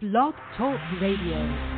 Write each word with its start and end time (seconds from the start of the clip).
Blog 0.00 0.34
Talk 0.56 0.80
Radio. 1.00 1.73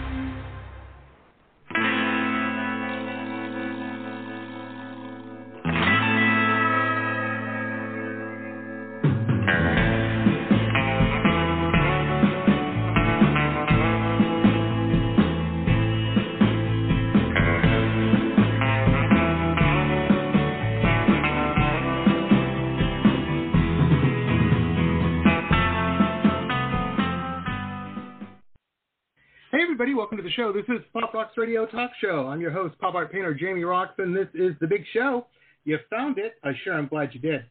Welcome 29.95 30.17
to 30.19 30.23
the 30.23 30.31
show. 30.31 30.53
This 30.53 30.65
is 30.69 30.85
Pop 30.93 31.15
Rocks 31.15 31.39
Radio 31.39 31.65
Talk 31.65 31.93
Show. 32.01 32.27
I'm 32.27 32.41
your 32.41 32.51
host, 32.51 32.77
pop 32.81 32.95
art 32.95 33.13
painter 33.13 33.33
Jamie 33.33 33.63
Roxx, 33.63 33.91
and 33.99 34.15
this 34.15 34.27
is 34.35 34.53
the 34.61 34.67
big 34.67 34.83
show. 34.93 35.27
You 35.65 35.79
found 35.89 36.19
it. 36.19 36.35
Uh, 36.45 36.51
sure, 36.65 36.75
I'm 36.75 36.89
glad 36.89 37.15
you 37.15 37.21
did. 37.21 37.45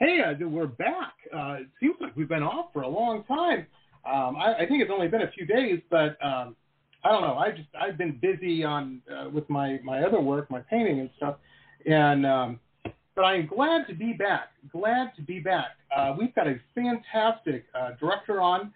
Hey, 0.00 0.18
uh, 0.20 0.46
we're 0.46 0.66
back. 0.66 1.14
Uh, 1.32 1.58
it 1.60 1.68
seems 1.80 1.94
like 2.00 2.14
we've 2.16 2.28
been 2.28 2.42
off 2.42 2.66
for 2.72 2.82
a 2.82 2.88
long 2.88 3.22
time. 3.24 3.66
Um, 4.04 4.36
I, 4.36 4.54
I, 4.58 4.66
think 4.66 4.82
it's 4.82 4.90
only 4.92 5.06
been 5.06 5.22
a 5.22 5.30
few 5.30 5.46
days, 5.46 5.80
but 5.88 6.18
um, 6.22 6.56
I 7.04 7.12
don't 7.12 7.22
know. 7.22 7.38
I 7.38 7.52
just 7.52 7.68
I've 7.80 7.96
been 7.96 8.18
busy 8.20 8.62
on 8.64 9.00
uh, 9.10 9.30
with 9.30 9.48
my 9.48 9.78
my 9.84 10.02
other 10.02 10.20
work, 10.20 10.50
my 10.50 10.60
painting 10.60 11.00
and 11.00 11.10
stuff, 11.16 11.36
and 11.86 12.26
um, 12.26 12.60
but 13.14 13.22
I'm 13.22 13.46
glad 13.46 13.86
to 13.86 13.94
be 13.94 14.12
back. 14.12 14.48
Glad 14.70 15.12
to 15.16 15.22
be 15.22 15.38
back. 15.38 15.76
Uh, 15.96 16.14
we've 16.18 16.34
got 16.34 16.48
a 16.48 16.56
fantastic 16.74 17.64
uh, 17.74 17.90
director 17.98 18.40
on, 18.40 18.72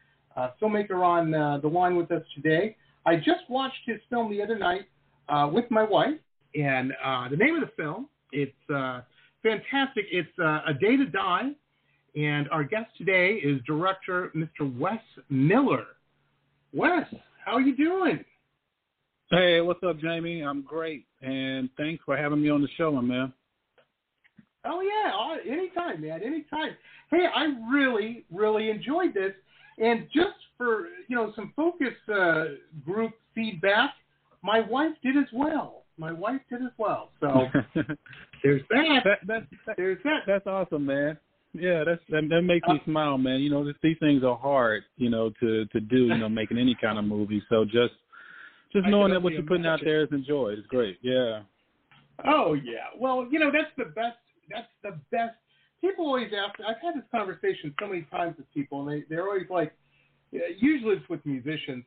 filmmaker 0.63 1.05
on 1.05 1.61
the 1.61 1.69
line 1.69 1.97
with 1.97 2.11
us 2.13 2.23
today. 2.35 2.77
I 3.07 3.17
just 3.17 3.49
watched 3.49 3.81
his 3.87 3.99
film 4.09 4.31
the 4.31 4.43
other 4.43 4.59
night 4.59 4.87
uh, 5.29 5.49
with 5.53 5.71
my 5.71 5.83
wife, 5.83 6.19
and 6.55 6.93
uh, 7.05 7.29
the 7.29 7.37
name 7.37 7.55
of 7.55 7.63
the 7.63 7.71
film 7.77 8.09
it's 8.33 8.71
uh, 8.73 9.01
fantastic. 9.43 10.07
It's 10.11 10.29
uh, 10.39 10.61
A 10.67 10.75
Day 10.75 10.97
to 10.97 11.07
Die, 11.07 11.51
and 12.17 12.49
our 12.51 12.65
guest 12.65 12.91
today 12.97 13.35
is 13.35 13.61
director 13.67 14.31
Mr. 14.35 14.79
Wes 14.79 15.01
Miller. 15.29 15.85
Wes, 16.73 17.05
how 17.45 17.53
are 17.53 17.61
you 17.61 17.77
doing? 17.77 18.25
Hey, 19.31 19.61
what's 19.61 19.83
up, 19.85 19.99
Jamie? 20.01 20.43
I'm 20.43 20.63
great, 20.63 21.07
and 21.23 21.69
thanks 21.77 22.03
for 22.05 22.17
having 22.17 22.43
me 22.43 22.51
on 22.51 22.63
the 22.63 22.69
show, 22.77 22.93
my 22.93 23.01
man. 23.01 23.33
Oh 24.65 24.83
yeah, 24.83 25.53
anytime, 25.53 26.03
man, 26.03 26.23
anytime. 26.23 26.77
Hey, 27.11 27.27
I 27.35 27.55
really, 27.73 28.25
really 28.31 28.71
enjoyed 28.71 29.15
this, 29.15 29.33
and 29.81 30.07
just 30.15 30.37
for 30.57 30.89
you 31.09 31.17
know 31.17 31.33
some 31.35 31.53
focus 31.57 31.95
uh, 32.13 32.45
group 32.85 33.13
feedback, 33.35 33.91
my 34.43 34.61
wife 34.61 34.93
did 35.03 35.17
as 35.17 35.29
well. 35.33 35.85
My 35.97 36.13
wife 36.13 36.41
did 36.51 36.63
as 36.63 36.73
well. 36.79 37.11
So 37.21 37.47
there's 38.43 38.63
that. 38.71 39.01
that, 39.05 39.19
that, 39.27 39.43
that 39.67 39.77
there's 39.77 39.99
that. 40.05 40.21
That's 40.27 40.47
awesome, 40.47 40.87
man. 40.87 41.19
Yeah, 41.53 41.83
that's 41.85 42.01
that, 42.11 42.29
that 42.31 42.43
makes 42.43 42.67
me 42.69 42.81
uh, 42.81 42.85
smile, 42.85 43.19
man. 43.19 43.41
You 43.41 43.51
know, 43.51 43.65
this, 43.65 43.75
these 43.83 43.97
things 43.99 44.23
are 44.23 44.37
hard, 44.37 44.85
you 44.97 45.11
know, 45.11 45.31
to 45.41 45.67
to 45.67 45.81
do. 45.81 46.07
You 46.07 46.19
know, 46.19 46.29
making 46.29 46.59
any 46.59 46.77
kind 46.81 46.99
of 46.99 47.05
movie. 47.05 47.43
So 47.49 47.65
just 47.65 47.95
just 48.73 48.87
knowing 48.87 49.13
that 49.13 49.23
what 49.23 49.33
you're 49.33 49.43
putting 49.43 49.67
out 49.67 49.81
there 49.83 50.03
is 50.03 50.09
enjoyed 50.13 50.59
is 50.59 50.67
great. 50.67 50.99
Yeah. 51.03 51.41
Oh 52.25 52.55
yeah. 52.55 52.87
Well, 52.97 53.27
you 53.31 53.39
know, 53.39 53.51
that's 53.51 53.73
the 53.77 53.93
best. 53.93 54.19
That's 54.49 54.69
the 54.83 55.01
best 55.11 55.37
people 55.81 56.07
always 56.07 56.31
ask. 56.37 56.59
I've 56.61 56.81
had 56.83 56.95
this 56.95 57.09
conversation 57.11 57.75
so 57.81 57.87
many 57.87 58.03
times 58.11 58.37
with 58.37 58.53
people, 58.53 58.81
and 58.81 58.91
they 58.91 59.05
they're 59.09 59.27
always 59.27 59.49
like, 59.51 59.73
usually 60.31 60.97
it's 60.97 61.09
with 61.09 61.25
musicians 61.25 61.85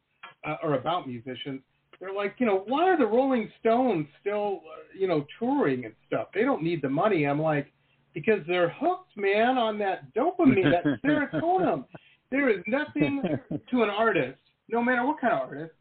uh, 0.47 0.55
or 0.63 0.75
about 0.75 1.07
musicians. 1.07 1.61
They're 1.99 2.13
like, 2.13 2.35
you 2.39 2.45
know, 2.45 2.63
why 2.67 2.89
are 2.89 2.97
the 2.97 3.05
Rolling 3.05 3.49
Stones 3.59 4.07
still, 4.19 4.61
uh, 4.65 4.97
you 4.97 5.07
know, 5.07 5.25
touring 5.39 5.85
and 5.85 5.93
stuff? 6.07 6.27
They 6.33 6.41
don't 6.41 6.63
need 6.63 6.81
the 6.81 6.89
money. 6.89 7.25
I'm 7.25 7.41
like, 7.41 7.71
because 8.13 8.39
they're 8.47 8.69
hooked, 8.69 9.15
man, 9.15 9.57
on 9.57 9.77
that 9.79 10.13
dopamine, 10.13 10.71
that 10.71 11.01
serotonin. 11.05 11.85
there 12.29 12.49
is 12.49 12.63
nothing 12.67 13.23
to 13.71 13.83
an 13.83 13.89
artist, 13.89 14.37
no 14.69 14.83
matter 14.83 15.05
what 15.05 15.21
kind 15.21 15.33
of 15.33 15.39
artist, 15.41 15.73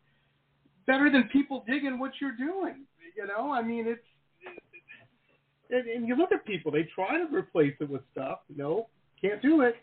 better 0.86 1.10
than 1.10 1.28
people 1.32 1.64
digging 1.66 1.98
what 1.98 2.12
you're 2.20 2.36
doing. 2.36 2.84
You 3.16 3.26
know, 3.26 3.52
I 3.52 3.62
mean, 3.62 3.86
it's 3.86 4.00
and, 5.72 5.88
and 5.88 6.08
you 6.08 6.14
look 6.16 6.32
at 6.32 6.44
people, 6.44 6.70
they 6.70 6.88
try 6.94 7.18
to 7.18 7.34
replace 7.34 7.74
it 7.80 7.88
with 7.88 8.02
stuff. 8.12 8.40
No, 8.54 8.88
can't 9.20 9.42
do 9.42 9.62
it. 9.62 9.76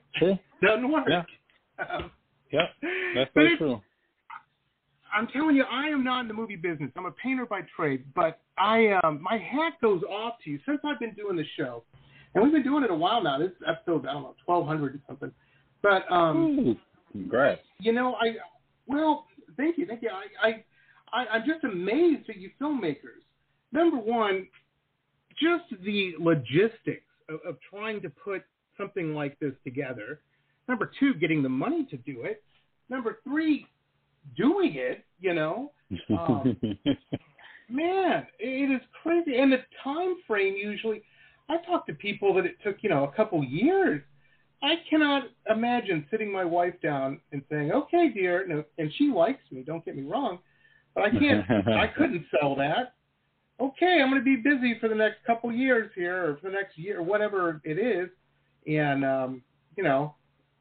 Doesn't 0.61 0.91
work. 0.91 1.07
Yeah. 1.09 1.23
Um, 1.91 2.11
yeah, 2.51 2.65
that's 3.15 3.31
very 3.33 3.57
true. 3.57 3.81
I'm 5.15 5.27
telling 5.27 5.55
you, 5.55 5.63
I 5.63 5.87
am 5.87 6.03
not 6.03 6.21
in 6.21 6.27
the 6.27 6.33
movie 6.33 6.55
business. 6.55 6.91
I'm 6.95 7.05
a 7.05 7.11
painter 7.11 7.45
by 7.45 7.61
trade, 7.75 8.03
but 8.15 8.39
I 8.57 8.99
um, 9.03 9.21
my 9.21 9.37
hat 9.37 9.73
goes 9.81 10.03
off 10.03 10.35
to 10.43 10.51
you 10.51 10.59
since 10.65 10.79
I've 10.83 10.99
been 10.99 11.13
doing 11.13 11.35
the 11.35 11.45
show, 11.57 11.83
and 12.33 12.43
we've 12.43 12.53
been 12.53 12.63
doing 12.63 12.83
it 12.83 12.91
a 12.91 12.95
while 12.95 13.23
now. 13.23 13.39
This 13.39 13.51
episode, 13.67 14.05
I 14.05 14.13
don't 14.13 14.23
know, 14.23 14.35
1200 14.45 14.95
or 14.95 14.99
something. 15.07 15.31
But 15.81 16.11
um, 16.11 16.59
Ooh, 16.59 16.75
congrats. 17.11 17.61
You 17.79 17.93
know, 17.93 18.15
I 18.15 18.35
well, 18.87 19.25
thank 19.57 19.77
you, 19.77 19.85
thank 19.85 20.01
you. 20.01 20.09
I, 20.09 20.47
I, 20.47 20.63
I 21.13 21.27
I'm 21.27 21.43
just 21.45 21.63
amazed 21.63 22.29
at 22.29 22.37
you 22.37 22.51
filmmakers. 22.61 23.23
Number 23.71 23.97
one, 23.97 24.47
just 25.41 25.63
the 25.83 26.13
logistics 26.19 27.05
of, 27.29 27.39
of 27.47 27.57
trying 27.69 28.01
to 28.01 28.09
put 28.09 28.43
something 28.77 29.13
like 29.13 29.37
this 29.39 29.53
together. 29.63 30.21
Number 30.67 30.91
two, 30.99 31.13
getting 31.15 31.43
the 31.43 31.49
money 31.49 31.85
to 31.89 31.97
do 31.97 32.23
it. 32.23 32.43
Number 32.89 33.19
three, 33.23 33.67
doing 34.37 34.75
it. 34.75 35.03
You 35.19 35.33
know, 35.33 35.71
um, 36.17 36.57
man, 37.69 38.27
it 38.39 38.71
is 38.71 38.81
crazy. 39.03 39.37
And 39.37 39.51
the 39.51 39.57
time 39.83 40.15
frame 40.27 40.55
usually, 40.55 41.03
I 41.49 41.57
talk 41.65 41.85
to 41.87 41.93
people 41.93 42.33
that 42.35 42.45
it 42.45 42.57
took 42.63 42.77
you 42.81 42.89
know 42.89 43.03
a 43.03 43.11
couple 43.11 43.43
years. 43.43 44.01
I 44.61 44.75
cannot 44.89 45.23
imagine 45.49 46.05
sitting 46.11 46.31
my 46.31 46.43
wife 46.43 46.75
down 46.81 47.19
and 47.31 47.41
saying, 47.49 47.71
"Okay, 47.71 48.09
dear," 48.13 48.45
no, 48.47 48.63
and 48.77 48.91
she 48.97 49.09
likes 49.09 49.41
me. 49.51 49.63
Don't 49.65 49.83
get 49.83 49.95
me 49.95 50.03
wrong, 50.03 50.39
but 50.95 51.05
I 51.05 51.09
can't. 51.11 51.49
I 51.67 51.87
couldn't 51.87 52.25
sell 52.39 52.55
that 52.55 52.93
okay, 53.59 53.99
I'm 54.01 54.09
going 54.09 54.21
to 54.21 54.25
be 54.25 54.37
busy 54.37 54.77
for 54.79 54.87
the 54.87 54.95
next 54.95 55.17
couple 55.25 55.51
years 55.51 55.91
here, 55.95 56.31
or 56.31 56.37
for 56.37 56.49
the 56.49 56.55
next 56.55 56.77
year, 56.77 56.99
or 56.99 57.03
whatever 57.03 57.61
it 57.63 57.77
is, 57.77 58.09
and 58.67 59.05
um, 59.05 59.41
you 59.75 59.83
know, 59.83 60.15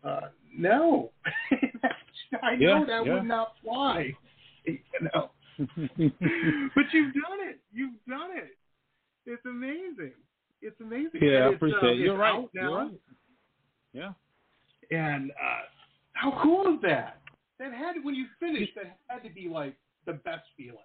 uh, 0.05 0.29
no, 0.57 1.11
I 2.43 2.57
know 2.57 2.85
that 2.87 3.07
yeah. 3.07 3.15
would 3.15 3.25
not 3.25 3.55
fly, 3.63 4.13
you 4.67 4.79
know. 5.15 5.31
but 5.59 6.85
you've 6.93 7.15
done 7.15 7.41
it. 7.41 7.61
You've 7.73 7.95
done 8.09 8.31
it. 8.37 8.57
It's 9.27 9.45
amazing. 9.45 10.15
It's 10.63 10.81
amazing. 10.81 11.21
Yeah, 11.21 11.49
I 11.49 11.55
appreciate 11.55 11.83
uh, 11.83 11.89
it. 11.89 11.99
You're 11.99 12.17
right. 12.17 12.49
You're 12.53 12.77
right. 12.77 13.01
Yeah. 13.93 14.13
And 14.91 15.31
uh, 15.33 15.63
how 16.13 16.41
cool 16.43 16.75
is 16.75 16.81
that? 16.83 17.21
That 17.59 17.73
had 17.73 17.97
when 18.03 18.15
you 18.15 18.27
finished, 18.39 18.73
that 18.77 18.99
had 19.09 19.23
to 19.25 19.31
be 19.31 19.49
like 19.49 19.75
the 20.07 20.15
best 20.15 20.45
feeling. 20.57 20.79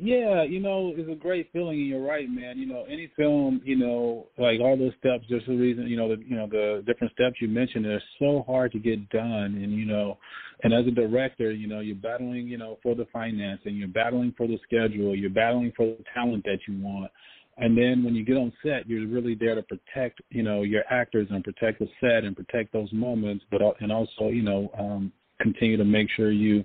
Yeah, 0.00 0.44
you 0.44 0.60
know, 0.60 0.92
it's 0.96 1.10
a 1.10 1.16
great 1.16 1.50
feeling, 1.52 1.78
and 1.78 1.88
you're 1.88 2.00
right, 2.00 2.30
man. 2.30 2.56
You 2.56 2.66
know, 2.66 2.84
any 2.88 3.10
film, 3.16 3.60
you 3.64 3.76
know, 3.76 4.28
like 4.38 4.60
all 4.60 4.76
those 4.76 4.92
steps, 5.00 5.24
there's 5.28 5.42
a 5.48 5.52
reason, 5.52 5.88
you 5.88 5.96
know, 5.96 6.14
the 6.14 6.22
you 6.24 6.36
know 6.36 6.46
the 6.46 6.84
different 6.86 7.12
steps 7.14 7.36
you 7.40 7.48
mentioned, 7.48 7.84
they're 7.84 8.02
so 8.20 8.44
hard 8.46 8.70
to 8.72 8.78
get 8.78 9.08
done, 9.10 9.60
and 9.60 9.72
you 9.72 9.84
know, 9.84 10.16
and 10.62 10.72
as 10.72 10.86
a 10.86 10.92
director, 10.92 11.50
you 11.50 11.66
know, 11.66 11.80
you're 11.80 11.96
battling, 11.96 12.46
you 12.46 12.58
know, 12.58 12.78
for 12.80 12.94
the 12.94 13.06
financing, 13.12 13.74
you're 13.74 13.88
battling 13.88 14.32
for 14.36 14.46
the 14.46 14.58
schedule, 14.62 15.16
you're 15.16 15.30
battling 15.30 15.72
for 15.76 15.86
the 15.86 16.04
talent 16.14 16.44
that 16.44 16.58
you 16.68 16.80
want, 16.80 17.10
and 17.56 17.76
then 17.76 18.04
when 18.04 18.14
you 18.14 18.24
get 18.24 18.36
on 18.36 18.52
set, 18.62 18.88
you're 18.88 19.08
really 19.08 19.34
there 19.34 19.56
to 19.56 19.64
protect, 19.64 20.20
you 20.30 20.44
know, 20.44 20.62
your 20.62 20.84
actors 20.90 21.26
and 21.30 21.42
protect 21.42 21.80
the 21.80 21.88
set 22.00 22.22
and 22.22 22.36
protect 22.36 22.72
those 22.72 22.92
moments, 22.92 23.44
but 23.50 23.60
and 23.80 23.90
also, 23.90 24.28
you 24.28 24.42
know, 24.42 24.70
um, 24.78 25.12
continue 25.40 25.76
to 25.76 25.84
make 25.84 26.08
sure 26.16 26.30
you 26.30 26.64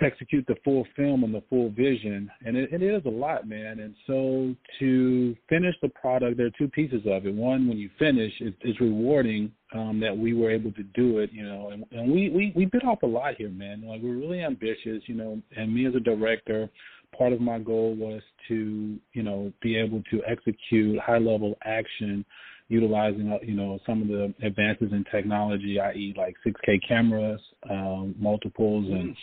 execute 0.00 0.46
the 0.46 0.56
full 0.64 0.86
film 0.96 1.22
and 1.22 1.34
the 1.34 1.42
full 1.50 1.70
vision. 1.70 2.30
And 2.44 2.56
it, 2.56 2.72
it 2.72 2.82
is 2.82 3.02
a 3.04 3.10
lot 3.10 3.46
man. 3.46 3.80
And 3.80 3.94
so 4.06 4.54
to 4.78 5.36
finish 5.48 5.74
the 5.82 5.88
product 5.90 6.38
there 6.38 6.46
are 6.46 6.58
two 6.58 6.68
pieces 6.68 7.02
of 7.06 7.26
it. 7.26 7.34
One 7.34 7.68
when 7.68 7.78
you 7.78 7.90
finish 7.98 8.32
it, 8.40 8.54
it's 8.62 8.80
rewarding 8.80 9.52
um 9.74 10.00
that 10.00 10.16
we 10.16 10.34
were 10.34 10.50
able 10.50 10.72
to 10.72 10.82
do 10.82 11.18
it 11.18 11.30
you 11.32 11.44
know. 11.44 11.70
And, 11.70 11.84
and 11.92 12.10
we 12.10 12.30
we 12.30 12.52
we 12.56 12.64
bit 12.64 12.84
off 12.84 13.02
a 13.02 13.06
lot 13.06 13.34
here 13.36 13.50
man. 13.50 13.84
Like 13.86 14.00
we're 14.02 14.16
really 14.16 14.42
ambitious 14.42 15.02
you 15.06 15.14
know. 15.14 15.40
And 15.56 15.74
me 15.74 15.86
as 15.86 15.94
a 15.94 16.00
director 16.00 16.70
part 17.16 17.32
of 17.32 17.40
my 17.40 17.58
goal 17.58 17.94
was 17.94 18.22
to 18.48 18.98
you 19.12 19.22
know 19.22 19.52
be 19.60 19.76
able 19.76 20.02
to 20.10 20.22
execute 20.26 20.98
high 21.00 21.18
level 21.18 21.56
action 21.64 22.24
utilizing 22.68 23.30
uh, 23.30 23.38
you 23.42 23.54
know 23.54 23.78
some 23.84 24.00
of 24.00 24.08
the 24.08 24.32
advances 24.42 24.92
in 24.92 25.04
technology 25.12 25.78
i.e. 25.78 26.14
like 26.16 26.34
6k 26.46 26.80
cameras 26.86 27.40
um 27.70 28.14
multiples 28.18 28.86
and 28.86 29.16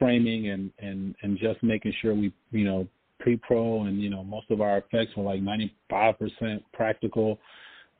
framing 0.00 0.48
and 0.48 0.72
and 0.80 1.14
and 1.22 1.38
just 1.38 1.62
making 1.62 1.92
sure 2.02 2.14
we 2.14 2.32
you 2.50 2.64
know 2.64 2.88
pre-pro 3.20 3.82
and 3.82 4.02
you 4.02 4.10
know 4.10 4.24
most 4.24 4.50
of 4.50 4.60
our 4.60 4.78
effects 4.78 5.14
were 5.16 5.22
like 5.22 5.40
95% 5.42 6.62
practical 6.72 7.38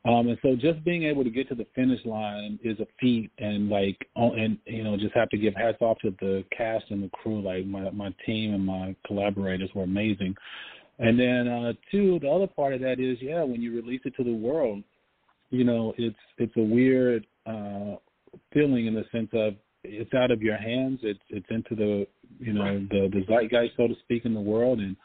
Um, 0.03 0.29
and 0.29 0.37
so 0.41 0.55
just 0.55 0.83
being 0.83 1.03
able 1.03 1.23
to 1.23 1.29
get 1.29 1.47
to 1.49 1.55
the 1.55 1.67
finish 1.75 2.03
line 2.05 2.57
is 2.63 2.79
a 2.79 2.87
feat, 2.99 3.29
and 3.37 3.69
like, 3.69 3.97
oh, 4.15 4.33
and 4.33 4.57
you 4.65 4.83
know, 4.83 4.97
just 4.97 5.13
have 5.13 5.29
to 5.29 5.37
give 5.37 5.53
hats 5.53 5.77
off 5.79 5.99
to 5.99 6.09
the 6.19 6.43
cast 6.55 6.85
and 6.89 7.03
the 7.03 7.09
crew. 7.09 7.41
Like 7.41 7.65
my 7.67 7.89
my 7.91 8.13
team 8.25 8.55
and 8.55 8.65
my 8.65 8.95
collaborators 9.05 9.69
were 9.75 9.83
amazing. 9.83 10.35
And 10.97 11.19
then 11.19 11.47
uh, 11.47 11.73
two, 11.91 12.19
the 12.19 12.29
other 12.29 12.47
part 12.47 12.73
of 12.73 12.81
that 12.81 12.99
is, 12.99 13.17
yeah, 13.21 13.43
when 13.43 13.61
you 13.61 13.75
release 13.75 14.01
it 14.05 14.15
to 14.17 14.23
the 14.23 14.33
world, 14.33 14.83
you 15.51 15.63
know, 15.63 15.93
it's 15.99 16.17
it's 16.39 16.57
a 16.57 16.63
weird 16.63 17.27
uh, 17.45 17.97
feeling 18.53 18.87
in 18.87 18.95
the 18.95 19.05
sense 19.11 19.29
of 19.33 19.53
it's 19.83 20.13
out 20.13 20.31
of 20.31 20.41
your 20.41 20.57
hands. 20.57 20.99
It's 21.03 21.19
it's 21.29 21.47
into 21.49 21.75
the 21.75 22.07
you 22.39 22.53
know 22.53 22.79
the 22.89 23.09
the 23.11 23.25
zeitgeist, 23.27 23.75
so 23.77 23.87
to 23.87 23.95
speak, 24.03 24.25
in 24.25 24.33
the 24.33 24.41
world, 24.41 24.79
and 24.79 24.95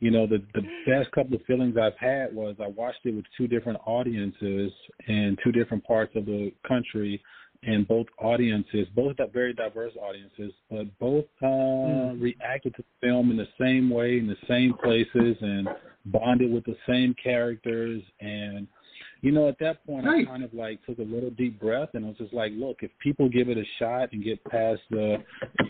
you 0.00 0.10
know, 0.10 0.26
the 0.26 0.42
the 0.54 0.62
best 0.86 1.10
couple 1.12 1.36
of 1.36 1.42
feelings 1.44 1.76
I've 1.76 1.96
had 1.98 2.34
was 2.34 2.56
I 2.60 2.66
watched 2.68 3.00
it 3.04 3.14
with 3.14 3.26
two 3.36 3.46
different 3.46 3.78
audiences 3.86 4.72
in 5.06 5.36
two 5.44 5.52
different 5.52 5.84
parts 5.84 6.12
of 6.16 6.24
the 6.24 6.52
country, 6.66 7.22
and 7.62 7.86
both 7.86 8.06
audiences, 8.18 8.88
both 8.96 9.16
very 9.32 9.52
diverse 9.52 9.92
audiences, 10.00 10.52
but 10.70 10.86
both 10.98 11.26
uh, 11.42 11.46
mm. 11.46 12.20
reacted 12.20 12.74
to 12.76 12.82
the 12.82 13.06
film 13.06 13.30
in 13.30 13.36
the 13.36 13.48
same 13.60 13.90
way, 13.90 14.18
in 14.18 14.26
the 14.26 14.36
same 14.48 14.72
places, 14.82 15.36
and 15.42 15.68
bonded 16.06 16.50
with 16.50 16.64
the 16.64 16.76
same 16.88 17.14
characters, 17.22 18.02
and 18.20 18.66
you 19.22 19.32
know, 19.32 19.48
at 19.48 19.58
that 19.58 19.84
point, 19.84 20.06
I 20.08 20.24
kind 20.24 20.42
of 20.42 20.54
like 20.54 20.84
took 20.86 20.98
a 20.98 21.02
little 21.02 21.30
deep 21.30 21.60
breath 21.60 21.90
and 21.92 22.04
I 22.04 22.08
was 22.08 22.16
just 22.16 22.32
like, 22.32 22.52
look, 22.54 22.78
if 22.80 22.90
people 23.00 23.28
give 23.28 23.48
it 23.48 23.58
a 23.58 23.64
shot 23.78 24.12
and 24.12 24.24
get 24.24 24.42
past 24.44 24.80
the, 24.90 25.18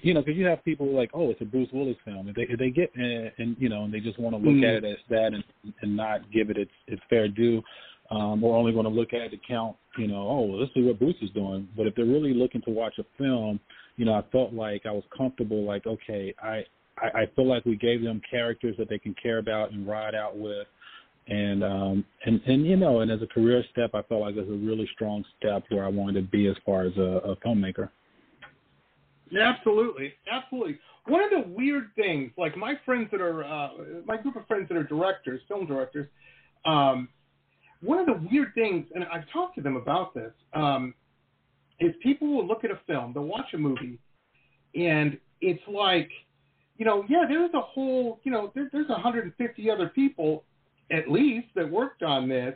you 0.03 0.15
know, 0.15 0.21
because 0.23 0.39
you 0.39 0.47
have 0.47 0.65
people 0.65 0.95
like, 0.95 1.11
oh, 1.15 1.31
it's 1.31 1.41
a 1.41 1.45
Bruce 1.45 1.69
Willis 1.73 1.97
film. 2.05 2.29
If 2.29 2.37
they 2.37 2.43
if 2.43 2.59
they 2.59 2.71
get 2.71 2.95
and, 2.95 3.33
and 3.39 3.57
you 3.59 3.69
know, 3.69 3.85
and 3.85 3.93
they 3.93 4.01
just 4.01 4.19
want 4.19 4.37
to 4.37 4.43
look 4.43 4.57
mm. 4.57 4.69
at 4.69 4.85
it 4.85 4.85
as 4.85 4.99
that 5.09 5.33
and 5.35 5.45
and 5.83 5.97
not 5.97 6.31
give 6.31 6.51
it 6.51 6.59
its 6.59 6.71
its 6.87 7.03
fair 7.11 7.29
due, 7.29 7.63
um, 8.11 8.45
or 8.45 8.57
only 8.57 8.73
going 8.73 8.85
to 8.85 8.91
look 8.91 9.13
at 9.13 9.21
it 9.21 9.31
to 9.31 9.39
count, 9.49 9.77
you 9.99 10.07
know, 10.07 10.29
oh, 10.29 10.41
well, 10.43 10.61
this 10.61 10.71
is 10.77 10.87
what 10.87 10.99
Bruce 10.99 11.17
is 11.21 11.31
doing. 11.31 11.69
But 11.77 11.87
if 11.87 11.95
they're 11.97 12.05
really 12.05 12.35
looking 12.35 12.63
to 12.63 12.71
watch 12.71 12.95
a 12.99 13.05
film, 13.19 13.59
you 13.97 14.05
know, 14.05 14.15
I 14.15 14.23
felt 14.31 14.53
like 14.53 14.87
I 14.87 14.93
was 14.93 15.05
comfortable. 15.17 15.65
Like, 15.65 15.87
okay, 15.87 16.35
I 16.41 16.65
I, 16.99 17.23
I 17.23 17.27
feel 17.35 17.49
like 17.49 17.65
we 17.65 17.77
gave 17.77 18.03
them 18.03 18.21
characters 18.31 18.77
that 18.79 18.89
they 18.89 18.99
can 18.99 19.15
care 19.21 19.39
about 19.39 19.73
and 19.73 19.89
ride 19.89 20.15
out 20.15 20.37
with 20.37 20.67
and 21.29 21.63
um 21.63 22.05
and 22.25 22.41
and 22.47 22.67
you 22.67 22.77
know 22.77 23.01
and 23.01 23.11
as 23.11 23.23
a 23.23 23.27
career 23.27 23.63
step 23.71 23.91
i 23.95 24.03
felt 24.03 24.23
like 24.23 24.35
it 24.37 24.41
was 24.41 24.49
a 24.49 24.67
really 24.67 24.89
strong 24.95 25.25
step 25.39 25.63
where 25.69 25.85
i 25.85 25.89
wanted 25.89 26.15
to 26.15 26.31
be 26.31 26.49
as 26.49 26.57
far 26.65 26.85
as 26.85 26.97
a, 26.97 27.21
a 27.31 27.37
filmmaker. 27.37 27.91
Absolutely. 29.39 30.13
Absolutely. 30.31 30.79
One 31.07 31.23
of 31.23 31.31
the 31.31 31.49
weird 31.49 31.91
things 31.95 32.33
like 32.37 32.57
my 32.57 32.75
friends 32.85 33.09
that 33.13 33.21
are 33.21 33.45
uh 33.45 33.69
my 34.05 34.17
group 34.17 34.37
of 34.37 34.47
friends 34.47 34.69
that 34.69 34.77
are 34.77 34.85
directors 34.85 35.41
film 35.49 35.67
directors 35.67 36.09
um 36.65 37.09
one 37.81 37.99
of 37.99 38.07
the 38.07 38.21
weird 38.31 38.55
things 38.55 38.87
and 38.95 39.05
i've 39.05 39.25
talked 39.33 39.55
to 39.55 39.63
them 39.63 39.77
about 39.77 40.15
this 40.15 40.33
um 40.53 40.95
is 41.81 41.95
people 42.03 42.29
will 42.37 42.47
look 42.47 42.65
at 42.65 42.71
a 42.71 42.79
film 42.87 43.13
they'll 43.15 43.25
watch 43.25 43.47
a 43.55 43.59
movie 43.59 43.99
and 44.75 45.19
it's 45.41 45.63
like 45.67 46.11
you 46.77 46.85
know 46.85 47.05
yeah 47.09 47.25
there's 47.27 47.53
a 47.55 47.61
whole 47.61 48.21
you 48.23 48.31
know 48.31 48.53
there, 48.55 48.69
there's 48.73 48.89
150 48.89 49.71
other 49.71 49.89
people 49.89 50.45
at 50.91 51.11
least 51.11 51.49
that 51.55 51.71
worked 51.71 52.03
on 52.03 52.29
this, 52.29 52.55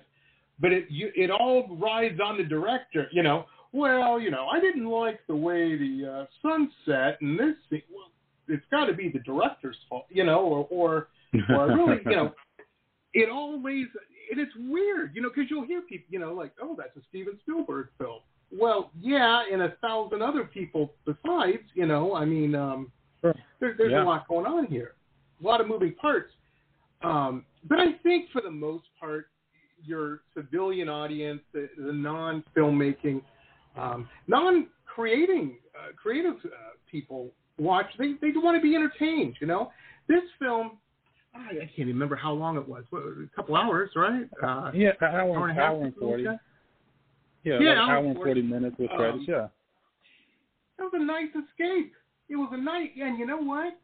but 0.61 0.73
it 0.73 0.87
you, 0.89 1.11
it 1.15 1.31
all 1.31 1.77
rides 1.77 2.21
on 2.25 2.37
the 2.37 2.45
director. 2.45 3.09
You 3.13 3.23
know, 3.23 3.47
well, 3.73 4.21
you 4.21 4.31
know, 4.31 4.47
I 4.47 4.61
didn't 4.61 4.87
like 4.87 5.21
the 5.27 5.37
way 5.37 5.77
the 5.77 6.27
uh, 6.27 6.27
sunset 6.43 7.19
and 7.21 7.39
this. 7.39 7.57
Scene. 7.71 7.83
Well, 7.93 8.11
it's 8.49 8.65
got 8.71 8.87
to 8.87 8.93
be 8.93 9.09
the 9.09 9.21
director's 9.21 9.77
fault, 9.89 10.07
you 10.11 10.25
know, 10.25 10.41
or 10.41 10.69
or 10.71 11.09
or 11.57 11.67
really, 11.69 12.01
you 12.05 12.17
know, 12.17 12.33
it 13.15 13.31
always 13.31 13.87
and 14.31 14.41
it's 14.41 14.53
weird, 14.57 15.15
you 15.15 15.23
know, 15.23 15.29
because 15.29 15.51
you'll 15.51 15.67
hear 15.67 15.83
people, 15.83 16.07
you 16.11 16.19
know, 16.19 16.33
like, 16.33 16.53
oh, 16.63 16.75
that's 16.77 16.97
a 16.97 17.01
Steven 17.09 17.39
Spielberg 17.43 17.89
film. 17.99 18.21
Well, 18.57 18.91
yeah, 18.99 19.43
and 19.51 19.63
a 19.63 19.75
thousand 19.83 20.23
other 20.23 20.45
people 20.45 20.93
besides, 21.05 21.63
you 21.75 21.87
know. 21.87 22.15
I 22.15 22.25
mean, 22.25 22.55
um, 22.55 22.93
sure. 23.21 23.35
there, 23.61 23.75
there's 23.77 23.93
yeah. 23.93 24.03
a 24.03 24.05
lot 24.05 24.29
going 24.29 24.47
on 24.47 24.67
here, 24.67 24.95
a 25.43 25.47
lot 25.47 25.61
of 25.61 25.69
moving 25.69 25.95
parts. 25.95 26.31
Um, 27.03 27.45
but 27.69 27.79
I 27.79 27.93
think 28.03 28.31
for 28.31 28.43
the 28.43 28.51
most 28.51 28.85
part, 28.99 29.27
your 29.85 30.21
civilian 30.35 30.89
audience, 30.89 31.41
the, 31.53 31.69
the 31.79 31.93
non-filmmaking, 31.93 33.23
um, 33.77 34.09
non-creating, 34.27 35.57
uh, 35.75 35.93
creative 36.01 36.37
uh, 36.45 36.77
people 36.91 37.31
watch. 37.59 37.87
They 37.99 38.13
they 38.21 38.31
want 38.37 38.57
to 38.57 38.63
be 38.63 38.75
entertained. 38.75 39.37
You 39.41 39.47
know, 39.47 39.71
this 40.09 40.23
film. 40.39 40.79
I, 41.35 41.65
I 41.65 41.71
can't 41.75 41.89
remember 41.89 42.15
how 42.15 42.33
long 42.33 42.57
it 42.57 42.69
was. 42.69 42.85
What, 42.91 43.03
a 43.03 43.29
couple 43.35 43.57
hours, 43.57 43.91
right? 43.97 44.29
Uh, 44.41 44.71
yeah, 44.73 44.91
an 45.01 45.15
hour, 45.15 45.37
hour 45.37 45.49
and, 45.49 45.59
hour 45.59 45.85
and 45.85 45.95
forty. 45.97 46.23
Yeah, 47.45 47.59
yeah, 47.61 47.71
like 47.71 47.79
hour, 47.79 47.97
hour 47.97 48.05
and 48.07 48.17
40 48.17 48.43
minutes 48.43 48.77
with 48.79 48.91
credits. 48.91 49.19
Um, 49.19 49.27
yeah. 49.29 49.49
That 50.79 50.85
was 50.85 50.93
a 50.95 51.05
nice 51.05 51.29
escape. 51.29 51.93
It 52.31 52.37
was 52.37 52.49
a 52.53 52.57
night, 52.57 52.93
and 52.99 53.19
you 53.19 53.27
know 53.27 53.37
what? 53.37 53.75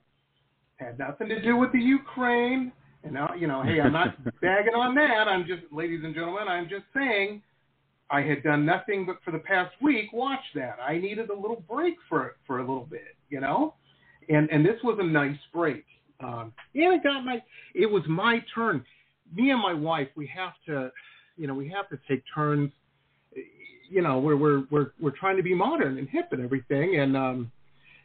Had 0.77 0.99
nothing 0.99 1.29
to 1.29 1.43
do 1.43 1.57
with 1.57 1.71
the 1.73 1.79
Ukraine. 1.79 2.73
And 3.03 3.15
now, 3.15 3.35
you 3.35 3.47
know, 3.47 3.63
hey, 3.63 3.81
I'm 3.81 3.93
not 3.93 4.17
bagging 4.43 4.75
on 4.75 4.95
that. 4.97 5.27
I'm 5.27 5.47
just, 5.47 5.63
ladies 5.73 6.01
and 6.05 6.15
gentlemen, 6.15 6.49
I'm 6.49 6.69
just 6.69 6.85
saying 6.95 7.43
I 8.11 8.23
had 8.23 8.43
done 8.43 8.67
nothing 8.67 9.07
but 9.07 9.17
for 9.25 9.31
the 9.31 9.39
past 9.39 9.75
week 9.81 10.13
watch 10.13 10.41
that. 10.55 10.77
I 10.87 10.99
needed 10.99 11.31
a 11.31 11.35
little 11.35 11.63
break 11.69 11.95
for 12.09 12.35
for 12.47 12.59
a 12.59 12.61
little 12.61 12.87
bit, 12.91 13.17
you 13.29 13.41
know, 13.41 13.75
and 14.29 14.51
and 14.51 14.65
this 14.65 14.77
was 14.83 14.99
a 15.01 15.05
nice 15.05 15.39
break. 15.53 15.85
Um, 16.23 16.53
and 16.75 16.95
it 16.95 17.03
got 17.03 17.25
my, 17.25 17.43
it 17.75 17.87
was 17.87 18.03
my 18.09 18.45
turn. 18.55 18.85
Me 19.35 19.51
and 19.51 19.63
my 19.63 19.73
wife, 19.73 20.09
we 20.17 20.31
have 20.37 20.53
to, 20.67 20.91
you 21.37 21.47
know, 21.47 21.55
we 21.55 21.69
have 21.71 21.89
to 21.89 21.99
take 22.09 22.23
turns. 22.35 22.71
You 23.89 24.03
know, 24.03 24.19
we're 24.19 24.37
we're 24.37 24.65
we're 24.71 24.91
we're 25.01 25.17
trying 25.19 25.37
to 25.37 25.43
be 25.43 25.55
modern 25.55 25.97
and 25.97 26.09
hip 26.09 26.29
and 26.33 26.43
everything, 26.43 26.99
and 26.99 27.17
um, 27.17 27.53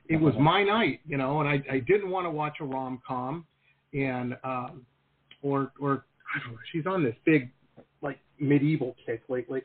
it 0.08 0.18
was 0.18 0.36
my 0.40 0.64
night, 0.64 1.02
you 1.08 1.18
know, 1.18 1.42
and 1.42 1.50
I 1.50 1.64
I 1.70 1.80
didn't 1.80 2.10
want 2.12 2.26
to 2.26 2.32
watch 2.32 2.58
a 2.62 2.64
rom 2.64 3.02
com 3.06 3.46
and 3.96 4.36
um, 4.44 4.86
or 5.42 5.72
or 5.80 6.06
I 6.36 6.40
don't 6.44 6.54
know, 6.54 6.60
she's 6.72 6.86
on 6.86 7.04
this 7.04 7.16
big 7.26 7.52
like 8.02 8.20
medieval 8.40 8.96
kick 9.06 9.24
lately, 9.30 9.62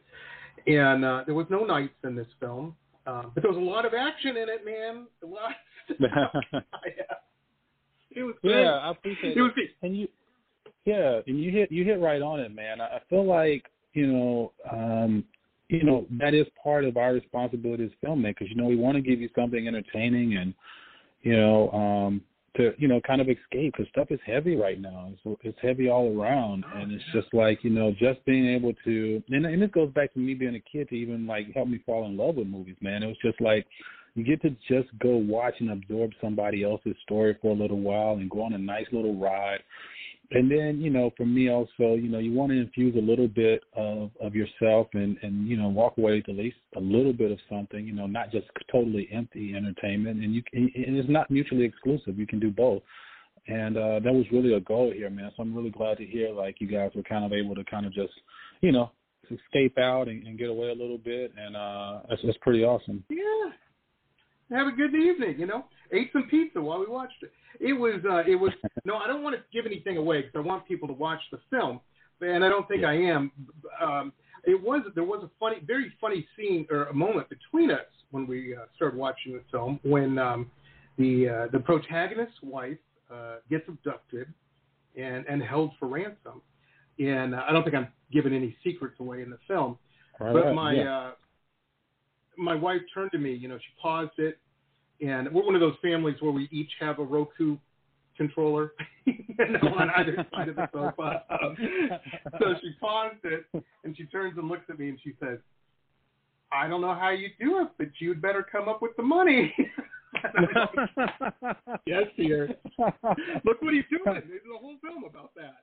and 0.66 1.04
uh, 1.04 1.22
there 1.26 1.34
was 1.34 1.46
no 1.50 1.64
knights 1.64 1.94
in 2.04 2.14
this 2.14 2.28
film, 2.38 2.74
um, 3.06 3.32
but 3.34 3.42
there 3.42 3.50
was 3.50 3.60
a 3.60 3.64
lot 3.64 3.84
of 3.84 3.92
action 3.94 4.36
in 4.36 4.48
it, 4.48 4.64
man. 4.64 5.06
A 5.22 5.26
lot. 5.26 5.52
yeah. 5.98 6.60
It 8.12 8.24
was 8.24 8.34
good. 8.42 8.50
Yeah, 8.50 8.72
I 8.72 8.90
appreciate 8.90 9.36
it. 9.36 9.38
It. 9.38 9.40
Was 9.40 9.52
good. 9.54 9.68
And 9.82 9.96
you, 9.96 10.08
yeah, 10.84 11.20
and 11.28 11.40
you 11.40 11.52
hit 11.52 11.70
you 11.70 11.84
hit 11.84 12.00
right 12.00 12.20
on 12.20 12.40
it, 12.40 12.52
man. 12.52 12.80
I 12.80 12.98
feel 13.08 13.24
like 13.24 13.66
you 13.92 14.08
know, 14.08 14.52
um, 14.70 15.24
you 15.68 15.84
know, 15.84 16.06
that 16.18 16.34
is 16.34 16.46
part 16.60 16.84
of 16.84 16.96
our 16.96 17.12
responsibility 17.12 17.84
as 17.84 17.90
filmmakers. 18.04 18.48
You 18.48 18.56
know, 18.56 18.64
we 18.64 18.74
want 18.74 18.96
to 18.96 19.00
give 19.00 19.20
you 19.20 19.28
something 19.36 19.68
entertaining 19.68 20.36
and 20.38 20.54
you 21.22 21.36
know, 21.36 21.70
um, 21.70 22.22
to 22.56 22.72
you 22.78 22.88
know 22.88 23.00
kind 23.06 23.20
of 23.20 23.28
escape 23.28 23.74
because 23.76 23.88
stuff 23.90 24.08
is 24.10 24.20
heavy 24.26 24.56
right 24.56 24.80
now. 24.80 25.12
It's, 25.12 25.40
it's 25.42 25.58
heavy 25.62 25.88
all 25.88 26.18
around, 26.18 26.64
and 26.74 26.92
it's 26.92 27.04
just 27.12 27.32
like 27.32 27.62
you 27.62 27.70
know 27.70 27.92
just 27.92 28.24
being 28.24 28.48
able 28.48 28.72
to 28.84 29.22
and, 29.28 29.46
and 29.46 29.62
it 29.62 29.72
goes 29.72 29.90
back 29.92 30.12
to 30.14 30.18
me 30.18 30.34
being 30.34 30.56
a 30.56 30.60
kid 30.60 30.88
to 30.88 30.94
even 30.94 31.26
like 31.26 31.52
help 31.54 31.68
me 31.68 31.80
fall 31.86 32.06
in 32.06 32.16
love 32.16 32.36
with 32.36 32.46
movies. 32.46 32.76
Man, 32.80 33.02
it 33.02 33.06
was 33.06 33.16
just 33.22 33.40
like 33.40 33.66
you 34.14 34.24
get 34.24 34.42
to 34.42 34.50
just 34.68 34.88
go 34.98 35.16
watch 35.16 35.54
and 35.60 35.70
absorb 35.70 36.10
somebody 36.20 36.64
else's 36.64 36.96
story 37.04 37.36
for 37.40 37.52
a 37.52 37.58
little 37.58 37.80
while 37.80 38.14
and 38.14 38.28
go 38.28 38.42
on 38.42 38.54
a 38.54 38.58
nice 38.58 38.86
little 38.92 39.16
ride 39.16 39.60
and 40.32 40.50
then 40.50 40.80
you 40.80 40.90
know 40.90 41.10
for 41.16 41.26
me 41.26 41.50
also 41.50 41.94
you 41.94 42.08
know 42.08 42.18
you 42.18 42.32
want 42.32 42.50
to 42.52 42.60
infuse 42.60 42.94
a 42.96 43.00
little 43.00 43.26
bit 43.26 43.62
of 43.76 44.10
of 44.20 44.34
yourself 44.34 44.86
and 44.94 45.16
and 45.22 45.48
you 45.48 45.56
know 45.56 45.68
walk 45.68 45.98
away 45.98 46.16
with 46.16 46.28
at 46.28 46.36
least 46.36 46.56
a 46.76 46.80
little 46.80 47.12
bit 47.12 47.32
of 47.32 47.38
something 47.48 47.86
you 47.86 47.92
know 47.92 48.06
not 48.06 48.30
just 48.30 48.46
totally 48.70 49.08
empty 49.12 49.54
entertainment. 49.56 50.22
And 50.22 50.34
you 50.34 50.42
and 50.52 50.96
it's 50.96 51.08
not 51.08 51.30
mutually 51.30 51.64
exclusive. 51.64 52.18
You 52.18 52.26
can 52.26 52.38
do 52.38 52.50
both. 52.50 52.82
And 53.48 53.76
uh 53.76 54.00
that 54.00 54.12
was 54.12 54.24
really 54.32 54.54
a 54.54 54.60
goal 54.60 54.92
here 54.94 55.10
man. 55.10 55.30
So 55.36 55.42
i'm 55.42 55.54
really 55.54 55.70
glad 55.70 55.98
to 55.98 56.06
hear 56.06 56.30
like 56.30 56.60
you 56.60 56.68
guys 56.68 56.90
were 56.94 57.02
kind 57.02 57.24
of 57.24 57.32
able 57.32 57.54
to 57.56 57.64
kind 57.64 57.86
of 57.86 57.92
just 57.92 58.12
you 58.60 58.72
know 58.72 58.92
escape 59.30 59.78
out 59.78 60.08
and, 60.08 60.26
and 60.26 60.38
get 60.38 60.48
away 60.48 60.68
a 60.68 60.74
little 60.74 60.98
bit. 60.98 61.32
And 61.36 61.56
uh 61.56 62.00
that's 62.08 62.22
that's 62.24 62.38
pretty 62.38 62.62
awesome. 62.62 63.02
Yeah 63.08 63.50
have 64.50 64.66
a 64.66 64.72
good 64.72 64.94
evening 64.94 65.36
you 65.38 65.46
know 65.46 65.64
ate 65.92 66.10
some 66.12 66.24
pizza 66.30 66.60
while 66.60 66.80
we 66.80 66.86
watched 66.86 67.22
it 67.22 67.32
it 67.60 67.74
was 67.74 68.00
uh, 68.08 68.22
it 68.30 68.36
was 68.36 68.52
no, 68.84 68.96
I 68.96 69.06
don't 69.06 69.22
want 69.22 69.36
to 69.36 69.42
give 69.52 69.66
anything 69.66 69.96
away 69.96 70.22
because 70.22 70.36
I 70.36 70.40
want 70.40 70.66
people 70.66 70.88
to 70.88 70.94
watch 70.94 71.20
the 71.30 71.38
film, 71.50 71.80
and 72.20 72.44
I 72.44 72.48
don't 72.48 72.66
think 72.68 72.82
yeah. 72.82 72.88
I 72.88 72.94
am. 72.94 73.30
Um, 73.80 74.12
it 74.44 74.60
was 74.60 74.82
there 74.94 75.04
was 75.04 75.22
a 75.22 75.30
funny, 75.38 75.56
very 75.66 75.92
funny 76.00 76.26
scene 76.36 76.66
or 76.70 76.84
a 76.84 76.94
moment 76.94 77.28
between 77.28 77.70
us 77.70 77.86
when 78.10 78.26
we 78.26 78.56
uh, 78.56 78.60
started 78.76 78.98
watching 78.98 79.34
the 79.34 79.42
film 79.50 79.78
when 79.82 80.18
um, 80.18 80.50
the 80.96 81.28
uh, 81.28 81.46
the 81.52 81.58
protagonist's 81.58 82.38
wife 82.42 82.78
uh, 83.12 83.36
gets 83.50 83.68
abducted 83.68 84.32
and 84.96 85.26
and 85.26 85.42
held 85.42 85.72
for 85.78 85.86
ransom, 85.86 86.40
and 86.98 87.34
uh, 87.34 87.42
I 87.46 87.52
don't 87.52 87.62
think 87.62 87.76
I'm 87.76 87.88
giving 88.10 88.32
any 88.32 88.56
secrets 88.64 88.96
away 89.00 89.22
in 89.22 89.30
the 89.30 89.38
film, 89.46 89.78
right, 90.18 90.32
but 90.32 90.54
my 90.54 90.72
yeah. 90.72 90.98
uh, 90.98 91.10
my 92.40 92.54
wife 92.54 92.80
turned 92.92 93.12
to 93.12 93.18
me, 93.18 93.34
you 93.34 93.48
know, 93.48 93.58
she 93.58 93.72
paused 93.80 94.18
it 94.18 94.38
and 95.00 95.32
we're 95.32 95.44
one 95.44 95.54
of 95.54 95.60
those 95.60 95.76
families 95.82 96.16
where 96.20 96.32
we 96.32 96.48
each 96.50 96.70
have 96.80 96.98
a 96.98 97.04
Roku 97.04 97.56
controller, 98.16 98.72
you 99.06 99.14
know, 99.38 99.68
on 99.78 99.90
either 99.96 100.26
side 100.34 100.48
of 100.48 100.56
the 100.56 100.68
sofa. 100.72 101.24
Um, 101.30 101.56
so 102.38 102.54
she 102.60 102.72
paused 102.80 103.24
it 103.24 103.44
and 103.84 103.96
she 103.96 104.04
turns 104.04 104.36
and 104.36 104.48
looks 104.48 104.64
at 104.68 104.78
me 104.78 104.90
and 104.90 104.98
she 105.02 105.12
says, 105.20 105.38
"I 106.52 106.68
don't 106.68 106.80
know 106.80 106.94
how 106.94 107.10
you 107.10 107.28
do 107.40 107.60
it, 107.60 107.68
but 107.78 107.88
you'd 107.98 108.20
better 108.20 108.46
come 108.50 108.68
up 108.68 108.82
with 108.82 108.96
the 108.96 109.02
money." 109.02 109.54
yes, 111.86 112.04
dear. 112.16 112.56
Look 112.78 113.62
what 113.62 113.74
he's 113.74 113.84
doing. 113.90 114.04
There's 114.04 114.42
a 114.54 114.58
whole 114.58 114.76
film 114.82 115.04
about 115.04 115.34
that. 115.36 115.62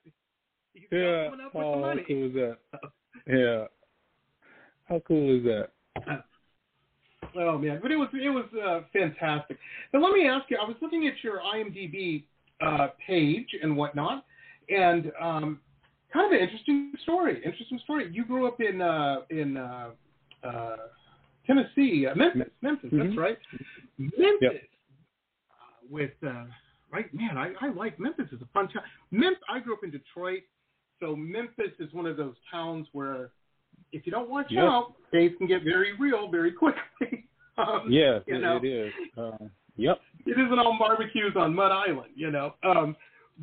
He's 0.74 0.84
yeah. 0.92 1.30
coming 1.30 1.46
up 1.46 1.54
with 1.54 1.64
oh, 1.64 1.76
the 1.76 1.82
money. 1.82 2.02
how 2.02 2.08
cool 2.08 2.26
is 2.28 2.34
that? 2.34 2.58
Yeah. 3.28 3.66
How 4.86 5.02
cool 5.06 5.38
is 5.38 5.44
that? 5.44 6.24
Oh 7.40 7.58
man, 7.58 7.80
but 7.82 7.92
it 7.92 7.98
was 7.98 8.10
it 8.14 8.30
was 8.30 8.46
uh, 8.66 8.82
fantastic. 8.92 9.58
Now 9.94 10.02
let 10.02 10.14
me 10.14 10.28
ask 10.28 10.50
you. 10.50 10.58
I 10.62 10.66
was 10.68 10.76
looking 10.82 11.08
at 11.08 11.14
your 11.24 11.40
IMDb 11.40 12.24
uh, 12.62 12.88
page 13.06 13.48
and 13.62 13.78
whatnot, 13.78 14.26
and 14.70 15.12
um, 15.22 15.60
kind 16.12 16.26
of 16.26 16.32
an 16.32 16.40
interesting 16.44 16.94
story. 17.04 17.42
Interesting 17.46 17.80
story. 17.84 18.10
You 18.12 18.26
grew 18.26 18.48
up 18.48 18.60
in 18.60 18.82
uh, 18.82 19.18
in 19.30 19.58
uh, 19.58 19.90
uh, 20.44 20.76
Tennessee, 21.46 22.08
uh, 22.08 22.16
Memphis. 22.16 22.52
Memphis, 22.62 22.90
Mhm. 22.92 23.04
that's 23.06 23.18
right. 23.18 23.38
Memphis. 23.98 24.38
Yep. 24.42 24.52
Uh, 24.54 25.88
with 25.90 26.12
uh, 26.26 26.46
right, 26.92 27.14
man, 27.14 27.38
I, 27.38 27.54
I 27.62 27.70
like 27.70 28.00
Memphis. 28.00 28.28
It's 28.32 28.42
a 28.42 28.48
fun 28.54 28.68
town. 28.70 28.84
Memphis. 29.12 29.44
I 29.48 29.60
grew 29.60 29.74
up 29.74 29.84
in 29.84 29.92
Detroit, 29.92 30.42
so 31.00 31.16
Memphis 31.16 31.74
is 31.80 31.94
one 31.94 32.06
of 32.08 32.18
those 32.18 32.36
towns 32.52 32.88
where 32.94 33.30
if 33.92 34.06
you 34.06 34.12
don't 34.12 34.30
watch 34.30 34.48
Yep. 34.50 34.64
out, 34.64 34.94
things 35.12 35.34
can 35.38 35.48
get 35.48 35.64
very 35.64 35.94
real 35.98 36.30
very 36.30 36.52
quickly. 36.52 36.82
um, 37.58 37.88
Yeah, 37.90 38.20
you 38.28 38.40
know, 38.40 38.58
it 38.62 38.66
is. 38.68 38.94
Uh, 39.18 39.38
yep. 39.78 40.00
it 40.26 40.32
isn't 40.38 40.60
all 40.60 40.78
barbecues 40.80 41.34
on 41.36 41.54
Mud 41.56 41.72
Island, 41.72 42.12
you 42.16 42.32
know. 42.32 42.56
Um, 42.64 42.96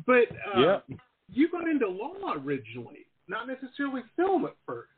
but 0.05 0.27
uh, 0.55 0.59
Yep. 0.89 0.99
you 1.31 1.49
got 1.51 1.67
into 1.67 1.87
law 1.87 2.33
originally, 2.37 3.05
not 3.27 3.47
necessarily 3.47 4.01
film 4.15 4.45
at 4.45 4.55
first. 4.65 4.89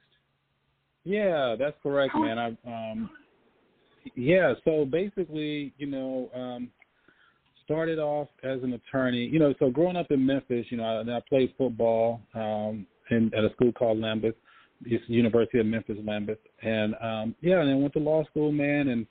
Yeah, 1.03 1.55
that's 1.57 1.77
correct, 1.81 2.13
How- 2.13 2.19
man. 2.21 2.37
I 2.37 2.47
um 2.65 3.09
yeah, 4.15 4.53
so 4.63 4.85
basically, 4.85 5.73
you 5.77 5.87
know, 5.87 6.29
um 6.35 6.69
started 7.63 7.99
off 7.99 8.27
as 8.43 8.61
an 8.63 8.73
attorney. 8.73 9.25
You 9.25 9.39
know, 9.39 9.53
so 9.59 9.69
growing 9.69 9.95
up 9.97 10.11
in 10.11 10.25
Memphis, 10.25 10.65
you 10.69 10.77
know, 10.77 10.83
I, 10.83 11.17
I 11.17 11.21
played 11.29 11.53
football 11.57 12.21
um 12.33 12.85
in 13.09 13.31
at 13.37 13.45
a 13.45 13.49
school 13.53 13.71
called 13.71 13.99
Lambuth. 13.99 14.35
It's 14.85 15.03
University 15.07 15.59
of 15.59 15.65
Memphis 15.65 15.97
Lambuth. 16.05 16.37
And 16.61 16.95
um 17.01 17.35
yeah, 17.41 17.59
and 17.59 17.69
then 17.69 17.81
went 17.81 17.93
to 17.93 17.99
law 17.99 18.23
school, 18.25 18.51
man, 18.51 18.89
and 18.89 19.05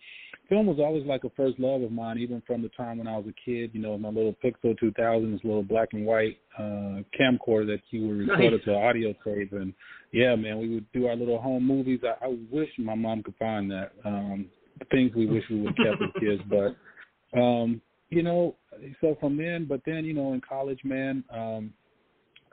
film 0.48 0.66
was 0.66 0.78
always 0.78 1.04
like 1.04 1.24
a 1.24 1.30
first 1.30 1.58
love 1.58 1.82
of 1.82 1.90
mine, 1.90 2.18
even 2.18 2.42
from 2.46 2.62
the 2.62 2.68
time 2.70 2.98
when 2.98 3.08
I 3.08 3.16
was 3.16 3.26
a 3.26 3.34
kid, 3.44 3.70
you 3.72 3.80
know, 3.80 3.98
my 3.98 4.08
little 4.08 4.34
Pixel 4.44 4.78
2000, 4.78 5.32
this 5.32 5.40
little 5.44 5.62
black 5.62 5.88
and 5.92 6.06
white 6.06 6.38
uh 6.58 7.02
camcorder 7.18 7.66
that 7.66 7.80
you 7.90 8.06
would 8.06 8.18
record 8.28 8.52
Nice. 8.52 8.64
to 8.64 8.74
audio 8.74 9.12
tape. 9.24 9.52
And 9.52 9.72
yeah, 10.12 10.36
man, 10.36 10.58
we 10.58 10.68
would 10.74 10.92
do 10.92 11.06
our 11.06 11.16
little 11.16 11.40
home 11.40 11.66
movies. 11.66 12.00
I, 12.04 12.26
I 12.26 12.36
wish 12.50 12.68
my 12.78 12.94
mom 12.94 13.22
could 13.22 13.36
find 13.36 13.70
that. 13.70 13.92
Um 14.04 14.46
things 14.90 15.12
we 15.16 15.26
wish 15.26 15.42
we 15.50 15.60
would 15.62 15.74
have 15.78 15.98
kept 15.98 16.02
as 16.02 16.20
kids. 16.20 16.42
But 16.50 17.38
um, 17.40 17.80
you 18.10 18.22
know, 18.22 18.54
so 19.00 19.16
from 19.18 19.36
then 19.36 19.66
but 19.68 19.80
then, 19.84 20.04
you 20.04 20.14
know, 20.14 20.32
in 20.32 20.40
college, 20.48 20.80
man, 20.84 21.24
um 21.34 21.72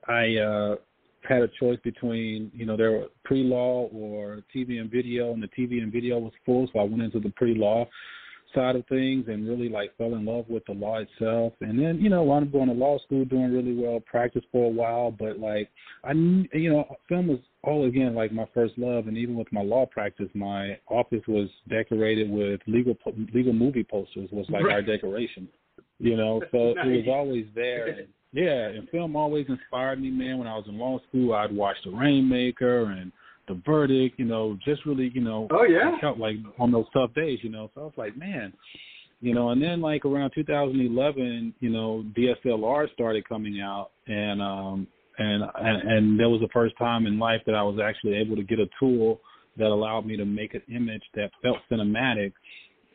I 0.08 0.36
uh 0.38 0.76
had 1.28 1.42
a 1.42 1.50
choice 1.60 1.80
between, 1.84 2.52
you 2.54 2.66
know, 2.66 2.78
there 2.78 2.92
were 2.92 3.08
pre-law 3.24 3.88
or 3.94 4.42
TV 4.56 4.80
and 4.80 4.92
video, 4.92 5.34
and 5.34 5.42
the 5.42 5.48
TV 5.48 5.82
and 5.82 5.92
video 5.92 6.20
was 6.20 6.34
full, 6.46 6.70
so 6.72 6.80
I 6.80 6.84
went 6.84 7.02
into 7.02 7.20
the 7.20 7.32
pre-law 7.32 7.88
side 8.54 8.76
of 8.76 8.86
things 8.88 9.26
and 9.28 9.48
really 9.48 9.70
like 9.70 9.96
fell 9.98 10.14
in 10.14 10.26
love 10.26 10.46
with 10.48 10.66
the 10.66 10.74
law 10.74 11.00
itself. 11.00 11.54
And 11.62 11.80
then, 11.80 12.00
you 12.00 12.10
know, 12.10 12.24
wound 12.24 12.48
up 12.48 12.52
going 12.52 12.68
to 12.68 12.74
law 12.74 12.98
school, 13.00 13.26
doing 13.26 13.52
really 13.54 13.76
well, 13.76 14.00
practiced 14.00 14.46
for 14.52 14.66
a 14.66 14.70
while, 14.70 15.12
but 15.12 15.40
like 15.40 15.70
I, 16.04 16.12
you 16.12 16.72
know, 16.72 16.96
film 17.10 17.28
was 17.28 17.40
all 17.64 17.86
again 17.86 18.14
like 18.14 18.32
my 18.32 18.46
first 18.54 18.78
love, 18.78 19.08
and 19.08 19.18
even 19.18 19.36
with 19.36 19.52
my 19.52 19.64
law 19.64 19.86
practice, 19.86 20.30
my 20.34 20.78
office 20.88 21.24
was 21.28 21.50
decorated 21.70 22.30
with 22.30 22.62
legal 22.68 22.96
legal 23.34 23.54
movie 23.54 23.84
posters 23.84 24.30
was 24.32 24.46
like 24.50 24.66
our 24.66 24.82
decoration, 24.82 25.48
you 26.00 26.18
know. 26.18 26.42
So 26.52 26.70
it 26.72 26.78
was 26.86 27.08
always 27.10 27.46
there. 27.56 27.88
And, 27.88 28.08
yeah, 28.34 28.66
and 28.66 28.90
film 28.90 29.16
always 29.16 29.46
inspired 29.48 30.02
me, 30.02 30.10
man. 30.10 30.40
When 30.40 30.48
I 30.48 30.56
was 30.56 30.66
in 30.68 30.78
law 30.78 31.00
school, 31.08 31.36
I'd 31.36 31.56
watch 31.56 31.78
The 31.86 31.92
Rainmaker 31.92 32.86
and 32.86 33.12
The 33.48 33.62
Verdict, 33.64 34.18
you 34.18 34.26
know, 34.26 34.58
just 34.66 34.86
really, 34.88 35.12
you 35.14 35.22
know, 35.22 35.48
Oh 35.52 35.64
yeah. 35.64 36.00
Felt 36.02 36.18
like 36.18 36.38
on 36.60 36.72
those 36.72 36.88
tough 36.94 37.14
days, 37.14 37.40
you 37.44 37.52
know. 37.52 37.70
So 37.76 37.82
I 37.82 37.84
was 37.84 37.94
like, 37.96 38.18
man, 38.18 38.52
you 39.22 39.36
know. 39.36 39.52
And 39.52 39.62
then 39.62 39.82
like 39.82 40.04
around 40.04 40.32
2011, 40.34 41.54
you 41.60 41.70
know, 41.70 42.04
DSLR 42.18 42.92
started 42.94 43.30
coming 43.30 43.62
out, 43.62 43.92
and 44.08 44.42
um, 44.42 44.88
and 45.20 45.44
and, 45.44 45.92
and 45.92 46.20
that 46.20 46.28
was 46.28 46.42
the 46.42 46.50
first 46.52 46.76
time 46.80 47.06
in 47.06 47.20
life 47.20 47.42
that 47.46 47.54
I 47.54 47.62
was 47.62 47.80
actually 47.84 48.16
able 48.16 48.36
to 48.36 48.44
get 48.44 48.58
a 48.58 48.68
tool 48.80 49.22
that 49.58 49.68
allowed 49.68 50.08
me 50.08 50.18
to 50.18 50.26
make 50.26 50.56
an 50.56 50.64
image 50.74 51.04
that 51.14 51.30
felt 51.44 51.58
cinematic. 51.72 52.34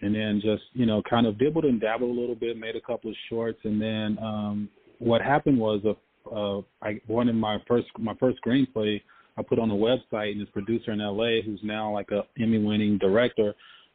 And 0.00 0.14
then 0.14 0.40
just 0.45 0.62
you 0.75 0.87
know, 0.87 1.00
kind 1.09 1.26
of 1.26 1.38
dibbled 1.38 1.64
and 1.64 1.80
dabbled 1.80 2.16
a 2.16 2.21
little 2.21 2.37
bit, 2.37 2.57
made 2.57 2.75
a 2.75 2.80
couple 2.80 3.11
of 3.11 3.16
shorts, 3.28 3.59
and 3.64 3.80
then 3.80 4.18
um, 4.21 4.68
what 4.98 5.22
happened 5.22 5.58
was 5.58 5.80
a 5.84 5.94
uh, 6.34 6.60
I 6.82 7.00
one 7.06 7.28
of 7.28 7.34
my 7.34 7.58
first 7.66 7.86
my 7.98 8.14
first 8.14 8.38
screenplay 8.44 9.00
I 9.38 9.42
put 9.42 9.58
on 9.58 9.70
a 9.70 9.74
website, 9.74 10.32
and 10.32 10.40
this 10.40 10.48
producer 10.52 10.90
in 10.90 10.98
LA, 10.98 11.40
who's 11.44 11.60
now 11.62 11.92
like 11.92 12.10
a 12.10 12.22
Emmy-winning 12.42 12.98
director, 12.98 13.54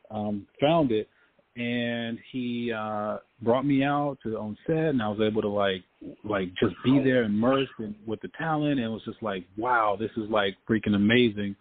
um, 0.10 0.48
found 0.62 0.92
it, 0.92 1.10
and 1.58 2.18
he 2.32 2.72
uh, 2.72 3.18
brought 3.42 3.66
me 3.66 3.84
out 3.84 4.18
to 4.24 4.38
on 4.38 4.58
set, 4.66 4.78
and 4.78 5.02
I 5.02 5.10
was 5.10 5.20
able 5.22 5.42
to 5.42 5.50
like 5.50 5.84
like 6.24 6.48
just 6.56 6.76
be 6.86 7.00
there 7.04 7.24
immersed 7.24 7.72
in, 7.80 7.94
with 8.08 8.22
the 8.22 8.30
talent, 8.38 8.80
and 8.80 8.86
it 8.86 8.88
was 8.88 9.04
just 9.04 9.22
like, 9.22 9.44
wow, 9.58 9.98
this 10.00 10.12
is 10.16 10.30
like 10.30 10.56
freaking 10.68 10.96
amazing. 10.96 11.56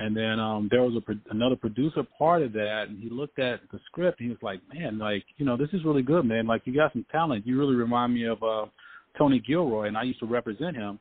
And 0.00 0.16
then 0.16 0.38
um 0.38 0.68
there 0.70 0.82
was 0.82 0.94
a 0.96 1.00
pro- 1.00 1.30
another 1.30 1.56
producer 1.56 2.02
part 2.16 2.42
of 2.42 2.52
that, 2.52 2.86
and 2.88 3.02
he 3.02 3.10
looked 3.10 3.38
at 3.38 3.60
the 3.72 3.80
script, 3.86 4.20
and 4.20 4.28
he 4.28 4.30
was 4.30 4.42
like, 4.42 4.60
man, 4.72 4.98
like 4.98 5.24
you 5.36 5.44
know, 5.44 5.56
this 5.56 5.70
is 5.72 5.84
really 5.84 6.02
good, 6.02 6.24
man. 6.24 6.46
Like 6.46 6.62
you 6.64 6.74
got 6.74 6.92
some 6.92 7.06
talent. 7.10 7.46
You 7.46 7.58
really 7.58 7.74
remind 7.74 8.14
me 8.14 8.24
of 8.26 8.42
uh 8.42 8.66
Tony 9.16 9.40
Gilroy, 9.40 9.88
and 9.88 9.98
I 9.98 10.04
used 10.04 10.20
to 10.20 10.26
represent 10.26 10.76
him. 10.76 10.98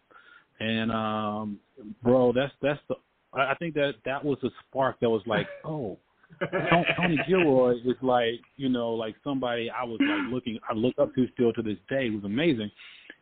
And 0.59 0.91
um, 0.91 1.59
bro, 2.03 2.33
that's 2.33 2.53
that's 2.61 2.79
the. 2.89 2.95
I 3.33 3.53
think 3.55 3.75
that 3.75 3.93
that 4.05 4.23
was 4.23 4.39
the 4.41 4.49
spark 4.67 4.99
that 5.01 5.09
was 5.09 5.21
like, 5.27 5.45
oh, 5.65 5.99
Tony 6.97 7.19
Gilroy 7.27 7.75
is 7.85 7.97
like, 8.01 8.39
you 8.55 8.69
know, 8.69 8.91
like 8.91 9.15
somebody 9.23 9.69
I 9.69 9.83
was 9.83 9.99
like 10.01 10.33
looking, 10.33 10.59
I 10.67 10.73
look 10.73 10.95
up 10.99 11.13
to 11.15 11.27
still 11.33 11.53
to 11.53 11.61
this 11.61 11.77
day. 11.89 12.07
It 12.07 12.13
was 12.13 12.23
amazing. 12.23 12.71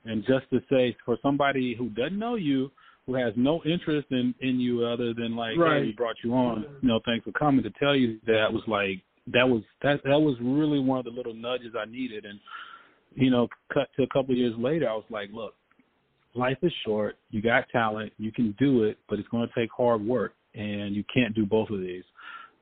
And 0.06 0.24
just 0.26 0.50
to 0.52 0.62
say, 0.70 0.96
for 1.04 1.18
somebody 1.22 1.76
who 1.78 1.90
doesn't 1.90 2.18
know 2.18 2.36
you, 2.36 2.72
who 3.08 3.16
has 3.16 3.34
no 3.36 3.62
interest 3.66 4.08
in 4.12 4.34
in 4.42 4.60
you 4.60 4.86
other 4.86 5.14
than 5.14 5.36
like, 5.36 5.58
Right. 5.58 5.82
hey, 5.82 5.86
we 5.88 5.92
brought 5.94 6.16
you 6.24 6.34
on, 6.34 6.66
you 6.82 6.88
know, 6.88 7.00
thanks 7.06 7.24
for 7.24 7.32
coming 7.34 7.64
to 7.64 7.72
tell 7.80 7.96
you 7.96 8.20
that 8.26 8.52
was 8.52 8.64
like 8.68 9.02
that 9.34 9.48
was 9.48 9.64
that 9.82 10.02
that 10.04 10.20
was 10.20 10.36
really 10.42 10.80
one 10.80 11.00
of 11.00 11.06
the 11.06 11.12
little 11.12 11.34
nudges 11.34 11.74
I 11.80 11.86
needed. 11.86 12.26
And 12.26 12.40
you 13.16 13.30
know, 13.30 13.48
cut 13.74 13.88
to 13.96 14.04
a 14.04 14.08
couple 14.08 14.34
of 14.34 14.38
years 14.38 14.56
later, 14.58 14.90
I 14.90 14.94
was 14.94 15.06
like, 15.10 15.30
look, 15.32 15.56
life 16.34 16.58
is 16.62 16.74
short. 16.84 17.18
You 17.32 17.42
got 17.42 17.70
talent. 17.70 18.12
You 18.18 18.32
can 18.32 18.54
do 18.60 18.84
it, 18.84 18.98
but 19.08 19.20
it's 19.20 19.28
going 19.30 19.48
to 19.48 19.54
take 19.56 19.70
hard 19.72 20.06
work, 20.06 20.34
and 20.54 20.96
you 20.96 21.04
can't 21.14 21.34
do 21.34 21.46
both 21.46 21.70
of 21.70 21.80
these. 21.80 22.04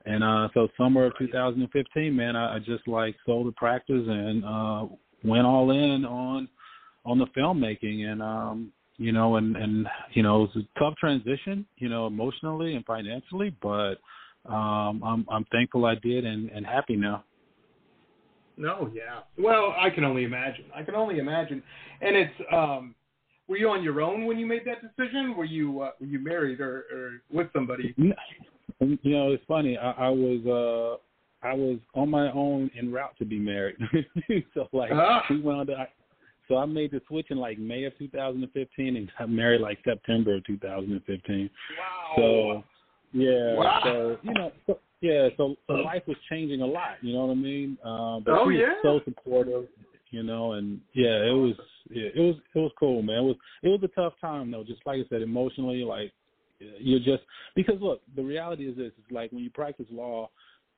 And 0.06 0.22
uh 0.22 0.48
so 0.52 0.68
summer 0.76 1.06
of 1.06 1.16
2015, 1.18 2.14
man, 2.14 2.36
I, 2.36 2.56
I 2.56 2.58
just 2.58 2.86
like 2.86 3.16
sold 3.24 3.46
the 3.46 3.52
practice 3.52 4.04
and 4.06 4.44
uh 4.44 4.86
went 5.24 5.46
all 5.46 5.70
in 5.70 6.04
on 6.04 6.48
on 7.06 7.18
the 7.18 7.26
filmmaking 7.28 8.04
and 8.06 8.22
um 8.22 8.72
you 8.96 9.12
know 9.12 9.36
and 9.36 9.56
and 9.56 9.86
you 10.12 10.22
know 10.22 10.44
it 10.44 10.50
was 10.54 10.64
a 10.64 10.78
tough 10.78 10.96
transition, 10.96 11.66
you 11.78 11.88
know, 11.88 12.06
emotionally 12.06 12.74
and 12.74 12.84
financially, 12.84 13.54
but 13.62 13.94
um 14.46 15.02
I'm 15.04 15.26
I'm 15.30 15.44
thankful 15.50 15.84
I 15.86 15.94
did 15.96 16.24
and 16.24 16.50
and 16.50 16.64
happy 16.66 16.96
now. 16.96 17.24
No, 18.56 18.88
yeah. 18.94 19.20
Well, 19.36 19.74
I 19.76 19.90
can 19.90 20.04
only 20.04 20.22
imagine. 20.22 20.66
I 20.74 20.82
can 20.84 20.94
only 20.94 21.18
imagine. 21.18 21.62
And 22.00 22.16
it's 22.16 22.34
um 22.52 22.94
were 23.48 23.56
you 23.56 23.68
on 23.68 23.82
your 23.82 24.00
own 24.00 24.24
when 24.26 24.38
you 24.38 24.46
made 24.46 24.62
that 24.64 24.80
decision? 24.80 25.36
Were 25.36 25.44
you 25.44 25.80
uh, 25.82 25.90
were 26.00 26.06
you 26.06 26.18
married 26.18 26.60
or, 26.60 26.84
or 26.92 27.22
with 27.32 27.48
somebody? 27.52 27.94
You 27.98 28.14
know, 29.04 29.32
it's 29.32 29.44
funny. 29.46 29.76
I, 29.76 29.90
I 29.92 30.08
was 30.08 30.40
uh 30.46 31.46
I 31.46 31.52
was 31.54 31.78
on 31.94 32.08
my 32.10 32.30
own 32.32 32.70
en 32.78 32.90
route 32.92 33.14
to 33.18 33.24
be 33.24 33.38
married. 33.38 33.76
so 34.54 34.68
like 34.72 34.90
Ah. 34.92 35.24
we 35.28 35.40
went 35.40 35.58
on 35.58 35.66
to 35.66 35.74
I, 35.74 35.88
so 36.48 36.56
I 36.58 36.66
made 36.66 36.90
the 36.90 37.00
switch 37.08 37.26
in 37.30 37.38
like 37.38 37.58
May 37.58 37.84
of 37.84 37.96
2015 37.98 38.96
and 38.96 39.10
got 39.18 39.30
married 39.30 39.60
like 39.60 39.78
September 39.84 40.36
of 40.36 40.46
2015. 40.46 41.50
Wow. 41.78 42.12
So 42.16 42.64
yeah, 43.12 43.54
Wow. 43.54 43.80
so 43.84 44.18
you 44.22 44.34
know, 44.34 44.52
so, 44.66 44.78
yeah, 45.00 45.28
so, 45.36 45.54
so 45.66 45.74
life 45.74 46.02
was 46.06 46.16
changing 46.28 46.62
a 46.62 46.66
lot. 46.66 46.96
You 47.02 47.12
know 47.14 47.26
what 47.26 47.32
I 47.32 47.36
mean? 47.36 47.78
Uh, 47.84 48.20
but 48.20 48.32
Oh, 48.32 48.50
she 48.50 48.56
was 48.56 48.60
yeah. 48.60 48.74
so 48.82 49.00
supportive. 49.04 49.66
You 50.10 50.22
know, 50.22 50.52
and 50.52 50.80
yeah, 50.92 51.24
it 51.26 51.34
was 51.34 51.54
yeah, 51.90 52.08
it 52.14 52.20
was 52.20 52.36
it 52.54 52.58
was 52.58 52.70
cool, 52.78 53.02
man. 53.02 53.16
It 53.16 53.22
was 53.22 53.36
it 53.64 53.68
was 53.68 53.80
a 53.82 53.88
tough 53.88 54.12
time 54.20 54.50
though. 54.50 54.62
Just 54.62 54.80
like 54.86 55.00
I 55.00 55.08
said, 55.08 55.22
emotionally, 55.22 55.82
like 55.82 56.12
you're 56.78 57.00
just 57.00 57.24
because 57.56 57.80
look, 57.80 58.00
the 58.14 58.22
reality 58.22 58.68
is 58.68 58.76
this: 58.76 58.92
it's 58.96 59.10
like 59.10 59.32
when 59.32 59.42
you 59.42 59.50
practice 59.50 59.86
law, 59.90 60.30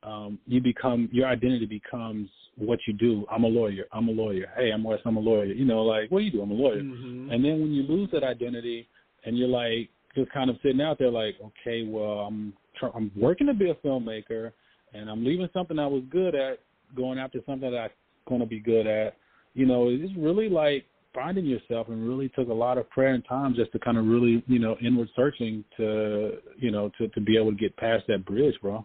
um, 0.02 0.38
you 0.46 0.60
become 0.60 1.08
your 1.12 1.26
identity 1.26 1.66
becomes 1.66 2.28
what 2.56 2.78
you 2.86 2.94
do. 2.94 3.26
I'm 3.30 3.44
a 3.44 3.48
lawyer. 3.48 3.84
I'm 3.92 4.08
a 4.08 4.12
lawyer. 4.12 4.46
Hey, 4.56 4.70
I'm 4.72 4.84
Wes. 4.84 5.00
I'm 5.04 5.16
a 5.16 5.20
lawyer. 5.20 5.46
You 5.46 5.64
know, 5.64 5.82
like 5.82 6.10
what 6.10 6.20
do 6.20 6.24
you 6.24 6.30
do? 6.30 6.42
I'm 6.42 6.50
a 6.50 6.54
lawyer. 6.54 6.82
Mm-hmm. 6.82 7.30
And 7.30 7.44
then 7.44 7.60
when 7.60 7.72
you 7.72 7.82
lose 7.82 8.08
that 8.12 8.24
identity, 8.24 8.88
and 9.24 9.36
you're 9.36 9.48
like 9.48 9.90
just 10.14 10.30
kind 10.32 10.48
of 10.48 10.56
sitting 10.62 10.80
out 10.80 10.98
there, 10.98 11.10
like, 11.10 11.34
okay, 11.44 11.86
well, 11.86 12.20
I'm 12.20 12.54
tr- 12.78 12.94
I'm 12.94 13.10
working 13.16 13.46
to 13.48 13.54
be 13.54 13.70
a 13.70 13.74
filmmaker, 13.74 14.52
and 14.94 15.10
I'm 15.10 15.24
leaving 15.24 15.48
something 15.52 15.78
I 15.78 15.86
was 15.86 16.02
good 16.10 16.34
at, 16.34 16.60
going 16.94 17.18
after 17.18 17.40
something 17.46 17.70
that 17.70 17.76
I'm 17.76 17.90
going 18.28 18.40
to 18.40 18.46
be 18.46 18.60
good 18.60 18.86
at. 18.86 19.16
You 19.54 19.66
know, 19.66 19.88
it's 19.88 20.12
really 20.16 20.48
like 20.48 20.86
finding 21.14 21.46
yourself 21.46 21.88
and 21.88 22.06
really 22.06 22.28
took 22.30 22.48
a 22.48 22.54
lot 22.54 22.78
of 22.78 22.88
prayer 22.90 23.14
and 23.14 23.24
time 23.26 23.54
just 23.54 23.72
to 23.72 23.78
kind 23.78 23.96
of 23.96 24.04
really, 24.04 24.44
you 24.46 24.58
know, 24.58 24.76
inward 24.84 25.08
searching 25.16 25.64
to, 25.76 26.32
you 26.58 26.70
know, 26.70 26.90
to, 26.98 27.08
to 27.08 27.20
be 27.20 27.36
able 27.36 27.50
to 27.50 27.56
get 27.56 27.76
past 27.76 28.04
that 28.06 28.24
bridge, 28.26 28.54
bro. 28.60 28.84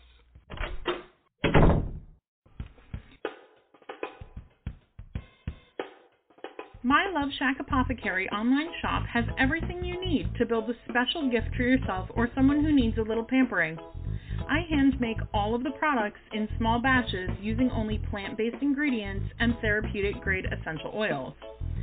My 6.84 7.08
Love 7.12 7.30
Shack 7.40 7.58
Apothecary 7.60 8.30
online 8.30 8.70
shop 8.80 9.08
has 9.08 9.26
everything 9.40 9.84
you 9.84 10.00
need 10.00 10.30
to 10.38 10.46
build 10.46 10.70
a 10.70 10.76
special 10.88 11.28
gift 11.32 11.48
for 11.58 11.64
yourself 11.64 12.08
or 12.14 12.30
someone 12.36 12.64
who 12.64 12.72
needs 12.72 13.00
a 13.00 13.02
little 13.02 13.24
pampering. 13.24 13.80
I 14.48 14.60
hand 14.70 15.02
make 15.02 15.18
all 15.34 15.56
of 15.56 15.64
the 15.64 15.72
products 15.72 16.20
in 16.32 16.48
small 16.60 16.80
batches 16.80 17.32
using 17.42 17.72
only 17.72 17.98
plant 18.12 18.38
based 18.38 18.58
ingredients 18.62 19.26
and 19.40 19.56
therapeutic 19.62 20.22
grade 20.22 20.46
essential 20.46 20.92
oils. 20.94 21.34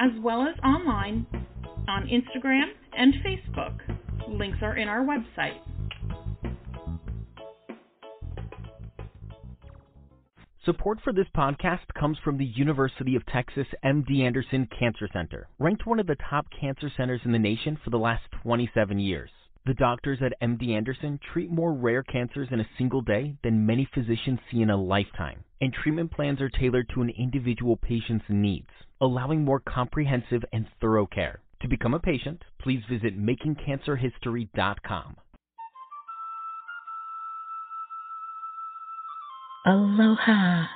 as 0.00 0.10
well 0.22 0.42
as 0.42 0.58
online 0.64 1.26
on 1.88 2.08
Instagram 2.08 2.66
and 2.96 3.14
Facebook. 3.24 3.78
Links 4.28 4.58
are 4.62 4.76
in 4.76 4.88
our 4.88 5.04
website. 5.04 5.60
Support 10.64 10.98
for 11.04 11.12
this 11.12 11.28
podcast 11.36 11.86
comes 11.96 12.18
from 12.24 12.38
the 12.38 12.44
University 12.44 13.14
of 13.14 13.24
Texas 13.26 13.68
MD 13.84 14.22
Anderson 14.22 14.68
Cancer 14.76 15.08
Center, 15.12 15.48
ranked 15.60 15.86
one 15.86 16.00
of 16.00 16.08
the 16.08 16.16
top 16.28 16.46
cancer 16.60 16.90
centers 16.96 17.20
in 17.24 17.30
the 17.30 17.38
nation 17.38 17.78
for 17.84 17.90
the 17.90 17.98
last 17.98 18.24
27 18.42 18.98
years. 18.98 19.30
The 19.64 19.74
doctors 19.74 20.18
at 20.22 20.32
MD 20.42 20.70
Anderson 20.76 21.20
treat 21.32 21.52
more 21.52 21.72
rare 21.72 22.02
cancers 22.02 22.48
in 22.50 22.58
a 22.58 22.68
single 22.78 23.00
day 23.00 23.36
than 23.44 23.64
many 23.64 23.88
physicians 23.94 24.40
see 24.50 24.60
in 24.60 24.70
a 24.70 24.76
lifetime, 24.76 25.44
and 25.60 25.72
treatment 25.72 26.10
plans 26.10 26.40
are 26.40 26.48
tailored 26.48 26.88
to 26.94 27.02
an 27.02 27.10
individual 27.10 27.76
patient's 27.76 28.26
needs, 28.28 28.70
allowing 29.00 29.44
more 29.44 29.60
comprehensive 29.60 30.44
and 30.52 30.66
thorough 30.80 31.06
care. 31.06 31.40
To 31.62 31.68
become 31.68 31.94
a 31.94 31.98
patient, 31.98 32.42
please 32.60 32.82
visit 32.90 33.18
makingcancerhistory.com. 33.18 35.16
Aloha. 39.66 40.66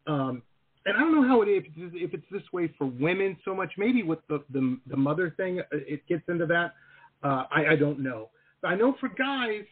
um, 0.06 0.42
and 0.86 0.96
I 0.96 1.00
don't 1.00 1.14
know 1.14 1.26
how 1.26 1.42
it 1.42 1.46
is 1.48 1.62
if 1.76 2.14
it's 2.14 2.24
this 2.30 2.42
way 2.52 2.72
for 2.78 2.86
women 2.86 3.36
so 3.44 3.54
much. 3.54 3.72
Maybe 3.78 4.02
with 4.02 4.18
the 4.28 4.42
the, 4.50 4.78
the 4.88 4.96
mother 4.96 5.34
thing 5.36 5.60
uh, 5.60 5.64
it 5.72 6.06
gets 6.08 6.22
into 6.28 6.46
that. 6.46 6.74
Uh, 7.22 7.44
I, 7.52 7.66
I 7.72 7.76
don't 7.76 8.00
know. 8.00 8.30
But 8.60 8.68
I 8.68 8.74
know 8.74 8.96
for 8.98 9.08
guys, 9.08 9.64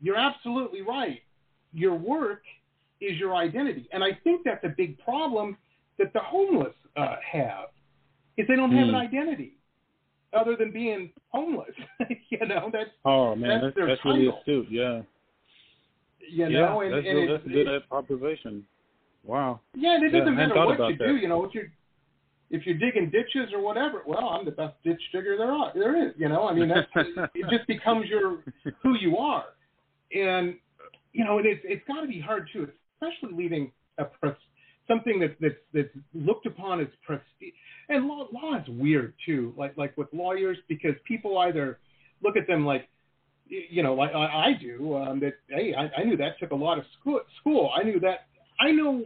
you're 0.00 0.16
absolutely 0.16 0.80
right. 0.80 1.20
Your 1.74 1.94
work 1.94 2.42
is 3.02 3.18
your 3.18 3.34
identity, 3.36 3.86
and 3.92 4.02
I 4.02 4.18
think 4.24 4.42
that's 4.44 4.64
a 4.64 4.70
big 4.74 4.98
problem 5.00 5.58
that 5.98 6.12
the 6.14 6.20
homeless 6.20 6.74
uh, 6.96 7.16
have. 7.30 7.66
Is 8.38 8.46
they 8.48 8.56
don't 8.56 8.72
have 8.72 8.88
an 8.88 8.94
Hmm. 8.94 9.00
identity 9.00 9.56
other 10.34 10.56
than 10.56 10.70
being 10.70 11.10
homeless. 11.30 11.74
you 12.30 12.46
know, 12.46 12.70
that's 12.72 12.90
Oh 13.04 13.34
man, 13.34 13.48
That's 13.48 13.62
that's, 13.64 13.76
their 13.76 13.86
that's 13.86 14.04
really 14.04 14.28
astute. 14.28 14.66
Yeah, 14.70 15.02
you 16.30 16.46
yeah, 16.46 16.60
know, 16.60 16.80
and, 16.80 16.92
that's, 16.92 17.06
and 17.06 17.30
that's 17.30 17.44
good 17.44 17.66
it's- 17.68 17.82
observation. 17.90 18.64
Wow. 19.24 19.60
Yeah, 19.74 19.96
and 19.96 20.04
it 20.04 20.10
doesn't 20.10 20.36
hadn't 20.36 20.54
matter 20.54 20.66
what 20.66 20.90
you 20.90 20.96
that. 20.96 21.04
do. 21.04 21.16
You 21.16 21.28
know, 21.28 21.38
what 21.38 21.52
you're 21.52 21.66
if 22.50 22.64
you're 22.64 22.76
digging 22.78 23.10
ditches 23.10 23.52
or 23.52 23.60
whatever. 23.60 24.02
Well, 24.06 24.28
I'm 24.28 24.44
the 24.44 24.52
best 24.52 24.74
ditch 24.84 25.00
digger 25.12 25.36
there 25.36 25.50
are. 25.50 25.72
There 25.74 26.06
is. 26.06 26.14
You 26.16 26.28
know, 26.28 26.46
I 26.48 26.54
mean, 26.54 26.68
that's 26.68 26.86
it. 26.94 27.30
Just 27.50 27.66
becomes 27.68 28.06
your 28.06 28.44
who 28.82 28.94
you 28.94 29.16
are, 29.16 29.46
and 30.14 30.54
you 31.12 31.24
know, 31.24 31.38
and 31.38 31.46
it's 31.46 31.60
it's 31.64 31.82
got 31.88 32.02
to 32.02 32.06
be 32.06 32.20
hard 32.20 32.48
too, 32.52 32.68
especially 32.94 33.36
leaving 33.36 33.72
a 33.98 34.04
pres- 34.04 34.36
something 34.86 35.18
that's 35.18 35.34
that's 35.40 35.54
that's 35.74 36.04
looked 36.14 36.46
upon 36.46 36.80
as 36.80 36.86
prestige. 37.04 37.54
And 37.88 38.06
law 38.06 38.28
law 38.32 38.56
is 38.56 38.68
weird 38.68 39.14
too, 39.24 39.54
like 39.56 39.76
like 39.76 39.96
with 39.96 40.08
lawyers 40.12 40.58
because 40.68 40.94
people 41.06 41.38
either 41.38 41.78
look 42.22 42.36
at 42.36 42.46
them 42.46 42.64
like 42.64 42.88
you 43.48 43.82
know, 43.82 43.94
like 43.94 44.12
I, 44.14 44.48
I 44.48 44.52
do. 44.60 44.96
Um, 44.96 45.20
that 45.20 45.34
hey, 45.48 45.74
I, 45.74 46.00
I 46.00 46.04
knew 46.04 46.16
that 46.16 46.38
took 46.38 46.50
a 46.50 46.56
lot 46.56 46.78
of 46.78 46.84
school. 47.00 47.20
School. 47.40 47.70
I 47.74 47.82
knew 47.82 48.00
that. 48.00 48.26
I 48.60 48.70
know. 48.72 49.04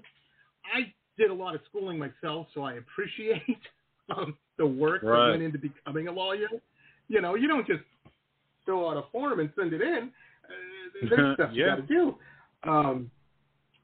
I 0.75 0.93
did 1.19 1.31
a 1.31 1.35
lot 1.35 1.55
of 1.55 1.61
schooling 1.69 1.99
myself, 1.99 2.47
so 2.55 2.63
I 2.63 2.75
appreciate 2.75 3.43
um, 4.17 4.37
the 4.59 4.67
work 4.67 5.03
that 5.03 5.09
went 5.31 5.43
into 5.43 5.59
becoming 5.59 6.09
a 6.09 6.13
lawyer. 6.13 6.49
You 7.09 7.21
know, 7.21 7.35
you 7.35 7.49
don't 7.49 7.67
just 7.67 7.83
fill 8.65 8.89
out 8.89 8.97
a 8.97 9.03
form 9.11 9.41
and 9.41 9.51
send 9.59 9.73
it 9.73 9.83
in. 9.83 10.11
Uh, 10.45 11.09
there's 11.09 11.35
stuff 11.35 11.51
you 11.53 11.67
got 11.67 11.77
to 11.77 11.83
do. 11.83 12.15
Um, 12.63 13.11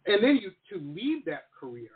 and 0.07 0.23
then 0.23 0.37
you 0.37 0.53
to 0.73 0.85
leave 0.95 1.25
that 1.25 1.47
career. 1.59 1.91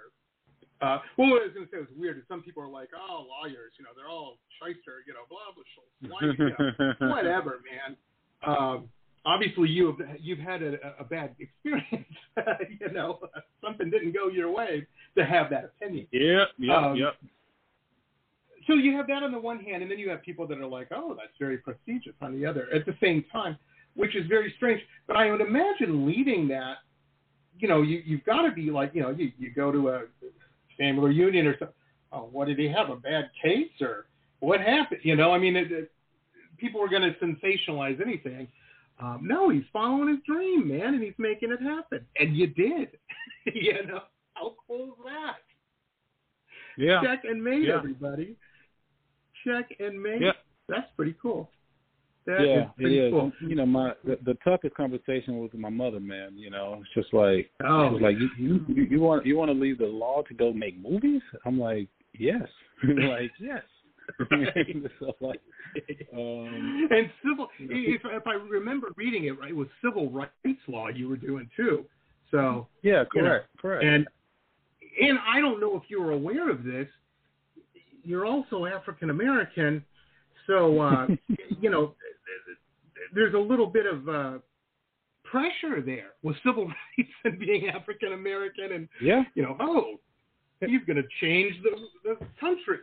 Uh, 0.82 0.98
well, 1.18 1.30
what 1.30 1.42
I 1.42 1.46
was 1.46 1.54
going 1.54 1.66
to 1.66 1.72
say 1.72 1.78
was 1.78 1.88
weird. 1.96 2.16
Is 2.16 2.24
some 2.26 2.42
people 2.42 2.62
are 2.62 2.68
like, 2.68 2.88
"Oh, 2.96 3.26
lawyers, 3.28 3.72
you 3.78 3.84
know, 3.84 3.90
they're 3.94 4.08
all 4.08 4.38
shyster, 4.58 5.04
you 5.06 5.12
know, 5.12 5.28
blah 5.28 5.52
blah, 5.52 5.64
blah, 6.08 6.32
you 6.32 6.96
know, 6.98 7.10
whatever, 7.10 7.60
man." 7.68 7.96
Um, 8.46 8.88
obviously, 9.24 9.68
you 9.68 9.86
have 9.86 10.16
you've 10.20 10.38
had 10.38 10.62
a, 10.62 10.76
a 10.98 11.04
bad 11.04 11.34
experience. 11.38 12.06
you 12.80 12.92
know, 12.92 13.18
something 13.62 13.90
didn't 13.90 14.12
go 14.12 14.28
your 14.28 14.50
way 14.50 14.86
to 15.16 15.24
have 15.24 15.50
that 15.50 15.64
opinion. 15.64 16.06
Yeah, 16.12 16.44
yeah, 16.58 16.76
Um, 16.76 16.96
yep. 16.96 17.14
So 18.66 18.74
you 18.74 18.96
have 18.96 19.06
that 19.08 19.22
on 19.22 19.32
the 19.32 19.38
one 19.38 19.58
hand, 19.58 19.82
and 19.82 19.90
then 19.90 19.98
you 19.98 20.10
have 20.10 20.22
people 20.22 20.46
that 20.46 20.58
are 20.58 20.66
like, 20.66 20.88
"Oh, 20.94 21.14
that's 21.14 21.36
very 21.38 21.58
prestigious." 21.58 22.12
On 22.20 22.38
the 22.38 22.46
other, 22.46 22.68
at 22.72 22.86
the 22.86 22.94
same 23.00 23.24
time, 23.32 23.58
which 23.94 24.14
is 24.14 24.26
very 24.28 24.52
strange. 24.56 24.80
But 25.06 25.16
I 25.16 25.30
would 25.30 25.40
imagine 25.40 26.06
leaving 26.06 26.48
that, 26.48 26.78
you 27.58 27.68
know, 27.68 27.82
you 27.82 28.02
you've 28.04 28.24
got 28.24 28.42
to 28.42 28.52
be 28.52 28.70
like, 28.70 28.92
you 28.94 29.02
know, 29.02 29.10
you 29.10 29.32
you 29.38 29.52
go 29.52 29.72
to 29.72 29.88
a 29.90 30.02
family 30.78 31.10
reunion 31.10 31.46
or 31.46 31.58
something. 31.58 31.74
Oh, 32.12 32.28
what 32.32 32.48
did 32.48 32.58
he 32.58 32.68
have? 32.68 32.90
A 32.90 32.96
bad 32.96 33.30
case 33.42 33.70
or 33.80 34.06
what 34.40 34.60
happened? 34.60 35.00
You 35.04 35.16
know, 35.16 35.32
I 35.32 35.38
mean, 35.38 35.56
it, 35.56 35.70
it, 35.70 35.92
people 36.60 36.80
are 36.82 36.88
going 36.88 37.02
to 37.02 37.14
sensationalize 37.24 38.00
anything. 38.00 38.48
Um, 39.00 39.20
no, 39.22 39.48
he's 39.48 39.62
following 39.72 40.08
his 40.08 40.18
dream, 40.26 40.68
man, 40.68 40.94
and 40.94 41.02
he's 41.02 41.14
making 41.18 41.50
it 41.52 41.62
happen. 41.62 42.04
And 42.18 42.36
you 42.36 42.48
did. 42.48 42.88
you 43.54 43.86
know, 43.86 44.00
how 44.34 44.54
cool 44.66 44.88
is 44.98 45.04
that? 45.06 45.36
Yeah. 46.76 47.00
Check 47.02 47.24
and 47.24 47.42
mate, 47.42 47.62
Yeah. 47.66 47.76
everybody. 47.78 48.36
Check 49.46 49.70
and 49.80 50.00
mate. 50.00 50.20
Yeah. 50.20 50.32
That's 50.68 50.88
pretty 50.96 51.14
cool. 51.20 51.50
That 52.26 52.42
is 52.42 52.48
yeah, 52.48 52.60
it 52.62 52.76
pretty 52.76 52.98
is. 52.98 53.10
cool. 53.10 53.32
You 53.40 53.54
know, 53.56 53.66
my 53.66 53.92
the, 54.04 54.18
the 54.24 54.34
toughest 54.44 54.74
conversation 54.74 55.38
was 55.38 55.50
with 55.52 55.60
my 55.60 55.70
mother, 55.70 55.98
man. 55.98 56.36
You 56.36 56.50
know, 56.50 56.78
it's 56.80 56.90
just 56.94 57.12
like 57.14 57.50
Oh, 57.64 57.88
she 57.88 57.94
was 57.94 58.02
like, 58.02 58.16
you 58.18 58.28
you- 58.68 58.84
you 58.90 59.00
want 59.00 59.24
you 59.24 59.36
want 59.36 59.48
to 59.50 59.54
leave 59.58 59.78
the 59.78 59.86
law 59.86 60.22
to 60.28 60.34
go 60.34 60.52
make 60.52 60.78
movies? 60.78 61.22
I'm 61.46 61.58
like, 61.58 61.88
yes, 62.18 62.42
like 62.84 63.32
yes. 63.40 63.62
So 64.98 65.14
like, 65.20 65.40
um, 66.12 66.88
and 66.90 67.10
civil, 67.22 67.48
if, 67.58 68.02
if 68.04 68.26
I 68.26 68.32
remember 68.32 68.88
reading 68.96 69.24
it 69.24 69.38
right, 69.38 69.50
it 69.50 69.56
was 69.56 69.68
civil 69.84 70.10
rights 70.10 70.30
law 70.68 70.88
you 70.88 71.08
were 71.08 71.16
doing 71.16 71.48
too. 71.56 71.84
So 72.30 72.68
yeah, 72.82 73.04
you 73.14 73.22
know, 73.22 73.28
correct, 73.28 73.48
correct. 73.60 73.84
And 73.84 74.06
and 75.00 75.18
I 75.28 75.40
don't 75.40 75.60
know 75.60 75.76
if 75.76 75.84
you 75.88 76.02
were 76.02 76.12
aware 76.12 76.50
of 76.50 76.64
this. 76.64 76.86
You're 78.02 78.24
also 78.24 78.66
African 78.66 79.10
American, 79.10 79.84
so 80.46 80.80
uh, 80.80 81.06
you 81.60 81.70
know 81.70 81.94
there's 83.14 83.34
a 83.34 83.38
little 83.38 83.66
bit 83.66 83.86
of 83.86 84.08
uh, 84.08 84.38
pressure 85.24 85.82
there 85.84 86.12
with 86.22 86.36
civil 86.44 86.66
rights 86.98 87.10
and 87.24 87.38
being 87.38 87.68
African 87.68 88.12
American, 88.12 88.72
and 88.72 88.88
yeah, 89.02 89.22
you 89.34 89.42
know, 89.42 89.56
oh, 89.60 89.96
he's 90.60 90.80
going 90.86 90.96
to 90.96 91.08
change 91.20 91.54
the 91.62 91.70
the 92.04 92.26
country. 92.38 92.78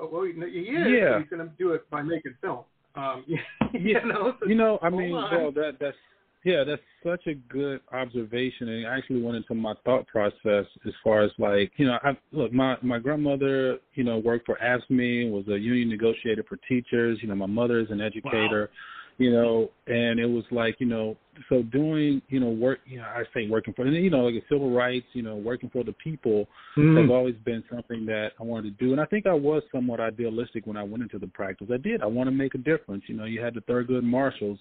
Oh, 0.00 0.08
well, 0.10 0.22
he 0.24 0.30
is. 0.30 0.36
Yeah. 0.46 1.18
He's 1.18 1.28
going 1.28 1.46
to 1.46 1.50
do 1.58 1.72
it 1.72 1.88
by 1.90 2.02
making 2.02 2.34
film. 2.40 2.60
Um, 2.94 3.24
you 3.28 3.38
Yeah. 3.72 4.00
know, 4.04 4.34
so- 4.40 4.46
you 4.46 4.54
know, 4.54 4.78
I 4.82 4.90
mean, 4.90 5.12
on. 5.12 5.34
well, 5.34 5.52
that 5.52 5.76
that's 5.80 5.96
yeah, 6.44 6.62
that's 6.64 6.80
such 7.04 7.26
a 7.26 7.34
good 7.34 7.80
observation, 7.92 8.68
and 8.68 8.84
it 8.84 8.86
actually 8.86 9.20
went 9.20 9.36
into 9.36 9.54
my 9.54 9.74
thought 9.84 10.06
process 10.06 10.64
as 10.86 10.92
far 11.02 11.22
as 11.22 11.32
like, 11.36 11.72
you 11.76 11.86
know, 11.86 11.98
I 12.02 12.16
look, 12.30 12.52
my 12.52 12.76
my 12.80 12.98
grandmother, 13.00 13.78
you 13.94 14.04
know, 14.04 14.18
worked 14.18 14.46
for 14.46 14.56
AFSCME, 14.62 15.30
was 15.32 15.46
a 15.48 15.58
union 15.58 15.88
negotiator 15.88 16.44
for 16.48 16.56
teachers. 16.68 17.18
You 17.22 17.28
know, 17.28 17.34
my 17.34 17.46
mother 17.46 17.80
is 17.80 17.90
an 17.90 18.00
educator. 18.00 18.70
You 19.18 19.32
know, 19.32 19.70
and 19.88 20.20
it 20.20 20.26
was 20.26 20.44
like, 20.52 20.76
you 20.78 20.86
know, 20.86 21.16
so 21.48 21.62
doing, 21.62 22.22
you 22.28 22.38
know, 22.38 22.50
work, 22.50 22.78
you 22.86 22.98
know, 22.98 23.04
I 23.04 23.24
say 23.34 23.48
working 23.48 23.74
for, 23.74 23.84
and 23.84 23.94
you 23.96 24.10
know, 24.10 24.26
like 24.26 24.42
civil 24.48 24.70
rights, 24.70 25.06
you 25.12 25.22
know, 25.22 25.36
working 25.36 25.70
for 25.70 25.82
the 25.84 25.92
people 25.92 26.46
Mm. 26.76 27.02
has 27.02 27.10
always 27.10 27.34
been 27.44 27.64
something 27.72 28.06
that 28.06 28.30
I 28.38 28.44
wanted 28.44 28.78
to 28.78 28.84
do. 28.84 28.92
And 28.92 29.00
I 29.00 29.04
think 29.06 29.26
I 29.26 29.34
was 29.34 29.62
somewhat 29.72 30.00
idealistic 30.00 30.66
when 30.66 30.76
I 30.76 30.82
went 30.84 31.02
into 31.02 31.18
the 31.18 31.26
practice. 31.26 31.68
I 31.72 31.76
did. 31.76 32.02
I 32.02 32.06
want 32.06 32.28
to 32.28 32.30
make 32.30 32.54
a 32.54 32.58
difference. 32.58 33.02
You 33.08 33.16
know, 33.16 33.24
you 33.24 33.40
had 33.40 33.54
the 33.54 33.60
Thurgood 33.62 34.04
Marshalls 34.04 34.58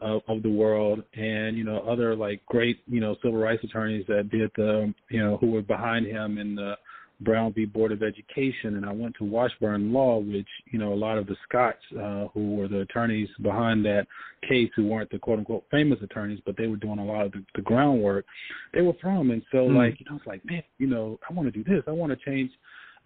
of, 0.00 0.22
of 0.26 0.42
the 0.42 0.50
world 0.50 1.02
and, 1.14 1.56
you 1.56 1.64
know, 1.64 1.78
other 1.80 2.16
like 2.16 2.44
great, 2.46 2.80
you 2.86 3.00
know, 3.00 3.14
civil 3.22 3.38
rights 3.38 3.62
attorneys 3.62 4.04
that 4.08 4.30
did 4.30 4.50
the, 4.56 4.92
you 5.10 5.20
know, 5.20 5.36
who 5.36 5.50
were 5.52 5.62
behind 5.62 6.06
him 6.06 6.38
in 6.38 6.56
the 6.56 6.74
Brown 7.20 7.52
v. 7.52 7.64
Board 7.64 7.92
of 7.92 8.02
Education. 8.02 8.76
And 8.76 8.86
I 8.86 8.92
went 8.92 9.14
to 9.18 9.24
Washburn 9.24 9.92
Law, 9.92 10.18
which, 10.18 10.48
you 10.72 10.78
know, 10.78 10.92
a 10.92 10.94
lot 10.94 11.18
of 11.18 11.26
the 11.26 11.36
Scotts 11.48 11.78
uh, 12.00 12.26
who 12.32 12.56
were 12.56 12.68
the 12.68 12.80
attorneys 12.80 13.28
behind 13.42 13.84
that 13.84 14.06
case 14.48 14.70
who 14.74 14.86
weren't 14.86 15.10
the 15.10 15.18
quote 15.18 15.38
unquote 15.38 15.64
famous 15.70 15.98
attorneys, 16.02 16.40
but 16.46 16.56
they 16.56 16.66
were 16.66 16.76
doing 16.76 16.98
a 16.98 17.04
lot 17.04 17.26
of 17.26 17.32
the, 17.32 17.44
the 17.54 17.62
groundwork 17.62 18.24
they 18.72 18.82
were 18.82 18.94
from. 19.00 19.30
And 19.30 19.42
so, 19.52 19.58
Mm. 19.68 19.76
like, 19.76 20.00
you 20.00 20.06
know, 20.08 20.16
it's 20.16 20.26
like, 20.26 20.44
man, 20.44 20.62
you 20.78 20.86
know, 20.86 21.18
I 21.28 21.32
want 21.32 21.52
to 21.52 21.62
do 21.62 21.64
this. 21.64 21.82
I 21.86 21.92
want 21.92 22.10
to 22.10 22.30
change. 22.30 22.50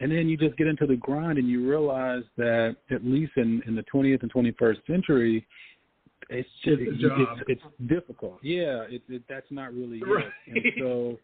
And 0.01 0.11
then 0.11 0.29
you 0.29 0.37
just 0.37 0.57
get 0.57 0.67
into 0.67 0.87
the 0.87 0.97
grind 0.97 1.39
and 1.39 1.49
you 1.49 1.69
realize 1.69 2.25
that 2.37 2.77
at 2.91 3.05
least 3.05 3.33
in, 3.37 3.63
in 3.67 3.77
the 3.77 3.85
20th 3.95 4.23
and 4.23 4.33
21st 4.33 4.87
century, 4.87 5.47
it's 6.31 6.49
just 6.65 6.81
It's 6.81 6.99
it's, 7.01 7.43
it's, 7.49 7.63
difficult. 7.89 8.39
Yeah, 8.43 8.83
it, 8.89 9.03
it, 9.09 9.23
that's 9.29 9.47
not 9.51 9.73
really 9.75 10.01
Right. 10.03 10.27
it. 10.47 10.65
And 10.65 10.73
so, 10.79 11.19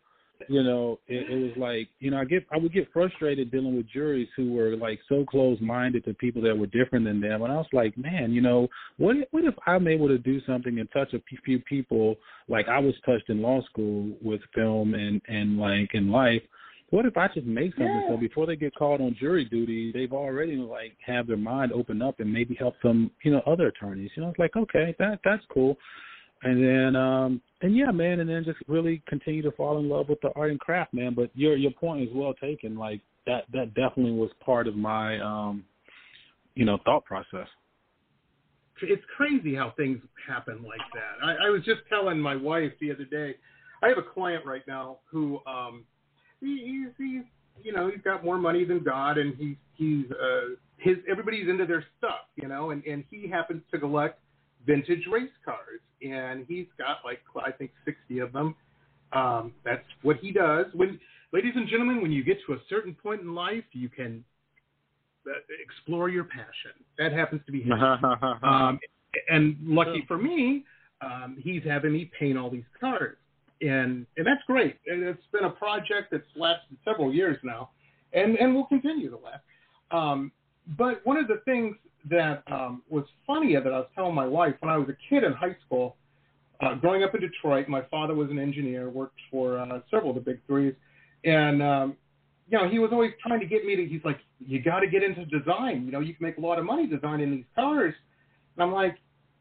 you 0.48 0.62
know, 0.62 0.98
it, 1.06 1.30
it 1.30 1.42
was 1.42 1.52
like, 1.56 1.88
you 1.98 2.10
know, 2.10 2.18
I 2.18 2.24
get 2.24 2.46
I 2.52 2.58
would 2.58 2.72
get 2.72 2.92
frustrated 2.92 3.50
dealing 3.50 3.76
with 3.76 3.90
juries 3.90 4.28
who 4.36 4.52
were 4.52 4.76
like 4.76 5.00
so 5.08 5.24
close 5.24 5.58
minded 5.60 6.04
to 6.04 6.14
people 6.14 6.42
that 6.42 6.56
were 6.56 6.66
different 6.66 7.04
than 7.04 7.20
them, 7.20 7.42
and 7.42 7.52
I 7.52 7.56
was 7.56 7.66
like, 7.72 7.96
man, 7.96 8.32
you 8.32 8.40
know, 8.40 8.68
what 8.98 9.16
if, 9.16 9.28
what 9.30 9.44
if 9.44 9.54
I'm 9.66 9.88
able 9.88 10.08
to 10.08 10.18
do 10.18 10.40
something 10.46 10.78
and 10.78 10.88
touch 10.92 11.12
a 11.14 11.22
few 11.44 11.58
people 11.60 12.16
like 12.48 12.68
I 12.68 12.78
was 12.78 12.94
touched 13.06 13.28
in 13.30 13.40
law 13.40 13.62
school 13.62 14.10
with 14.22 14.40
film 14.54 14.94
and 14.94 15.20
and 15.28 15.58
like 15.58 15.90
in 15.94 16.10
life. 16.10 16.42
What 16.90 17.06
if 17.06 17.16
I 17.16 17.28
just 17.28 17.46
make 17.46 17.72
something 17.74 18.06
so 18.08 18.16
before 18.16 18.46
they 18.46 18.56
get 18.56 18.74
called 18.74 19.00
on 19.00 19.14
jury 19.18 19.44
duty, 19.44 19.92
they've 19.92 20.12
already 20.12 20.56
like 20.56 20.96
have 21.06 21.28
their 21.28 21.36
mind 21.36 21.72
open 21.72 22.02
up 22.02 22.18
and 22.18 22.32
maybe 22.32 22.56
help 22.56 22.74
some, 22.82 23.12
you 23.22 23.30
know, 23.30 23.42
other 23.46 23.68
attorneys. 23.68 24.10
You 24.16 24.24
know, 24.24 24.30
it's 24.30 24.38
like 24.40 24.56
okay, 24.56 24.96
that 24.98 25.20
that's 25.24 25.44
cool. 25.52 25.76
And 26.42 26.62
then 26.64 26.96
um 26.96 27.42
and 27.62 27.76
yeah, 27.76 27.90
man, 27.90 28.20
and 28.20 28.30
then 28.30 28.44
just 28.44 28.58
really 28.66 29.02
continue 29.06 29.42
to 29.42 29.52
fall 29.52 29.78
in 29.78 29.88
love 29.88 30.08
with 30.08 30.20
the 30.22 30.30
art 30.36 30.50
and 30.50 30.60
craft, 30.60 30.94
man. 30.94 31.14
But 31.14 31.30
your 31.34 31.56
your 31.56 31.72
point 31.72 32.08
is 32.08 32.14
well 32.14 32.34
taken. 32.34 32.76
Like 32.76 33.00
that 33.26 33.44
that 33.52 33.74
definitely 33.74 34.12
was 34.12 34.30
part 34.44 34.66
of 34.66 34.76
my 34.76 35.20
um 35.20 35.64
you 36.54 36.64
know, 36.64 36.78
thought 36.84 37.04
process. 37.04 37.46
it's 38.82 39.02
crazy 39.16 39.54
how 39.54 39.72
things 39.76 40.00
happen 40.28 40.62
like 40.62 40.80
that. 40.94 41.24
I, 41.24 41.46
I 41.46 41.50
was 41.50 41.62
just 41.64 41.80
telling 41.88 42.18
my 42.18 42.36
wife 42.36 42.72
the 42.80 42.92
other 42.92 43.04
day. 43.04 43.36
I 43.82 43.88
have 43.88 43.98
a 43.98 44.02
client 44.02 44.44
right 44.44 44.66
now 44.66 44.98
who 45.10 45.40
um 45.46 45.84
he, 46.40 46.58
he's 46.64 46.92
he's 46.98 47.64
you 47.64 47.72
know 47.72 47.90
he's 47.90 48.02
got 48.02 48.24
more 48.24 48.38
money 48.38 48.64
than 48.64 48.82
God 48.82 49.18
and 49.18 49.34
he's 49.36 49.56
he's 49.74 50.06
uh 50.10 50.54
his 50.76 50.96
everybody's 51.10 51.48
into 51.48 51.66
their 51.66 51.84
stuff 51.98 52.28
you 52.36 52.48
know 52.48 52.70
and 52.70 52.84
and 52.84 53.04
he 53.10 53.28
happens 53.28 53.62
to 53.70 53.78
collect 53.78 54.20
vintage 54.66 55.06
race 55.10 55.30
cars 55.44 55.80
and 56.02 56.44
he's 56.48 56.66
got 56.78 56.98
like 57.04 57.20
I 57.44 57.50
think 57.50 57.70
sixty 57.84 58.18
of 58.18 58.32
them. 58.32 58.54
Um, 59.12 59.52
that's 59.64 59.84
what 60.02 60.16
he 60.18 60.32
does. 60.32 60.66
When 60.74 60.98
ladies 61.32 61.52
and 61.56 61.68
gentlemen, 61.68 62.00
when 62.00 62.12
you 62.12 62.22
get 62.24 62.38
to 62.46 62.54
a 62.54 62.58
certain 62.68 62.94
point 62.94 63.22
in 63.22 63.34
life, 63.34 63.64
you 63.72 63.88
can 63.88 64.24
uh, 65.26 65.32
explore 65.62 66.08
your 66.08 66.24
passion. 66.24 66.72
That 66.98 67.12
happens 67.12 67.42
to 67.46 67.52
be 67.52 67.62
him. 67.62 67.72
um, 68.42 68.78
and 69.28 69.56
lucky 69.62 70.04
for 70.06 70.16
me, 70.16 70.64
um, 71.00 71.36
he's 71.40 71.62
having 71.64 71.92
me 71.92 72.10
paint 72.18 72.38
all 72.38 72.50
these 72.50 72.64
cars, 72.80 73.16
and 73.60 74.06
and 74.16 74.26
that's 74.26 74.42
great. 74.46 74.76
And 74.86 75.02
it's 75.02 75.22
been 75.32 75.44
a 75.44 75.50
project 75.50 76.10
that's 76.10 76.24
lasted 76.36 76.76
several 76.84 77.12
years 77.12 77.38
now, 77.42 77.70
and 78.12 78.36
and 78.36 78.54
will 78.54 78.66
continue 78.66 79.10
to 79.10 79.16
last. 79.16 79.42
Um, 79.90 80.32
but 80.78 81.00
one 81.04 81.16
of 81.16 81.26
the 81.26 81.42
things 81.44 81.76
that 82.08 82.42
um, 82.50 82.82
was 82.88 83.04
funny 83.26 83.54
that 83.54 83.66
I 83.66 83.78
was 83.78 83.88
telling 83.94 84.14
my 84.14 84.26
wife 84.26 84.54
when 84.60 84.70
I 84.70 84.76
was 84.76 84.88
a 84.88 84.96
kid 85.08 85.24
in 85.24 85.32
high 85.32 85.56
school, 85.66 85.96
uh, 86.62 86.74
growing 86.74 87.02
up 87.02 87.14
in 87.14 87.20
Detroit, 87.20 87.68
my 87.68 87.82
father 87.90 88.14
was 88.14 88.30
an 88.30 88.38
engineer, 88.38 88.90
worked 88.90 89.18
for 89.30 89.58
uh, 89.58 89.80
several 89.90 90.10
of 90.10 90.16
the 90.16 90.20
big 90.20 90.40
threes, 90.46 90.74
and 91.24 91.62
um, 91.62 91.96
you 92.48 92.58
know 92.58 92.68
he 92.68 92.78
was 92.78 92.90
always 92.92 93.12
trying 93.22 93.40
to 93.40 93.46
get 93.46 93.64
me 93.64 93.76
to. 93.76 93.86
He's 93.86 94.04
like, 94.04 94.18
you 94.38 94.62
got 94.62 94.80
to 94.80 94.86
get 94.86 95.02
into 95.02 95.24
design. 95.26 95.84
You 95.84 95.92
know, 95.92 96.00
you 96.00 96.14
can 96.14 96.26
make 96.26 96.36
a 96.36 96.40
lot 96.40 96.58
of 96.58 96.64
money 96.64 96.86
designing 96.86 97.30
these 97.30 97.44
cars. 97.54 97.94
And 98.56 98.62
I'm 98.62 98.72
like, 98.72 98.96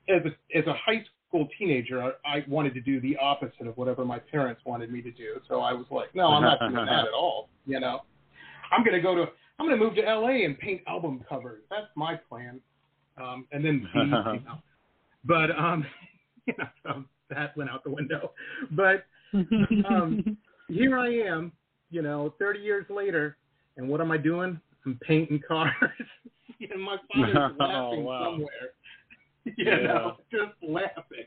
as 0.07 0.21
a 0.25 0.57
as 0.57 0.65
a 0.67 0.73
high 0.73 1.03
school 1.27 1.47
teenager, 1.57 2.01
I, 2.01 2.11
I 2.25 2.45
wanted 2.47 2.73
to 2.75 2.81
do 2.81 3.01
the 3.01 3.17
opposite 3.17 3.67
of 3.67 3.75
whatever 3.77 4.05
my 4.05 4.19
parents 4.19 4.61
wanted 4.65 4.91
me 4.91 5.01
to 5.01 5.11
do. 5.11 5.39
So 5.47 5.59
I 5.59 5.73
was 5.73 5.85
like, 5.91 6.13
no, 6.15 6.27
I'm 6.27 6.43
not 6.43 6.59
doing 6.59 6.73
that 6.73 7.05
at 7.05 7.13
all. 7.13 7.49
You 7.65 7.79
know, 7.79 8.01
I'm 8.71 8.83
gonna 8.83 9.01
go 9.01 9.15
to 9.15 9.25
I'm 9.59 9.65
gonna 9.65 9.77
move 9.77 9.95
to 9.95 10.01
LA 10.01 10.45
and 10.45 10.57
paint 10.57 10.81
album 10.87 11.23
covers. 11.27 11.61
That's 11.69 11.87
my 11.95 12.15
plan. 12.15 12.59
Um, 13.21 13.45
and 13.51 13.63
then 13.63 13.87
see, 13.93 13.99
you 13.99 14.05
know. 14.45 14.59
But 15.25 15.51
um, 15.57 15.85
you 16.45 16.53
know, 16.57 16.67
so 16.83 17.03
that 17.29 17.55
went 17.57 17.69
out 17.69 17.83
the 17.83 17.91
window. 17.91 18.31
But 18.71 19.05
um, 19.85 20.37
here 20.69 20.97
I 20.97 21.09
am, 21.09 21.51
you 21.91 22.01
know, 22.01 22.33
30 22.39 22.59
years 22.59 22.85
later, 22.89 23.37
and 23.77 23.87
what 23.89 24.01
am 24.01 24.11
I 24.11 24.17
doing? 24.17 24.59
I'm 24.85 24.97
painting 25.05 25.41
cars. 25.47 25.73
and 26.71 26.81
my 26.81 26.95
father's 27.13 27.35
laughing 27.59 27.59
Oh, 27.59 27.99
wow. 27.99 28.23
somewhere. 28.23 28.71
you 29.45 29.53
Yeah. 29.65 29.77
know, 29.87 30.17
just 30.31 30.53
laughing. 30.61 31.25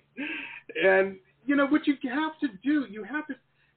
And 0.82 1.16
you 1.44 1.56
know 1.56 1.66
what 1.66 1.86
you 1.86 1.94
have 2.10 2.38
to 2.40 2.48
do, 2.64 2.86
you 2.90 3.04
have 3.04 3.26
to. 3.26 3.34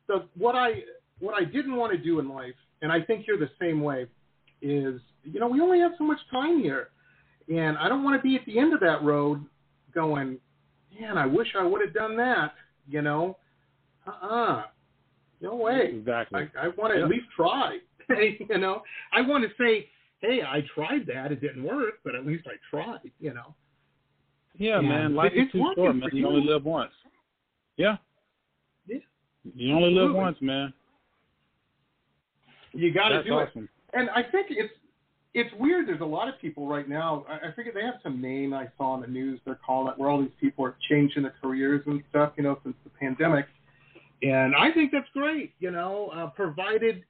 The 0.08 0.28
what 0.38 0.56
I 0.56 0.84
what 1.20 1.34
I 1.36 1.44
didn't 1.46 1.76
want 1.76 1.91
to 1.94 1.98
do 1.98 2.20
in 2.20 2.30
life, 2.30 2.54
and 2.82 2.91
I 2.91 3.02
think 3.02 3.26
you're 3.28 3.39
the 3.39 3.50
same 3.60 3.82
way, 3.82 4.06
is 4.62 5.02
you 5.24 5.39
know 5.39 5.48
we 5.48 5.62
only 5.62 5.80
have 5.80 5.91
so 5.98 6.04
much 6.04 6.20
time 6.32 6.62
here, 6.62 6.89
and 7.54 7.78
I 7.78 7.88
don't 7.89 8.04
want 8.04 8.20
to 8.20 8.24
be 8.28 8.36
at 8.36 8.46
the 8.46 8.60
end 8.60 8.74
of 8.74 8.80
that 8.82 9.04
road 9.04 9.44
going, 9.94 10.38
man, 11.00 11.18
I 11.18 11.26
wish 11.26 11.48
I 11.58 11.63
would 11.63 11.82
have 11.82 11.94
done 11.94 12.15
that. 12.18 12.54
You 12.88 13.02
know, 13.02 13.38
uh-uh, 14.06 14.63
no 15.41 15.56
way. 15.56 15.89
Exactly. 15.94 16.48
I, 16.60 16.65
I 16.65 16.68
want 16.70 16.94
to 16.94 17.00
Yeah. 17.00 17.06
at 17.06 17.10
least 17.10 17.26
try. 17.36 17.80
you 18.10 18.58
know, 18.58 18.84
I 19.12 19.22
want 19.22 19.44
to 19.44 19.50
say, 19.63 19.89
hey, 20.22 20.41
I 20.48 20.62
tried 20.76 21.08
that. 21.08 21.32
It 21.32 21.41
didn't 21.41 21.63
work, 21.63 21.96
but 22.04 22.13
at 22.15 22.26
least 22.26 22.46
I 22.48 22.54
tried. 22.70 23.12
You 23.20 23.34
know. 23.34 23.56
Yeah, 24.58 24.80
Yeah, 24.80 24.82
man. 24.82 25.15
Life 25.15 25.34
is 25.36 25.52
too 25.52 25.72
short, 25.76 25.96
man. 25.96 26.10
You 26.13 26.20
you. 26.20 26.28
only 26.28 26.48
live 26.48 26.65
once. 26.65 26.91
Yeah. 27.78 27.98
Yeah. 28.88 29.00
You 29.56 29.76
only 29.76 29.91
live 29.91 30.13
once, 30.13 30.38
man. 30.41 30.74
You 32.74 32.94
got 32.94 33.10
to 33.10 33.24
do 33.24 33.39
it. 33.39 33.50
And 33.95 34.10
I 34.12 34.21
think 34.23 34.47
it's 34.49 34.73
it's 35.34 35.53
weird. 35.60 35.88
There's 35.88 36.01
a 36.01 36.05
lot 36.05 36.29
of 36.29 36.39
people 36.39 36.67
right 36.67 36.88
now. 36.88 37.25
I, 37.27 37.49
I 37.49 37.51
forget 37.53 37.73
they 37.73 37.81
have 37.81 37.95
some 38.03 38.21
name 38.21 38.53
I 38.53 38.67
saw 38.77 38.91
on 38.91 39.01
the 39.01 39.08
news. 39.08 39.39
They're 39.45 39.60
calling 39.65 39.91
it 39.91 39.99
where 39.99 40.10
all 40.10 40.21
these 40.21 40.29
people 40.39 40.65
are 40.65 40.77
changing 40.89 41.23
their 41.23 41.36
careers 41.41 41.81
and 41.86 42.01
stuff. 42.10 42.34
You 42.38 42.43
know, 42.43 42.60
since 42.63 42.75
the 42.84 42.89
pandemic. 42.91 43.47
And 44.21 44.55
I 44.55 44.71
think 44.71 44.91
that's 44.91 45.10
great. 45.13 45.53
You 45.60 45.71
know, 45.71 46.12
uh, 46.15 46.27
provided 46.27 47.03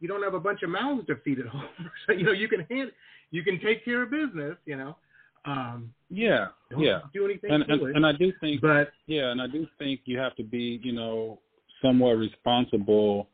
you 0.00 0.08
don't 0.08 0.22
have 0.22 0.34
a 0.34 0.40
bunch 0.40 0.62
of 0.62 0.70
mouths 0.70 1.06
to 1.06 1.16
feed 1.24 1.38
at 1.38 1.46
home. 1.46 1.68
so 2.06 2.12
you 2.12 2.24
know 2.24 2.32
you 2.32 2.48
can 2.48 2.66
hand 2.70 2.90
you 3.30 3.44
can 3.44 3.60
take 3.60 3.84
care 3.84 4.02
of 4.02 4.10
business. 4.10 4.56
You 4.64 4.76
know. 4.76 4.96
Um, 5.44 5.94
Yeah. 6.10 6.48
Yeah. 6.76 7.00
do 7.14 7.24
anything 7.24 7.50
And, 7.50 7.64
and 7.64 7.96
and 7.96 8.06
I 8.06 8.12
do 8.12 8.32
think 8.40 8.60
but 8.60 8.92
Yeah, 9.06 9.30
and 9.30 9.40
I 9.40 9.46
do 9.46 9.66
think 9.78 10.00
you 10.04 10.18
have 10.18 10.36
to 10.36 10.44
be, 10.44 10.80
you 10.82 10.92
know, 10.92 11.38
somewhat 11.80 12.12
responsible 12.12 13.28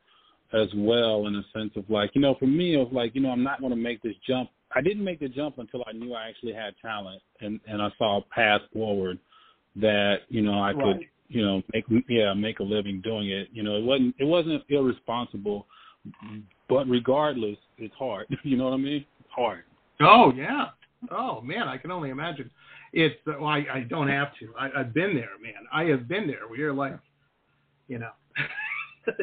as 0.52 0.68
well 0.74 1.26
in 1.26 1.36
a 1.36 1.42
sense 1.58 1.72
of 1.76 1.88
like, 1.88 2.10
you 2.14 2.20
know, 2.20 2.36
for 2.38 2.46
me 2.46 2.74
it 2.74 2.78
was 2.78 2.90
like, 2.92 3.14
you 3.14 3.20
know, 3.20 3.30
I'm 3.30 3.42
not 3.42 3.60
going 3.60 3.70
to 3.70 3.76
make 3.76 4.02
this 4.02 4.14
jump. 4.26 4.50
I 4.74 4.80
didn't 4.80 5.04
make 5.04 5.20
the 5.20 5.28
jump 5.28 5.58
until 5.58 5.82
I 5.86 5.92
knew 5.92 6.14
I 6.14 6.28
actually 6.28 6.52
had 6.52 6.74
talent 6.80 7.22
and 7.40 7.60
and 7.66 7.80
I 7.82 7.88
saw 7.98 8.18
a 8.18 8.22
path 8.34 8.62
forward 8.72 9.18
that, 9.76 10.18
you 10.28 10.42
know, 10.42 10.62
I 10.62 10.72
could, 10.72 11.00
you 11.28 11.44
know, 11.44 11.62
make 11.72 11.84
yeah, 12.08 12.34
make 12.34 12.60
a 12.60 12.62
living 12.62 13.00
doing 13.02 13.30
it. 13.30 13.48
You 13.52 13.62
know, 13.62 13.76
it 13.76 13.84
wasn't 13.84 14.14
it 14.18 14.24
wasn't 14.24 14.62
irresponsible, 14.68 15.66
but 16.68 16.88
regardless, 16.88 17.58
it's 17.78 17.94
hard. 17.94 18.26
You 18.42 18.56
know 18.56 18.64
what 18.64 18.74
I 18.74 18.78
mean? 18.78 19.04
It's 19.20 19.30
hard. 19.34 19.64
Oh 20.00 20.32
yeah. 20.34 20.66
Oh 21.10 21.40
man, 21.40 21.68
I 21.68 21.76
can 21.76 21.90
only 21.90 22.10
imagine. 22.10 22.50
It's 22.92 23.14
well, 23.26 23.46
I, 23.46 23.64
I 23.72 23.86
don't 23.88 24.08
have 24.08 24.28
to. 24.40 24.54
I, 24.58 24.80
I've 24.80 24.94
been 24.94 25.14
there, 25.14 25.30
man. 25.42 25.66
I 25.72 25.84
have 25.84 26.08
been 26.08 26.26
there. 26.26 26.48
Where 26.48 26.58
you're 26.58 26.72
like, 26.72 26.98
you 27.88 27.98
know, 27.98 28.10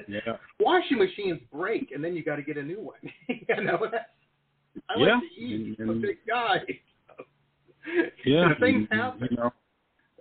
Yeah. 0.08 0.38
washing 0.60 0.98
machines 1.00 1.40
break, 1.52 1.92
and 1.94 2.04
then 2.04 2.16
you 2.16 2.24
got 2.24 2.36
to 2.38 2.42
get 2.44 2.58
a 2.58 2.64
new 2.64 2.80
one. 2.80 3.00
you 3.30 3.64
know, 3.64 3.80
I 4.90 5.00
Yeah. 5.00 5.14
like 5.16 5.22
to 5.36 5.42
eat. 5.42 5.78
I'm 5.80 5.90
a 5.90 5.94
big 5.96 6.18
guy. 6.28 6.58
Yeah. 8.26 8.54
things 8.60 8.88
you- 8.92 8.98
happen. 8.98 9.28
You 9.32 9.38
know. 9.38 9.54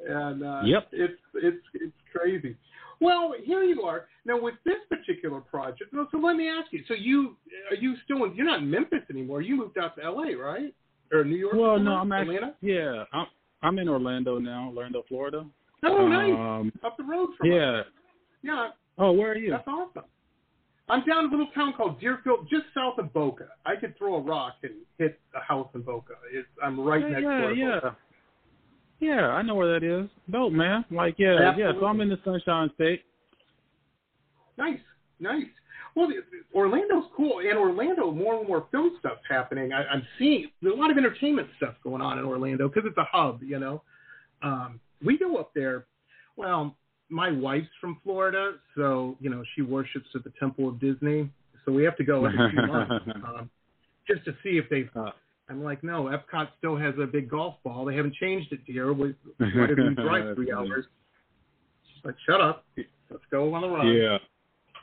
and 0.08 0.42
uh, 0.42 0.62
Yep. 0.64 0.88
it's 0.92 1.20
it's 1.34 1.64
it's 1.74 1.92
crazy. 2.12 2.56
Well, 3.00 3.34
here 3.44 3.62
you 3.62 3.82
are 3.82 4.06
now 4.24 4.40
with 4.40 4.54
this 4.64 4.76
particular 4.88 5.40
project. 5.40 5.92
No, 5.92 6.06
so 6.12 6.18
let 6.18 6.36
me 6.36 6.48
ask 6.48 6.72
you. 6.72 6.82
So 6.88 6.94
you 6.94 7.36
are 7.70 7.76
you 7.76 7.94
still 8.04 8.24
in? 8.24 8.34
You're 8.34 8.46
not 8.46 8.60
in 8.60 8.70
Memphis 8.70 9.02
anymore. 9.10 9.42
You 9.42 9.56
moved 9.56 9.78
out 9.78 9.96
to 9.96 10.02
L.A., 10.04 10.34
right? 10.34 10.74
Or 11.12 11.24
New 11.24 11.36
York? 11.36 11.54
Well, 11.54 11.78
no. 11.78 11.92
I'm 11.92 12.10
actually 12.12 12.36
Atlanta. 12.36 12.54
yeah, 12.60 13.04
I'm 13.12 13.26
I'm 13.62 13.78
in 13.78 13.88
Orlando 13.88 14.38
now, 14.38 14.68
Orlando, 14.74 15.04
Florida. 15.08 15.44
Oh, 15.84 16.06
nice. 16.08 16.32
Um, 16.32 16.72
Up 16.84 16.96
the 16.96 17.02
road 17.04 17.30
from 17.38 17.48
us. 17.50 17.84
yeah. 18.42 18.68
Yeah, 18.98 19.04
Oh, 19.04 19.12
where 19.12 19.32
are 19.32 19.36
you? 19.36 19.50
that's 19.50 19.66
awesome. 19.66 20.04
I'm 20.88 21.04
down 21.06 21.24
in 21.24 21.30
a 21.30 21.30
little 21.30 21.52
town 21.54 21.72
called 21.76 22.00
Deerfield, 22.00 22.48
just 22.50 22.64
south 22.74 22.98
of 22.98 23.12
Boca. 23.12 23.46
I 23.64 23.76
could 23.76 23.96
throw 23.96 24.16
a 24.16 24.20
rock 24.20 24.56
and 24.62 24.72
hit 24.98 25.18
a 25.34 25.40
house 25.40 25.68
in 25.74 25.82
Boca. 25.82 26.14
It's, 26.32 26.46
I'm 26.62 26.78
right 26.78 27.00
yeah, 27.00 27.08
next 27.08 27.22
yeah, 27.22 27.40
door. 27.40 27.50
to 27.50 27.56
yeah. 27.56 27.74
Boca. 27.80 27.96
Yeah, 29.00 29.28
I 29.28 29.42
know 29.42 29.54
where 29.54 29.72
that 29.72 29.84
is. 29.84 30.08
Dope, 30.30 30.52
man. 30.52 30.84
Like, 30.90 31.16
yeah, 31.18 31.56
yeah. 31.56 31.72
So 31.80 31.86
I'm 31.86 32.00
in 32.00 32.08
the 32.08 32.18
Sunshine 32.24 32.70
State. 32.74 33.02
Nice, 34.58 34.78
nice. 35.18 35.46
Well, 35.96 36.08
Orlando's 36.54 37.04
cool, 37.16 37.40
and 37.40 37.58
Orlando 37.58 38.10
more 38.12 38.38
and 38.38 38.46
more 38.48 38.66
film 38.70 38.96
stuff's 39.00 39.22
happening. 39.28 39.72
I, 39.72 39.84
I'm 39.84 40.02
seeing 40.18 40.50
there's 40.62 40.74
a 40.74 40.76
lot 40.78 40.90
of 40.90 40.98
entertainment 40.98 41.48
stuff 41.56 41.74
going 41.82 42.00
on 42.00 42.18
in 42.18 42.24
Orlando 42.24 42.68
because 42.68 42.84
it's 42.86 42.96
a 42.98 43.06
hub. 43.10 43.42
You 43.42 43.58
know, 43.58 43.82
um, 44.42 44.80
we 45.04 45.18
go 45.18 45.36
up 45.36 45.52
there. 45.54 45.86
Well, 46.36 46.76
my 47.12 47.30
wife's 47.30 47.68
from 47.80 47.98
Florida, 48.02 48.54
so 48.74 49.16
you 49.20 49.30
know 49.30 49.44
she 49.54 49.62
worships 49.62 50.06
at 50.14 50.24
the 50.24 50.32
Temple 50.40 50.68
of 50.68 50.80
Disney. 50.80 51.30
So 51.64 51.70
we 51.72 51.84
have 51.84 51.96
to 51.98 52.04
go 52.04 52.24
every 52.24 52.50
few 52.50 52.66
months 52.66 52.92
um, 53.24 53.50
just 54.08 54.24
to 54.24 54.32
see 54.42 54.58
if 54.58 54.68
they've. 54.70 54.90
Uh. 54.96 55.10
I'm 55.48 55.62
like, 55.62 55.84
no, 55.84 56.04
Epcot 56.04 56.48
still 56.56 56.76
has 56.76 56.94
a 57.02 57.06
big 57.06 57.28
golf 57.28 57.56
ball. 57.62 57.84
They 57.84 57.94
haven't 57.94 58.14
changed 58.14 58.52
it, 58.52 58.64
dear. 58.64 58.92
We, 58.92 59.14
why 59.38 59.66
did 59.66 59.76
we 59.78 59.94
drive 59.94 60.34
three 60.34 60.50
hours? 60.56 60.86
She's 61.84 62.04
like, 62.04 62.14
shut 62.26 62.40
up. 62.40 62.64
Let's 63.10 63.24
go 63.30 63.52
on 63.52 63.60
the 63.62 63.68
run 63.68 63.86
Yeah. 63.88 64.18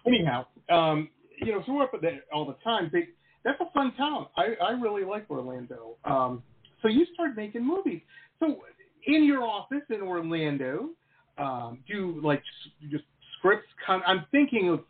anyhow, 0.05 0.45
um, 0.69 1.09
you 1.41 1.53
know, 1.53 1.63
so 1.65 1.73
we're 1.73 1.83
up 1.83 1.91
there 2.01 2.19
all 2.31 2.45
the 2.45 2.57
time. 2.63 2.89
They, 2.93 3.07
that's 3.43 3.59
a 3.61 3.71
fun 3.73 3.93
town. 3.95 4.27
I, 4.37 4.53
I 4.63 4.71
really 4.71 5.05
like 5.05 5.25
Orlando. 5.31 5.95
Um, 6.05 6.43
so 6.81 6.87
you 6.87 7.05
started 7.13 7.35
making 7.35 7.65
movies. 7.65 8.01
So 8.39 8.59
in 9.07 9.23
your 9.23 9.43
office 9.43 9.81
in 9.89 10.01
Orlando, 10.01 10.89
um, 11.39 11.79
do 11.87 12.19
like 12.23 12.43
just 12.89 13.03
scripts 13.37 13.67
come? 13.85 14.01
I'm 14.05 14.25
thinking 14.31 14.69
of 14.69 14.81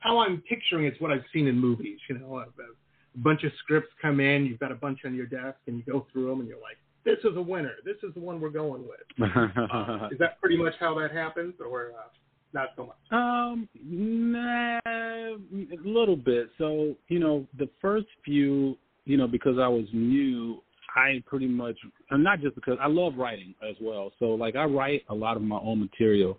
how 0.00 0.18
I'm 0.18 0.42
picturing 0.48 0.86
it's 0.86 1.00
what 1.00 1.10
I've 1.10 1.24
seen 1.32 1.46
in 1.46 1.58
movies. 1.58 1.98
You 2.08 2.18
know, 2.18 2.38
a, 2.38 2.42
a 2.42 2.74
bunch 3.16 3.44
of 3.44 3.52
scripts 3.62 3.90
come 4.00 4.20
in, 4.20 4.46
you've 4.46 4.60
got 4.60 4.72
a 4.72 4.76
bunch 4.76 5.00
on 5.04 5.14
your 5.14 5.26
desk, 5.26 5.58
and 5.66 5.76
you 5.76 5.82
go 5.82 6.06
through 6.12 6.28
them, 6.28 6.40
and 6.40 6.48
you're 6.48 6.60
like, 6.60 6.78
this 7.04 7.18
is 7.24 7.36
a 7.36 7.42
winner. 7.42 7.74
This 7.84 7.96
is 8.02 8.12
the 8.14 8.20
one 8.20 8.40
we're 8.40 8.50
going 8.50 8.82
with. 8.82 9.00
Uh, 9.28 10.08
is 10.10 10.18
that 10.18 10.40
pretty 10.40 10.56
much 10.56 10.74
how 10.78 10.98
that 10.98 11.10
happens, 11.12 11.54
or 11.60 11.92
uh, 11.98 12.08
not 12.52 12.70
so 12.76 12.86
much? 12.86 12.96
Um, 13.10 13.68
nah, 13.84 14.80
a 14.86 15.36
little 15.84 16.16
bit. 16.16 16.48
So, 16.58 16.94
you 17.08 17.18
know, 17.18 17.46
the 17.58 17.68
first 17.80 18.06
few, 18.24 18.76
you 19.04 19.16
know, 19.16 19.26
because 19.26 19.58
I 19.58 19.68
was 19.68 19.84
new, 19.92 20.62
I 20.94 21.22
pretty 21.26 21.46
much, 21.46 21.76
and 22.10 22.24
not 22.24 22.40
just 22.40 22.54
because 22.54 22.78
I 22.80 22.88
love 22.88 23.14
writing 23.16 23.54
as 23.68 23.76
well. 23.80 24.12
So, 24.18 24.26
like, 24.26 24.56
I 24.56 24.64
write 24.64 25.04
a 25.08 25.14
lot 25.14 25.36
of 25.36 25.42
my 25.42 25.58
own 25.58 25.80
material. 25.80 26.38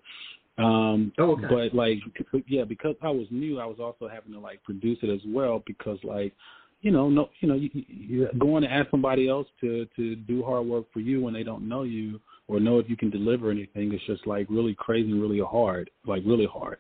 Um, 0.58 1.14
Oh, 1.18 1.32
okay. 1.32 1.48
but 1.50 1.74
like, 1.74 2.00
yeah, 2.48 2.66
because 2.66 2.96
I 3.02 3.10
was 3.10 3.28
new, 3.32 3.60
I 3.60 3.66
was 3.66 3.78
also 3.80 4.10
having 4.10 4.34
to 4.34 4.40
like 4.40 4.62
produce 4.64 4.98
it 5.02 5.10
as 5.10 5.22
well 5.28 5.64
because 5.66 5.98
like, 6.04 6.34
you 6.82 6.92
know, 6.92 7.10
no, 7.10 7.30
you 7.40 7.48
know, 7.48 7.56
you, 7.56 7.70
you 7.74 7.84
you're 7.90 8.34
going 8.38 8.64
to 8.64 8.72
ask 8.72 8.90
somebody 8.92 9.30
else 9.30 9.48
to 9.62 9.88
to 9.96 10.16
do 10.16 10.44
hard 10.44 10.66
work 10.66 10.86
for 10.92 11.00
you 11.00 11.22
when 11.22 11.34
they 11.34 11.44
don't 11.44 11.68
know 11.68 11.84
you 11.84 12.20
or 12.48 12.60
know 12.60 12.80
if 12.80 12.90
you 12.90 12.98
can 12.98 13.10
deliver 13.10 13.52
anything. 13.52 13.94
It's 13.94 14.06
just 14.06 14.28
like 14.28 14.48
really 14.50 14.76
crazy, 14.78 15.14
really 15.14 15.40
hard, 15.40 15.90
like 16.06 16.24
really 16.26 16.48
hard. 16.52 16.80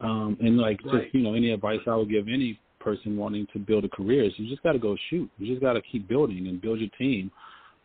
Um, 0.00 0.36
and 0.40 0.58
like 0.58 0.80
Right. 0.84 1.04
just 1.04 1.14
you 1.14 1.22
know, 1.22 1.34
any 1.34 1.50
advice 1.52 1.80
I 1.86 1.94
would 1.94 2.10
give 2.10 2.26
any 2.26 2.58
person 2.80 3.16
wanting 3.16 3.46
to 3.52 3.58
build 3.58 3.84
a 3.84 3.88
career 3.88 4.24
is 4.24 4.32
you 4.36 4.48
just 4.48 4.62
got 4.62 4.72
to 4.72 4.78
go 4.78 4.96
shoot. 5.08 5.30
You 5.38 5.46
just 5.46 5.60
got 5.60 5.74
to 5.74 5.82
keep 5.82 6.08
building 6.08 6.48
and 6.48 6.60
build 6.60 6.80
your 6.80 6.90
team. 6.98 7.30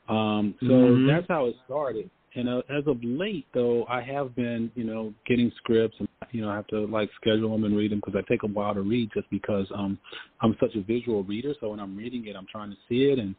Um, 0.07 0.55
so 0.61 0.67
Mhm. 0.67 1.07
that's 1.07 1.27
how 1.27 1.45
it 1.45 1.55
started. 1.65 2.09
and 2.37 2.49
uh, 2.49 2.61
as 2.69 2.85
of 2.85 3.01
late, 3.01 3.45
though, 3.53 3.85
I 3.87 4.01
have 4.01 4.35
been, 4.35 4.69
you 4.75 4.83
know, 4.83 5.13
getting 5.25 5.49
scripts, 5.51 5.97
and 5.99 6.09
you 6.31 6.41
know, 6.41 6.49
I 6.49 6.55
have 6.55 6.67
to 6.67 6.85
like 6.87 7.09
schedule 7.13 7.49
them 7.51 7.63
and 7.63 7.77
read 7.77 7.91
them 7.91 8.01
because 8.03 8.15
I 8.17 8.23
take 8.27 8.43
a 8.43 8.47
while 8.47 8.73
to 8.73 8.81
read, 8.81 9.09
just 9.13 9.29
because 9.29 9.71
um, 9.73 9.97
I'm 10.41 10.53
such 10.59 10.75
a 10.75 10.81
visual 10.81 11.23
reader. 11.23 11.53
So 11.61 11.69
when 11.69 11.79
I'm 11.79 11.95
reading 11.95 12.27
it, 12.27 12.35
I'm 12.35 12.47
trying 12.51 12.71
to 12.71 12.77
see 12.89 13.05
it, 13.05 13.19
and 13.19 13.35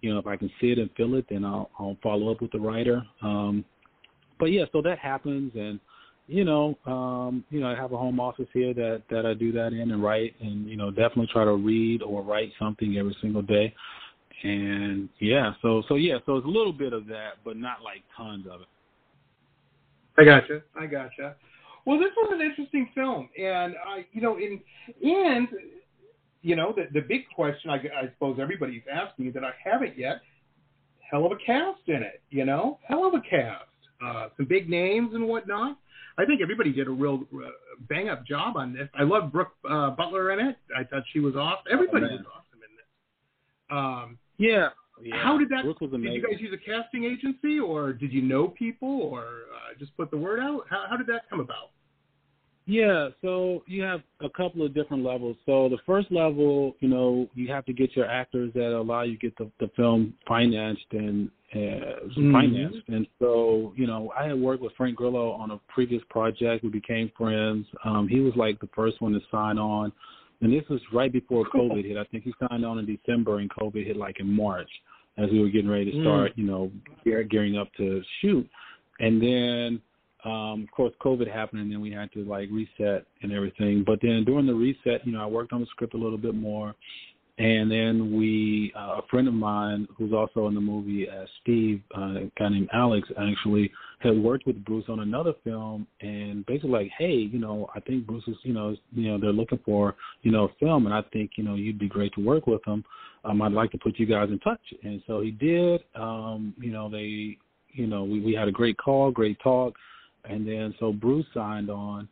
you 0.00 0.10
know, 0.10 0.18
if 0.18 0.26
I 0.26 0.36
can 0.36 0.50
see 0.60 0.70
it 0.70 0.78
and 0.78 0.90
feel 0.92 1.14
it, 1.16 1.26
then 1.28 1.44
I'll, 1.44 1.68
I'll 1.78 1.98
follow 2.02 2.30
up 2.32 2.40
with 2.40 2.52
the 2.52 2.58
writer. 2.58 3.04
Um, 3.22 3.66
but 4.38 4.46
yeah, 4.46 4.64
so 4.72 4.80
that 4.80 4.98
happens, 4.98 5.52
and 5.54 5.78
you 6.28 6.44
know, 6.44 6.78
um, 6.86 7.42
you 7.50 7.58
know, 7.58 7.68
I 7.68 7.74
have 7.74 7.92
a 7.92 7.96
home 7.96 8.20
office 8.20 8.48
here 8.52 8.74
that 8.74 9.02
that 9.10 9.24
I 9.24 9.32
do 9.32 9.50
that 9.52 9.72
in 9.72 9.90
and 9.90 10.02
write, 10.02 10.34
and 10.40 10.68
you 10.68 10.76
know, 10.76 10.90
definitely 10.90 11.28
try 11.32 11.44
to 11.44 11.54
read 11.54 12.02
or 12.02 12.22
write 12.22 12.52
something 12.58 12.96
every 12.98 13.16
single 13.22 13.42
day. 13.42 13.74
And 14.44 15.08
yeah, 15.18 15.54
so 15.62 15.82
so 15.88 15.94
yeah, 15.94 16.18
so 16.26 16.36
it's 16.36 16.46
a 16.46 16.50
little 16.50 16.72
bit 16.72 16.92
of 16.92 17.06
that, 17.06 17.38
but 17.44 17.56
not 17.56 17.82
like 17.82 18.02
tons 18.16 18.46
of 18.46 18.60
it. 18.60 18.68
I 20.18 20.24
gotcha. 20.24 20.62
I 20.78 20.86
gotcha. 20.86 21.34
Well, 21.86 21.98
this 21.98 22.10
was 22.16 22.30
an 22.34 22.42
interesting 22.42 22.90
film, 22.94 23.30
and 23.38 23.74
I, 23.86 24.04
you 24.12 24.20
know, 24.20 24.36
in 24.36 24.60
and 25.02 25.48
you 26.42 26.56
know, 26.56 26.74
the 26.76 26.88
the 26.92 27.06
big 27.06 27.22
question 27.34 27.70
I, 27.70 27.76
I 27.76 28.08
suppose 28.12 28.38
everybody's 28.38 28.82
asking 28.92 29.32
that 29.32 29.44
I 29.44 29.52
haven't 29.64 29.98
yet. 29.98 30.20
Hell 31.10 31.24
of 31.24 31.32
a 31.32 31.36
cast 31.36 31.80
in 31.86 32.02
it, 32.02 32.20
you 32.28 32.44
know, 32.44 32.78
hell 32.86 33.06
of 33.06 33.14
a 33.14 33.20
cast. 33.20 33.64
Uh, 34.04 34.28
some 34.36 34.44
big 34.46 34.68
names 34.68 35.14
and 35.14 35.26
whatnot. 35.26 35.78
I 36.18 36.24
think 36.24 36.42
everybody 36.42 36.72
did 36.72 36.88
a 36.88 36.90
real 36.90 37.20
uh, 37.32 37.48
bang 37.88 38.08
up 38.08 38.26
job 38.26 38.56
on 38.56 38.72
this. 38.72 38.88
I 38.98 39.04
love 39.04 39.30
Brooke 39.30 39.52
uh, 39.68 39.90
Butler 39.90 40.32
in 40.32 40.48
it. 40.48 40.56
I 40.76 40.82
thought 40.82 41.04
she 41.12 41.20
was 41.20 41.36
awesome. 41.36 41.64
Everybody 41.70 42.06
oh, 42.10 42.16
was 42.16 42.24
awesome 42.26 42.60
in 42.62 42.76
this. 42.76 42.86
Um, 43.70 44.18
yeah. 44.36 44.68
yeah. 45.00 45.22
How 45.22 45.38
did 45.38 45.48
that? 45.50 45.62
Brooke 45.62 45.80
was 45.80 45.92
did 45.92 46.02
you 46.02 46.22
guys 46.22 46.40
use 46.40 46.52
a 46.52 46.70
casting 46.70 47.04
agency, 47.04 47.60
or 47.60 47.92
did 47.92 48.12
you 48.12 48.22
know 48.22 48.48
people, 48.48 49.00
or 49.02 49.20
uh, 49.22 49.78
just 49.78 49.96
put 49.96 50.10
the 50.10 50.16
word 50.16 50.40
out? 50.40 50.62
How, 50.68 50.86
how 50.90 50.96
did 50.96 51.06
that 51.06 51.30
come 51.30 51.38
about? 51.38 51.70
Yeah, 52.66 53.08
so 53.22 53.62
you 53.66 53.82
have 53.82 54.02
a 54.20 54.28
couple 54.28 54.66
of 54.66 54.74
different 54.74 55.02
levels. 55.02 55.36
So 55.46 55.70
the 55.70 55.78
first 55.86 56.12
level, 56.12 56.76
you 56.80 56.88
know, 56.88 57.26
you 57.34 57.48
have 57.50 57.64
to 57.64 57.72
get 57.72 57.96
your 57.96 58.04
actors 58.04 58.52
that 58.54 58.76
allow 58.76 59.04
you 59.04 59.16
to 59.16 59.18
get 59.18 59.38
the, 59.38 59.50
the 59.58 59.70
film 59.74 60.12
financed 60.26 60.84
and 60.90 61.30
uh, 61.54 61.58
mm-hmm. 61.58 62.32
financed. 62.32 62.88
And 62.88 63.06
so, 63.18 63.72
you 63.76 63.86
know, 63.86 64.12
I 64.18 64.24
had 64.24 64.38
worked 64.38 64.62
with 64.62 64.72
Frank 64.76 64.96
Grillo 64.96 65.30
on 65.32 65.50
a 65.50 65.58
previous 65.68 66.02
project. 66.10 66.64
We 66.64 66.70
became 66.70 67.10
friends. 67.16 67.66
Um, 67.84 68.08
he 68.08 68.20
was 68.20 68.34
like 68.36 68.60
the 68.60 68.68
first 68.74 69.00
one 69.00 69.12
to 69.12 69.20
sign 69.30 69.58
on. 69.58 69.92
And 70.40 70.52
this 70.52 70.64
was 70.68 70.80
right 70.92 71.12
before 71.12 71.44
COVID 71.52 71.84
hit. 71.84 71.96
I 71.96 72.04
think 72.04 72.24
he 72.24 72.32
signed 72.48 72.64
on 72.64 72.78
in 72.78 72.86
December 72.86 73.38
and 73.38 73.50
COVID 73.50 73.84
hit 73.86 73.96
like 73.96 74.20
in 74.20 74.32
March 74.32 74.70
as 75.16 75.30
we 75.30 75.40
were 75.40 75.48
getting 75.48 75.70
ready 75.70 75.90
to 75.90 75.96
mm. 75.96 76.02
start, 76.02 76.32
mm. 76.32 76.38
you 76.38 76.44
know, 76.44 76.70
gearing 77.04 77.58
up 77.58 77.68
to 77.76 78.02
shoot. 78.20 78.48
And 79.00 79.20
then 79.20 79.82
um, 80.24 80.64
of 80.64 80.70
course, 80.72 80.92
COVID 81.00 81.32
happened, 81.32 81.62
and 81.62 81.70
then 81.70 81.80
we 81.80 81.92
had 81.92 82.12
to 82.12 82.24
like 82.24 82.48
reset 82.50 83.06
and 83.22 83.32
everything. 83.32 83.84
But 83.86 84.00
then 84.02 84.24
during 84.24 84.46
the 84.46 84.54
reset, 84.54 85.06
you 85.06 85.12
know, 85.12 85.22
I 85.22 85.26
worked 85.26 85.52
on 85.52 85.60
the 85.60 85.66
script 85.66 85.94
a 85.94 85.98
little 85.98 86.18
bit 86.18 86.34
more, 86.34 86.74
and 87.38 87.70
then 87.70 88.16
we, 88.16 88.72
uh, 88.76 88.98
a 88.98 89.02
friend 89.10 89.28
of 89.28 89.34
mine 89.34 89.86
who's 89.96 90.12
also 90.12 90.48
in 90.48 90.54
the 90.54 90.60
movie 90.60 91.08
as 91.08 91.28
Steve, 91.42 91.80
uh, 91.96 92.00
a 92.00 92.32
guy 92.38 92.48
named 92.48 92.68
Alex, 92.72 93.08
actually 93.16 93.70
had 94.00 94.18
worked 94.18 94.46
with 94.46 94.64
Bruce 94.64 94.86
on 94.88 95.00
another 95.00 95.32
film, 95.44 95.86
and 96.00 96.44
basically 96.46 96.70
like, 96.70 96.90
hey, 96.98 97.12
you 97.12 97.38
know, 97.38 97.68
I 97.74 97.80
think 97.80 98.06
Bruce 98.06 98.24
is, 98.26 98.36
you 98.42 98.52
know, 98.52 98.76
you 98.92 99.08
know, 99.08 99.18
they're 99.18 99.32
looking 99.32 99.60
for, 99.64 99.94
you 100.22 100.32
know, 100.32 100.44
a 100.44 100.54
film, 100.60 100.86
and 100.86 100.94
I 100.94 101.02
think, 101.12 101.32
you 101.36 101.44
know, 101.44 101.54
you'd 101.54 101.78
be 101.78 101.88
great 101.88 102.12
to 102.14 102.24
work 102.24 102.46
with 102.46 102.64
him. 102.66 102.84
Um, 103.24 103.40
I'd 103.42 103.52
like 103.52 103.70
to 103.72 103.78
put 103.78 103.98
you 103.98 104.06
guys 104.06 104.28
in 104.30 104.38
touch, 104.40 104.60
and 104.82 105.02
so 105.06 105.20
he 105.20 105.30
did. 105.30 105.82
Um, 105.94 106.54
you 106.60 106.72
know, 106.72 106.88
they, 106.88 107.38
you 107.72 107.86
know, 107.86 108.04
we 108.04 108.20
we 108.20 108.32
had 108.34 108.48
a 108.48 108.52
great 108.52 108.76
call, 108.78 109.10
great 109.10 109.38
talk 109.40 109.74
and 110.24 110.46
then 110.46 110.74
so 110.78 110.92
Bruce 110.92 111.26
signed 111.34 111.70
on, 111.70 112.08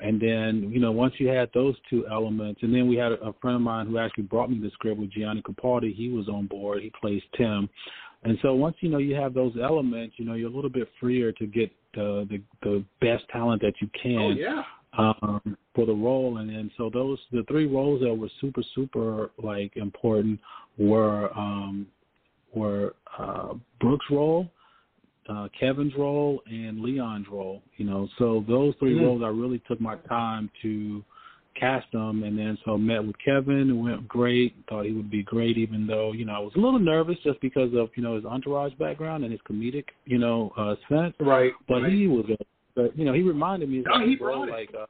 and 0.00 0.20
then 0.20 0.70
you 0.72 0.80
know 0.80 0.92
once 0.92 1.14
you 1.18 1.28
had 1.28 1.50
those 1.54 1.74
two 1.90 2.06
elements, 2.08 2.60
and 2.62 2.74
then 2.74 2.88
we 2.88 2.96
had 2.96 3.12
a, 3.12 3.32
friend 3.40 3.56
of 3.56 3.62
mine 3.62 3.86
who 3.86 3.98
actually 3.98 4.24
brought 4.24 4.50
me 4.50 4.58
the 4.58 4.70
script 4.70 4.98
with 4.98 5.10
Gianni 5.10 5.42
Capaldi. 5.42 5.94
He 5.94 6.08
was 6.08 6.28
on 6.28 6.46
board. 6.46 6.82
He 6.82 6.92
plays 7.00 7.22
Tim, 7.36 7.68
and 8.22 8.38
so 8.42 8.54
once 8.54 8.76
you 8.80 8.88
know 8.88 8.98
you 8.98 9.14
have 9.14 9.34
those 9.34 9.54
elements, 9.62 10.14
you 10.18 10.24
know 10.24 10.34
you're 10.34 10.50
a 10.50 10.54
little 10.54 10.70
bit 10.70 10.88
freer 11.00 11.32
to 11.32 11.46
get 11.46 11.70
the 11.94 12.26
the, 12.30 12.42
the 12.62 12.84
best 13.00 13.28
talent 13.30 13.62
that 13.62 13.74
you 13.80 13.88
can. 14.00 14.18
Oh 14.18 14.30
yeah. 14.30 14.62
Um, 14.96 15.56
for 15.74 15.84
the 15.84 15.92
role, 15.92 16.38
and 16.38 16.48
then 16.48 16.70
so 16.76 16.90
those 16.92 17.18
the 17.30 17.44
three 17.46 17.66
roles 17.66 18.00
that 18.00 18.12
were 18.12 18.30
super 18.40 18.62
super 18.74 19.30
like 19.40 19.76
important 19.76 20.40
were 20.78 21.30
um, 21.36 21.86
were 22.54 22.94
uh, 23.18 23.52
Brooks' 23.80 24.06
role, 24.10 24.50
uh, 25.28 25.48
Kevin's 25.58 25.94
role 25.96 26.42
and 26.46 26.80
Leon's 26.80 27.26
role. 27.30 27.62
You 27.76 27.84
know, 27.84 28.08
so 28.18 28.44
those 28.48 28.74
3 28.78 28.94
mm-hmm. 28.94 29.04
roles 29.04 29.22
I 29.22 29.28
really 29.28 29.62
took 29.68 29.80
my 29.80 29.96
time 30.08 30.50
to 30.62 31.02
cast 31.58 31.90
them, 31.92 32.22
and 32.22 32.38
then 32.38 32.56
so 32.64 32.78
met 32.78 33.04
with 33.04 33.16
Kevin. 33.24 33.70
It 33.70 33.72
went 33.72 34.06
great. 34.08 34.54
Thought 34.68 34.86
he 34.86 34.92
would 34.92 35.10
be 35.10 35.22
great, 35.22 35.58
even 35.58 35.86
though 35.86 36.12
you 36.12 36.24
know 36.24 36.32
I 36.32 36.38
was 36.38 36.52
a 36.56 36.60
little 36.60 36.78
nervous 36.78 37.16
just 37.24 37.40
because 37.40 37.70
of 37.74 37.90
you 37.96 38.02
know 38.02 38.16
his 38.16 38.24
entourage 38.24 38.72
background 38.74 39.24
and 39.24 39.32
his 39.32 39.40
comedic 39.48 39.84
you 40.04 40.18
know 40.18 40.52
uh, 40.56 40.74
sense. 40.88 41.14
Right. 41.20 41.52
But 41.68 41.82
right. 41.82 41.92
he 41.92 42.06
was, 42.06 42.26
a, 42.76 42.88
you 42.94 43.04
know, 43.04 43.12
he 43.12 43.22
reminded 43.22 43.68
me. 43.68 43.82
No, 43.86 44.06
he 44.06 44.16
brought 44.16 44.48
like, 44.48 44.70
uh, 44.78 44.86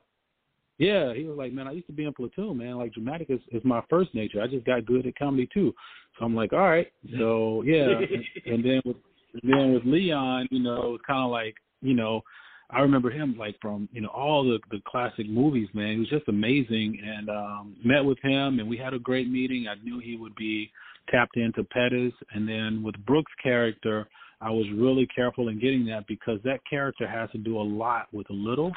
yeah, 0.79 1.13
he 1.15 1.25
was 1.25 1.37
like, 1.37 1.53
man, 1.53 1.67
I 1.67 1.73
used 1.73 1.87
to 1.89 1.93
be 1.93 2.05
in 2.05 2.15
Platoon, 2.15 2.59
man. 2.59 2.77
Like 2.77 2.93
dramatic 2.93 3.31
is, 3.31 3.41
is 3.51 3.63
my 3.65 3.83
first 3.91 4.15
nature. 4.15 4.41
I 4.41 4.47
just 4.47 4.65
got 4.65 4.87
good 4.87 5.07
at 5.07 5.19
comedy 5.19 5.49
too. 5.53 5.75
So 6.19 6.25
I'm 6.25 6.35
like, 6.35 6.53
all 6.53 6.61
right. 6.61 6.91
So 7.19 7.63
yeah, 7.67 7.89
and, 7.89 8.25
and 8.47 8.65
then 8.65 8.83
with 8.85 8.97
then 9.43 9.73
with 9.73 9.85
Leon, 9.85 10.49
you 10.51 10.61
know, 10.61 10.83
it 10.83 10.91
was 10.91 11.01
kind 11.07 11.25
of 11.25 11.31
like, 11.31 11.55
you 11.81 11.95
know, 11.95 12.23
I 12.71 12.81
remember 12.81 13.11
him 13.11 13.37
like 13.39 13.57
from 13.63 13.89
you 13.93 14.03
know 14.03 14.09
all 14.09 14.45
the 14.45 14.59
the 14.71 14.83
classic 14.87 15.29
movies, 15.29 15.69
man. 15.73 15.93
He 15.95 15.99
was 16.01 16.09
just 16.11 16.29
amazing, 16.29 17.01
and 17.03 17.31
um, 17.31 17.77
met 17.83 18.05
with 18.05 18.19
him, 18.23 18.59
and 18.61 18.69
we 18.69 18.77
had 18.77 18.93
a 18.93 18.99
great 18.99 19.31
meeting. 19.31 19.67
I 19.69 19.83
knew 19.83 20.01
he 20.01 20.17
would 20.17 20.35
be 20.35 20.71
tapped 21.11 21.37
into 21.39 21.65
Pettis, 21.65 22.13
and 22.35 22.47
then 22.47 22.83
with 22.83 22.95
Brooks' 23.07 23.33
character, 23.43 24.07
I 24.41 24.51
was 24.51 24.67
really 24.75 25.07
careful 25.07 25.49
in 25.49 25.59
getting 25.59 25.87
that 25.87 26.07
because 26.07 26.41
that 26.45 26.61
character 26.69 27.09
has 27.09 27.31
to 27.31 27.39
do 27.39 27.59
a 27.59 27.63
lot 27.63 28.09
with 28.13 28.29
a 28.29 28.35
little. 28.35 28.73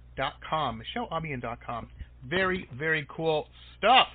com. 0.47 0.81
MicheleAlbion.com. 0.95 1.89
Very, 2.27 2.69
very 2.77 3.05
cool 3.09 3.47
stuff. 3.77 4.07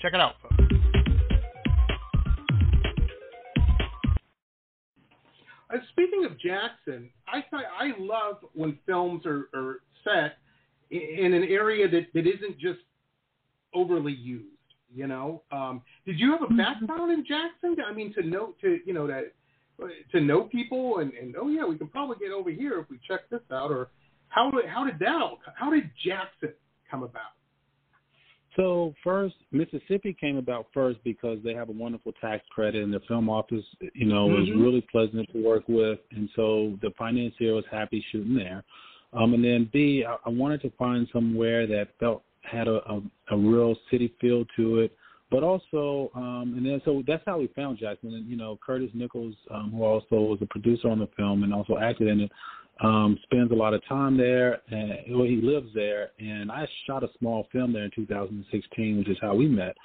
Check 0.00 0.12
it 0.14 0.20
out, 0.20 0.34
folks. 0.42 0.56
Uh, 5.72 5.78
speaking 5.90 6.24
of 6.24 6.38
Jackson, 6.38 7.10
I 7.26 7.42
I 7.80 7.92
love 7.98 8.36
when 8.52 8.78
films 8.86 9.24
are, 9.26 9.48
are 9.54 9.80
set 10.04 10.36
in 10.90 11.32
an 11.32 11.44
area 11.44 11.88
that, 11.88 12.06
that 12.12 12.26
isn't 12.26 12.58
just 12.58 12.80
overly 13.74 14.12
used. 14.12 14.48
You 14.94 15.08
know, 15.08 15.42
um, 15.50 15.82
did 16.06 16.20
you 16.20 16.30
have 16.30 16.42
a 16.42 16.54
background 16.54 17.10
in 17.10 17.24
Jackson? 17.26 17.76
I 17.84 17.92
mean, 17.92 18.14
to 18.14 18.22
know 18.22 18.54
to 18.60 18.78
you 18.86 18.92
know 18.92 19.08
to 19.08 19.24
to 20.12 20.20
know 20.20 20.42
people 20.42 20.98
and, 20.98 21.12
and 21.14 21.34
oh 21.36 21.48
yeah, 21.48 21.64
we 21.64 21.76
can 21.76 21.88
probably 21.88 22.16
get 22.20 22.30
over 22.30 22.50
here 22.50 22.78
if 22.78 22.88
we 22.88 23.00
check 23.08 23.28
this 23.28 23.40
out. 23.50 23.72
Or 23.72 23.88
how 24.34 24.52
how 24.68 24.84
did 24.84 24.98
that 24.98 25.14
all, 25.14 25.38
how 25.54 25.70
did 25.70 25.88
Jackson 26.04 26.52
come 26.90 27.04
about? 27.04 27.32
So 28.56 28.94
first, 29.02 29.34
Mississippi 29.52 30.16
came 30.18 30.36
about 30.36 30.66
first 30.72 30.98
because 31.02 31.38
they 31.44 31.54
have 31.54 31.68
a 31.68 31.72
wonderful 31.72 32.12
tax 32.20 32.44
credit, 32.50 32.82
and 32.82 32.92
the 32.92 33.00
film 33.08 33.28
office, 33.28 33.64
you 33.94 34.06
know, 34.06 34.26
was 34.26 34.48
Mhm. 34.48 34.62
really 34.62 34.80
pleasant 34.80 35.30
to 35.32 35.42
work 35.42 35.64
with, 35.68 35.98
and 36.10 36.28
so 36.36 36.78
the 36.80 36.90
financier 36.92 37.54
was 37.54 37.66
happy 37.66 38.00
shooting 38.10 38.34
there. 38.34 38.64
Um, 39.12 39.34
and 39.34 39.44
then 39.44 39.70
B, 39.72 40.04
I, 40.04 40.16
I 40.24 40.30
wanted 40.30 40.60
to 40.62 40.70
find 40.70 41.08
somewhere 41.12 41.66
that 41.66 41.96
felt 41.98 42.22
had 42.42 42.68
a, 42.68 42.78
a, 42.92 43.02
a 43.30 43.36
real 43.36 43.76
city 43.90 44.08
feel 44.20 44.44
to 44.56 44.80
it, 44.80 44.96
but 45.30 45.42
also, 45.42 46.10
um, 46.14 46.54
and 46.56 46.66
then 46.66 46.80
so 46.84 47.02
that's 47.06 47.22
how 47.24 47.38
we 47.38 47.48
found 47.48 47.78
Jackson. 47.78 48.14
And 48.14 48.28
you 48.28 48.36
know, 48.36 48.58
Curtis 48.64 48.90
Nichols, 48.94 49.34
um, 49.50 49.72
who 49.72 49.82
also 49.82 50.16
was 50.20 50.38
a 50.42 50.46
producer 50.46 50.88
on 50.88 50.98
the 50.98 51.08
film 51.16 51.42
and 51.44 51.52
also 51.52 51.78
acted 51.78 52.08
in 52.08 52.20
it, 52.20 52.32
um, 52.82 53.18
spends 53.22 53.52
a 53.52 53.54
lot 53.54 53.74
of 53.74 53.86
time 53.86 54.16
there, 54.16 54.60
and 54.70 54.92
well, 55.10 55.26
he 55.26 55.40
lives 55.42 55.68
there. 55.74 56.10
And 56.18 56.50
I 56.50 56.66
shot 56.86 57.04
a 57.04 57.08
small 57.18 57.46
film 57.52 57.72
there 57.72 57.84
in 57.84 57.90
2016, 57.94 58.98
which 58.98 59.08
is 59.08 59.18
how 59.20 59.34
we 59.34 59.46
met. 59.46 59.76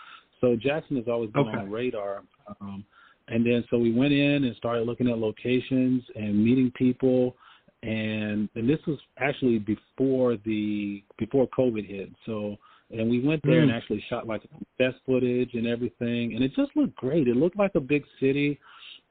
So 0.41 0.55
Jackson 0.55 0.95
has 0.97 1.05
always 1.07 1.29
been 1.31 1.47
Okay. 1.47 1.57
on 1.57 1.69
radar. 1.71 2.23
Um, 2.61 2.83
and 3.27 3.45
then 3.45 3.63
so 3.69 3.77
we 3.77 3.91
went 3.91 4.13
in 4.13 4.43
and 4.45 4.55
started 4.55 4.87
looking 4.87 5.07
at 5.07 5.17
locations 5.17 6.03
and 6.15 6.43
meeting 6.43 6.71
people 6.75 7.35
and 7.83 8.49
and 8.55 8.69
this 8.69 8.79
was 8.87 8.99
actually 9.17 9.59
before 9.59 10.37
the 10.45 11.03
before 11.17 11.47
COVID 11.57 11.87
hit. 11.87 12.09
So 12.25 12.57
and 12.91 13.09
we 13.09 13.19
went 13.19 13.41
there 13.43 13.61
and 13.61 13.71
Mm. 13.71 13.75
actually 13.75 14.01
shot 14.09 14.27
like 14.27 14.41
best 14.77 14.97
footage 15.05 15.53
and 15.53 15.67
everything, 15.67 16.33
and 16.33 16.43
it 16.43 16.53
just 16.55 16.75
looked 16.75 16.95
great. 16.95 17.27
It 17.27 17.37
looked 17.37 17.57
like 17.57 17.75
a 17.75 17.79
big 17.79 18.03
city. 18.19 18.59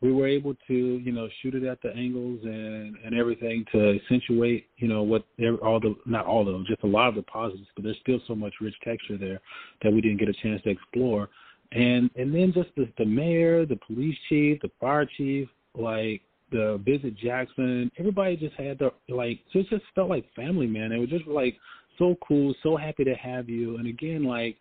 We 0.00 0.12
were 0.12 0.28
able 0.28 0.54
to 0.68 0.74
you 0.74 1.12
know 1.12 1.28
shoot 1.42 1.54
it 1.54 1.64
at 1.64 1.82
the 1.82 1.90
angles 1.90 2.40
and 2.44 2.96
and 3.04 3.14
everything 3.14 3.64
to 3.72 3.98
accentuate 4.00 4.66
you 4.76 4.88
know 4.88 5.02
what 5.02 5.24
all 5.62 5.80
the 5.80 5.94
not 6.06 6.26
all 6.26 6.46
of 6.46 6.52
them, 6.52 6.64
just 6.68 6.82
a 6.84 6.86
lot 6.86 7.08
of 7.08 7.14
the 7.14 7.22
positives, 7.22 7.68
but 7.74 7.84
there's 7.84 7.98
still 8.00 8.20
so 8.26 8.34
much 8.34 8.54
rich 8.60 8.74
texture 8.84 9.18
there 9.18 9.40
that 9.82 9.92
we 9.92 10.00
didn't 10.00 10.18
get 10.18 10.28
a 10.28 10.34
chance 10.42 10.62
to 10.62 10.70
explore. 10.70 11.28
And 11.72 12.10
and 12.16 12.34
then 12.34 12.52
just 12.54 12.70
the 12.76 12.88
the 12.98 13.04
mayor, 13.04 13.66
the 13.66 13.78
police 13.86 14.16
chief, 14.28 14.60
the 14.62 14.70
fire 14.80 15.08
chief, 15.16 15.48
like 15.74 16.22
the 16.50 16.80
visit 16.84 17.16
Jackson, 17.16 17.90
everybody 17.98 18.36
just 18.36 18.54
had 18.54 18.78
the 18.78 18.90
like 19.08 19.40
so 19.52 19.60
it 19.60 19.66
just 19.68 19.84
felt 19.94 20.08
like 20.08 20.24
family, 20.34 20.66
man. 20.66 20.92
It 20.92 20.98
was 20.98 21.10
just 21.10 21.26
like 21.26 21.56
so 21.98 22.16
cool, 22.26 22.54
so 22.62 22.76
happy 22.76 23.04
to 23.04 23.14
have 23.14 23.48
you. 23.48 23.76
And 23.76 23.86
again, 23.86 24.24
like, 24.24 24.56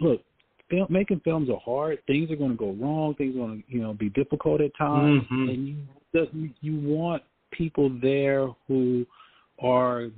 look, 0.00 0.22
film, 0.70 0.86
making 0.90 1.20
films 1.20 1.48
are 1.50 1.60
hard. 1.64 1.98
Things 2.06 2.30
are 2.30 2.36
going 2.36 2.50
to 2.50 2.56
go 2.56 2.72
wrong. 2.72 3.14
Things 3.14 3.34
are 3.36 3.38
going 3.40 3.62
to 3.62 3.72
you 3.72 3.80
know 3.80 3.94
be 3.94 4.10
difficult 4.10 4.60
at 4.60 4.76
times, 4.76 5.22
Mhm. 5.24 5.50
and 5.50 5.68
you 6.32 6.50
you 6.60 6.76
want 6.80 7.22
people 7.50 7.88
there 8.02 8.48
who 8.66 9.06
are 9.60 10.10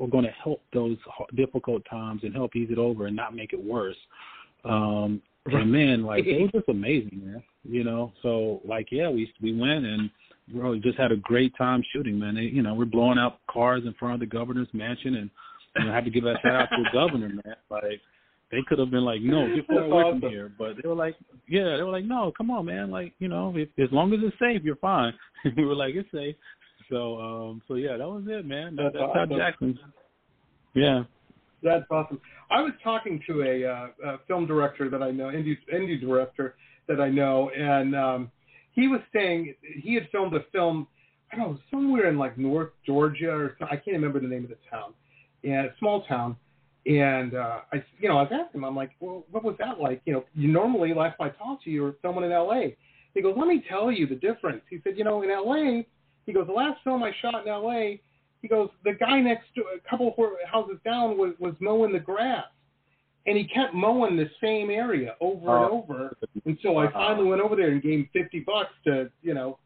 are 0.00 0.08
going 0.08 0.24
to 0.24 0.34
help 0.42 0.62
those 0.72 0.96
difficult 1.34 1.82
times 1.90 2.22
and 2.22 2.34
help 2.34 2.54
ease 2.54 2.70
it 2.70 2.78
over 2.78 3.06
and 3.06 3.16
not 3.16 3.34
make 3.34 3.52
it 3.52 3.62
worse. 3.62 3.96
Um, 4.64 5.20
and 5.46 5.70
man, 5.70 6.02
like 6.02 6.26
it 6.26 6.40
was 6.40 6.50
just 6.54 6.68
amazing, 6.68 7.22
man. 7.24 7.42
You 7.64 7.84
know, 7.84 8.12
so 8.22 8.60
like 8.64 8.88
yeah, 8.90 9.08
we 9.08 9.32
we 9.40 9.52
went 9.58 9.84
and 9.84 10.10
really 10.52 10.78
just 10.78 10.98
had 10.98 11.12
a 11.12 11.16
great 11.16 11.52
time 11.56 11.82
shooting, 11.92 12.18
man. 12.18 12.36
They, 12.36 12.42
you 12.42 12.62
know, 12.62 12.74
we're 12.74 12.84
blowing 12.84 13.18
out 13.18 13.40
cars 13.50 13.82
in 13.84 13.94
front 13.94 14.14
of 14.14 14.20
the 14.20 14.26
governor's 14.26 14.68
mansion, 14.72 15.16
and 15.16 15.30
you 15.76 15.84
know, 15.84 15.92
I 15.92 15.94
had 15.94 16.04
to 16.04 16.10
give 16.10 16.24
a 16.24 16.34
shout 16.42 16.54
out 16.54 16.68
to 16.70 16.82
the 16.82 16.90
governor, 16.92 17.28
man. 17.28 17.56
Like 17.70 18.00
they 18.50 18.58
could 18.66 18.78
have 18.78 18.90
been 18.90 19.04
like, 19.04 19.20
no, 19.20 19.54
get 19.54 19.66
far 19.66 19.80
away 19.82 20.02
awesome. 20.02 20.20
from 20.20 20.30
here, 20.30 20.52
but 20.56 20.76
they 20.80 20.88
were 20.88 20.94
like, 20.94 21.16
yeah, 21.48 21.76
they 21.76 21.82
were 21.82 21.90
like, 21.90 22.04
no, 22.04 22.32
come 22.36 22.50
on, 22.50 22.66
man. 22.66 22.90
Like 22.90 23.12
you 23.18 23.28
know, 23.28 23.52
if, 23.56 23.68
as 23.78 23.92
long 23.92 24.12
as 24.12 24.20
it's 24.22 24.36
safe, 24.38 24.62
you're 24.62 24.76
fine. 24.76 25.12
we 25.56 25.64
were 25.64 25.74
like, 25.74 25.94
it's 25.94 26.10
safe. 26.12 26.36
So, 26.90 27.20
um, 27.20 27.62
so 27.66 27.74
yeah, 27.74 27.96
that 27.96 28.06
was 28.06 28.24
it, 28.28 28.46
man. 28.46 28.76
That, 28.76 28.92
that's 28.92 29.02
awesome. 29.02 29.30
how 29.30 29.36
Jackson. 29.36 29.78
Yeah. 30.74 31.04
That's 31.62 31.84
awesome. 31.90 32.20
I 32.50 32.60
was 32.60 32.72
talking 32.84 33.20
to 33.26 33.42
a, 33.42 33.64
uh, 33.64 34.12
a 34.12 34.18
film 34.28 34.46
director 34.46 34.88
that 34.90 35.02
I 35.02 35.10
know, 35.10 35.24
indie 35.24 35.56
indie 35.74 36.00
director 36.00 36.54
that 36.86 37.00
I 37.00 37.08
know, 37.08 37.50
and 37.50 37.96
um, 37.96 38.30
he 38.72 38.86
was 38.86 39.00
saying 39.12 39.54
he 39.82 39.94
had 39.94 40.08
filmed 40.12 40.34
a 40.34 40.44
film, 40.52 40.86
I 41.32 41.36
don't 41.36 41.52
know, 41.52 41.58
somewhere 41.70 42.08
in 42.08 42.18
like 42.18 42.38
North 42.38 42.70
Georgia 42.84 43.30
or 43.30 43.56
I 43.62 43.76
can't 43.76 43.96
remember 43.96 44.20
the 44.20 44.28
name 44.28 44.44
of 44.44 44.50
the 44.50 44.58
town, 44.70 44.92
and 45.42 45.66
a 45.66 45.74
small 45.78 46.02
town. 46.02 46.36
And 46.86 47.34
uh, 47.34 47.60
I, 47.72 47.84
you 47.98 48.08
know, 48.08 48.18
I 48.18 48.22
was 48.22 48.32
asking 48.32 48.60
him, 48.60 48.64
I'm 48.64 48.76
like, 48.76 48.92
well, 49.00 49.24
what 49.30 49.42
was 49.42 49.56
that 49.58 49.80
like? 49.80 50.02
You 50.04 50.12
know, 50.12 50.24
you 50.34 50.48
normally 50.48 50.94
last 50.94 51.18
time 51.18 51.32
I 51.34 51.44
talked 51.44 51.64
to 51.64 51.70
you, 51.70 51.76
you 51.76 51.82
were 51.82 51.96
filming 52.00 52.24
in 52.24 52.32
L.A. 52.32 52.76
He 53.14 53.22
goes, 53.22 53.34
let 53.36 53.48
me 53.48 53.64
tell 53.68 53.90
you 53.90 54.06
the 54.06 54.14
difference. 54.14 54.62
He 54.70 54.78
said, 54.84 54.96
you 54.96 55.04
know, 55.04 55.22
in 55.22 55.30
L.A., 55.30 55.86
he 56.26 56.32
goes, 56.32 56.46
the 56.46 56.52
last 56.52 56.82
film 56.84 57.02
I 57.02 57.12
shot 57.22 57.42
in 57.42 57.48
L.A., 57.48 58.00
he 58.42 58.48
goes, 58.48 58.68
the 58.84 58.92
guy 58.92 59.20
next 59.20 59.46
to 59.56 59.62
a 59.62 59.90
couple 59.90 60.08
of 60.08 60.14
houses 60.48 60.76
down 60.84 61.18
was 61.18 61.32
was 61.40 61.54
mowing 61.58 61.92
the 61.92 61.98
grass 61.98 62.44
and 63.26 63.36
he 63.36 63.44
kept 63.44 63.74
mowing 63.74 64.16
the 64.16 64.30
same 64.40 64.70
area 64.70 65.16
over 65.20 65.50
oh. 65.50 65.64
and 65.64 65.72
over 65.72 66.16
until 66.44 66.78
I 66.78 66.92
finally 66.92 67.26
went 67.28 67.42
over 67.42 67.56
there 67.56 67.70
and 67.70 67.82
gave 67.82 68.00
him 68.00 68.08
fifty 68.12 68.40
bucks 68.40 68.70
to, 68.84 69.10
you 69.22 69.34
know, 69.34 69.58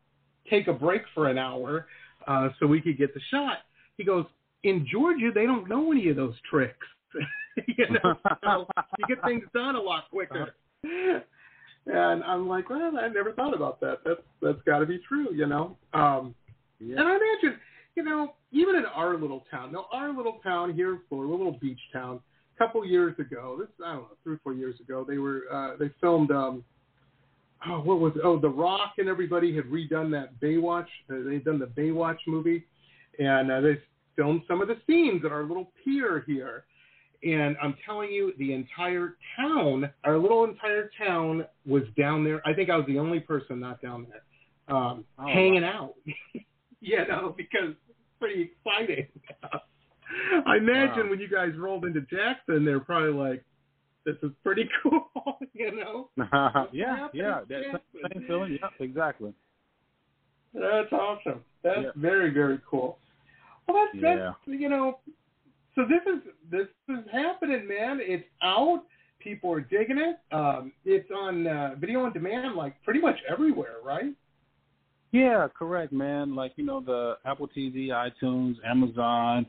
take 0.48 0.68
a 0.68 0.72
break 0.72 1.02
for 1.14 1.28
an 1.28 1.36
hour 1.36 1.86
uh, 2.26 2.48
so 2.58 2.66
we 2.66 2.80
could 2.80 2.96
get 2.96 3.12
the 3.12 3.20
shot. 3.30 3.58
He 3.98 4.04
goes, 4.04 4.24
in 4.62 4.86
Georgia, 4.90 5.30
they 5.34 5.44
don't 5.44 5.68
know 5.68 5.92
any 5.92 6.08
of 6.08 6.16
those 6.16 6.34
tricks. 6.48 6.86
you 7.66 7.86
know, 7.90 8.16
so 8.44 8.66
you 8.98 9.06
get 9.08 9.24
things 9.24 9.44
done 9.54 9.76
a 9.76 9.80
lot 9.80 10.10
quicker. 10.10 10.54
And 11.86 12.22
I'm 12.24 12.48
like, 12.48 12.68
well, 12.70 12.92
I 12.98 13.08
never 13.08 13.32
thought 13.32 13.54
about 13.54 13.80
that. 13.80 13.98
That's 14.04 14.20
that's 14.42 14.62
got 14.66 14.80
to 14.80 14.86
be 14.86 15.00
true, 15.08 15.28
you 15.34 15.46
know. 15.46 15.76
Um, 15.92 16.34
yeah. 16.78 16.98
And 16.98 17.08
I 17.08 17.16
imagine, 17.16 17.58
you 17.96 18.04
know, 18.04 18.34
even 18.52 18.76
in 18.76 18.84
our 18.86 19.16
little 19.16 19.44
town. 19.50 19.72
Now, 19.72 19.86
our 19.92 20.14
little 20.14 20.40
town 20.42 20.74
here 20.74 20.92
in 20.92 21.00
Florida, 21.08 21.32
a 21.32 21.36
little 21.36 21.58
beach 21.60 21.80
town 21.92 22.20
a 22.54 22.58
couple 22.58 22.84
years 22.84 23.18
ago, 23.18 23.56
this 23.58 23.68
I 23.84 23.94
don't 23.94 24.02
know, 24.02 24.08
three 24.22 24.34
or 24.34 24.40
four 24.44 24.52
years 24.52 24.78
ago, 24.80 25.04
they 25.08 25.18
were 25.18 25.42
uh, 25.52 25.76
they 25.78 25.90
filmed 26.00 26.30
um, 26.30 26.64
oh 27.66 27.80
what 27.80 27.98
was 27.98 28.12
it? 28.14 28.22
oh 28.24 28.38
The 28.38 28.48
Rock 28.48 28.94
and 28.98 29.08
everybody 29.08 29.54
had 29.56 29.64
redone 29.64 30.10
that 30.12 30.38
Baywatch. 30.40 30.86
Uh, 31.10 31.28
they'd 31.28 31.44
done 31.44 31.58
the 31.58 31.66
Baywatch 31.66 32.18
movie, 32.26 32.66
and 33.18 33.50
uh, 33.50 33.60
they 33.60 33.78
filmed 34.16 34.42
some 34.46 34.60
of 34.60 34.68
the 34.68 34.76
scenes 34.86 35.24
at 35.24 35.32
our 35.32 35.44
little 35.44 35.72
pier 35.82 36.24
here. 36.26 36.64
And 37.22 37.56
I'm 37.62 37.74
telling 37.84 38.10
you, 38.10 38.32
the 38.38 38.54
entire 38.54 39.16
town, 39.36 39.90
our 40.04 40.16
little 40.16 40.44
entire 40.44 40.90
town, 40.98 41.44
was 41.66 41.82
down 41.98 42.24
there. 42.24 42.40
I 42.46 42.54
think 42.54 42.70
I 42.70 42.76
was 42.76 42.86
the 42.86 42.98
only 42.98 43.20
person 43.20 43.60
not 43.60 43.82
down 43.82 44.06
there, 44.08 44.74
um, 44.74 45.04
oh, 45.18 45.26
hanging 45.26 45.62
wow. 45.62 45.90
out. 45.94 45.94
you 46.80 46.98
know, 47.06 47.34
because 47.36 47.74
it's 47.88 47.98
pretty 48.18 48.50
exciting. 48.52 49.06
I 50.46 50.56
imagine 50.56 51.04
wow. 51.04 51.10
when 51.10 51.20
you 51.20 51.28
guys 51.28 51.50
rolled 51.56 51.84
into 51.84 52.00
Jackson, 52.02 52.64
they're 52.64 52.80
probably 52.80 53.12
like, 53.12 53.44
"This 54.04 54.16
is 54.22 54.30
pretty 54.42 54.68
cool," 54.82 55.10
you 55.52 55.72
know? 55.76 56.08
yeah, 56.72 57.08
yeah, 57.12 57.40
that 57.48 57.82
same 58.12 58.24
feeling. 58.26 58.58
Yeah, 58.60 58.68
exactly. 58.84 59.32
That's 60.54 60.92
awesome. 60.92 61.44
That's 61.62 61.80
yeah. 61.82 61.90
very 61.96 62.30
very 62.30 62.60
cool. 62.68 62.98
Well, 63.68 63.86
that's, 63.92 64.02
yeah. 64.02 64.32
that's 64.46 64.60
you 64.60 64.68
know. 64.68 64.98
So 65.74 65.82
this 65.82 66.00
is 66.06 66.20
this 66.50 66.66
is 66.88 67.04
happening, 67.12 67.66
man. 67.68 68.00
It's 68.00 68.24
out. 68.42 68.82
People 69.20 69.52
are 69.52 69.60
digging 69.60 69.98
it. 69.98 70.18
Um, 70.34 70.72
it's 70.84 71.10
on 71.10 71.46
uh, 71.46 71.74
video 71.78 72.00
on 72.04 72.12
demand, 72.12 72.56
like 72.56 72.82
pretty 72.82 73.00
much 73.00 73.16
everywhere, 73.30 73.76
right? 73.84 74.12
Yeah, 75.12 75.46
correct, 75.56 75.92
man. 75.92 76.34
Like 76.34 76.52
you 76.56 76.64
know, 76.64 76.80
the 76.80 77.14
Apple 77.24 77.48
TV, 77.56 77.88
iTunes, 77.88 78.56
Amazon, 78.66 79.46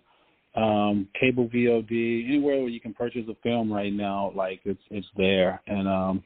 um, 0.56 1.08
cable 1.20 1.48
VOD, 1.50 2.28
anywhere 2.28 2.60
where 2.60 2.70
you 2.70 2.82
can 2.82 2.94
purchase 2.94 3.24
a 3.30 3.36
film 3.42 3.72
right 3.72 3.94
now, 3.94 4.32
like 4.36 4.60
it's 4.66 4.82
it's 4.90 5.08
there. 5.18 5.62
And 5.68 5.88
um 5.88 6.24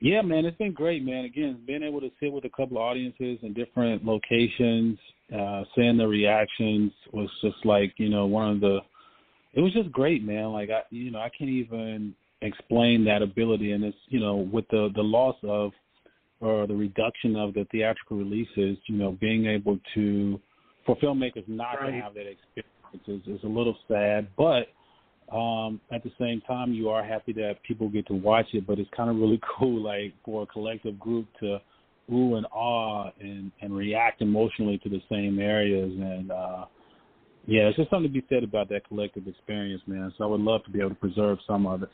yeah, 0.00 0.22
man, 0.22 0.44
it's 0.44 0.56
been 0.58 0.72
great, 0.72 1.04
man. 1.04 1.24
Again, 1.24 1.60
being 1.66 1.82
able 1.82 2.00
to 2.00 2.10
sit 2.20 2.32
with 2.32 2.44
a 2.44 2.50
couple 2.50 2.76
of 2.76 2.84
audiences 2.84 3.38
in 3.42 3.52
different 3.52 4.04
locations, 4.04 4.96
uh, 5.36 5.64
seeing 5.74 5.96
the 5.96 6.06
reactions 6.06 6.92
was 7.12 7.28
just 7.42 7.64
like, 7.64 7.94
you 7.96 8.08
know, 8.08 8.26
one 8.26 8.50
of 8.50 8.60
the 8.60 8.78
it 9.54 9.60
was 9.60 9.72
just 9.72 9.90
great, 9.90 10.24
man. 10.24 10.52
Like 10.52 10.70
I 10.70 10.82
you 10.90 11.10
know, 11.10 11.18
I 11.18 11.30
can't 11.36 11.50
even 11.50 12.14
explain 12.40 13.04
that 13.04 13.22
ability 13.22 13.72
and 13.72 13.84
it's 13.84 13.96
you 14.08 14.20
know, 14.20 14.36
with 14.36 14.66
the 14.70 14.90
the 14.94 15.02
loss 15.02 15.36
of 15.42 15.72
or 16.40 16.66
the 16.66 16.74
reduction 16.74 17.34
of 17.36 17.54
the 17.54 17.66
theatrical 17.72 18.16
releases, 18.16 18.78
you 18.86 18.96
know, 18.96 19.12
being 19.20 19.46
able 19.46 19.78
to 19.94 20.40
for 20.86 20.96
filmmakers 20.96 21.46
not 21.48 21.80
right. 21.80 21.90
to 21.90 22.00
have 22.00 22.14
that 22.14 22.26
experience 22.26 23.06
is, 23.06 23.20
it's 23.26 23.44
a 23.44 23.46
little 23.46 23.76
sad, 23.88 24.28
but 24.36 24.68
um, 25.32 25.80
at 25.92 26.02
the 26.02 26.10
same 26.18 26.40
time, 26.42 26.72
you 26.72 26.88
are 26.88 27.04
happy 27.04 27.32
that 27.34 27.62
people 27.66 27.88
get 27.88 28.06
to 28.06 28.14
watch 28.14 28.46
it. 28.54 28.66
But 28.66 28.78
it's 28.78 28.88
kind 28.96 29.10
of 29.10 29.16
really 29.16 29.40
cool, 29.58 29.82
like 29.82 30.14
for 30.24 30.44
a 30.44 30.46
collective 30.46 30.98
group 30.98 31.26
to 31.40 31.58
ooh 32.12 32.36
and 32.36 32.46
ah 32.54 33.10
and 33.20 33.52
and 33.60 33.76
react 33.76 34.22
emotionally 34.22 34.78
to 34.78 34.88
the 34.88 35.00
same 35.10 35.38
areas. 35.38 35.92
And 35.92 36.30
uh, 36.30 36.64
yeah, 37.46 37.62
it's 37.62 37.76
just 37.76 37.90
something 37.90 38.12
to 38.12 38.20
be 38.20 38.26
said 38.28 38.44
about 38.44 38.68
that 38.70 38.86
collective 38.88 39.26
experience, 39.26 39.82
man. 39.86 40.12
So 40.18 40.24
I 40.24 40.26
would 40.26 40.40
love 40.40 40.64
to 40.64 40.70
be 40.70 40.80
able 40.80 40.90
to 40.90 40.96
preserve 40.96 41.38
some 41.46 41.66
of 41.66 41.82
it. 41.82 41.90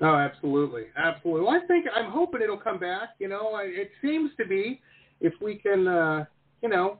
Oh, 0.00 0.14
absolutely, 0.14 0.84
absolutely. 0.96 1.44
Well, 1.44 1.60
I 1.60 1.66
think 1.66 1.86
I'm 1.92 2.10
hoping 2.10 2.40
it'll 2.42 2.56
come 2.56 2.78
back. 2.78 3.10
You 3.18 3.28
know, 3.28 3.54
I, 3.54 3.62
it 3.64 3.90
seems 4.00 4.30
to 4.38 4.46
be 4.46 4.80
if 5.20 5.32
we 5.40 5.56
can, 5.56 5.88
uh, 5.88 6.24
you 6.62 6.68
know, 6.68 6.98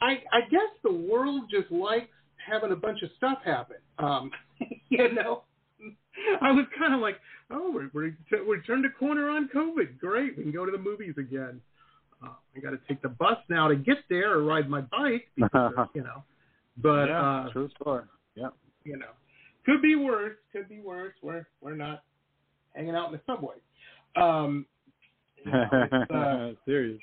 I 0.00 0.22
I 0.32 0.40
guess 0.50 0.70
the 0.82 0.92
world 0.92 1.50
just 1.50 1.70
likes 1.70 2.08
having 2.36 2.72
a 2.72 2.76
bunch 2.76 3.02
of 3.02 3.10
stuff 3.16 3.38
happen. 3.44 3.76
Um, 3.98 4.30
you 4.88 5.12
know, 5.12 5.42
I 6.40 6.52
was 6.52 6.66
kind 6.78 6.94
of 6.94 7.00
like, 7.00 7.16
oh, 7.50 7.70
we're 7.72 7.90
we're 7.92 8.14
we're 8.46 8.62
turned 8.62 8.84
a 8.84 8.90
corner 8.98 9.28
on 9.28 9.48
COVID. 9.54 9.98
Great, 9.98 10.36
we 10.36 10.42
can 10.42 10.52
go 10.52 10.64
to 10.64 10.72
the 10.72 10.78
movies 10.78 11.14
again. 11.18 11.60
Uh, 12.22 12.30
I 12.56 12.60
got 12.60 12.70
to 12.70 12.80
take 12.88 13.00
the 13.02 13.08
bus 13.08 13.38
now 13.48 13.68
to 13.68 13.76
get 13.76 13.98
there 14.08 14.32
or 14.32 14.42
ride 14.42 14.68
my 14.68 14.80
bike 14.80 15.28
because 15.36 15.72
you 15.94 16.02
know. 16.02 16.22
But 16.76 17.06
yeah, 17.08 17.46
uh, 17.46 17.52
true 17.52 17.68
story. 17.80 18.04
Yeah. 18.34 18.48
You 18.84 18.98
know, 18.98 19.10
could 19.66 19.82
be 19.82 19.96
worse. 19.96 20.36
Could 20.52 20.68
be 20.68 20.80
worse. 20.80 21.14
We're 21.22 21.46
we're 21.60 21.76
not 21.76 22.02
hanging 22.74 22.94
out 22.94 23.06
in 23.06 23.12
the 23.12 23.20
subway. 23.26 23.56
Um, 24.16 24.66
you 25.44 25.52
know, 25.52 25.64
it's, 25.72 26.10
uh, 26.14 26.50
Serious. 26.64 27.00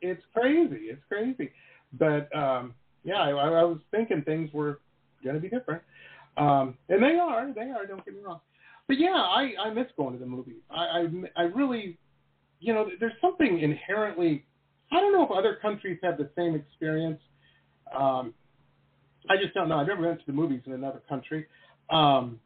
It's 0.00 0.22
crazy. 0.34 0.86
It's 0.86 1.02
crazy. 1.08 1.50
But 1.98 2.34
um, 2.36 2.74
yeah, 3.04 3.20
I, 3.20 3.30
I 3.30 3.64
was 3.64 3.78
thinking 3.90 4.22
things 4.22 4.50
were 4.52 4.80
going 5.22 5.34
to 5.34 5.40
be 5.40 5.48
different, 5.48 5.82
um, 6.36 6.76
and 6.88 7.02
they 7.02 7.18
are. 7.18 7.52
They 7.52 7.70
are. 7.70 7.86
Don't 7.86 8.04
get 8.04 8.14
me 8.14 8.20
wrong. 8.24 8.40
But 8.86 8.98
yeah, 8.98 9.14
I, 9.14 9.52
I 9.66 9.72
miss 9.72 9.86
going 9.96 10.12
to 10.12 10.18
the 10.18 10.26
movies. 10.26 10.60
I, 10.70 10.84
I 10.84 11.06
I 11.36 11.42
really, 11.42 11.98
you 12.60 12.74
know, 12.74 12.88
there's 13.00 13.12
something 13.20 13.60
inherently. 13.60 14.44
I 14.92 15.00
don't 15.00 15.12
know 15.12 15.24
if 15.24 15.30
other 15.30 15.58
countries 15.60 15.98
have 16.02 16.18
the 16.18 16.28
same 16.36 16.54
experience. 16.54 17.20
Um, 17.96 18.34
I 19.28 19.36
just 19.40 19.54
don't 19.54 19.68
know. 19.68 19.78
I've 19.78 19.86
never 19.86 20.02
been 20.02 20.18
to 20.18 20.26
the 20.26 20.32
movies 20.32 20.60
in 20.66 20.72
another 20.72 21.00
country. 21.08 21.46
Um, 21.90 22.38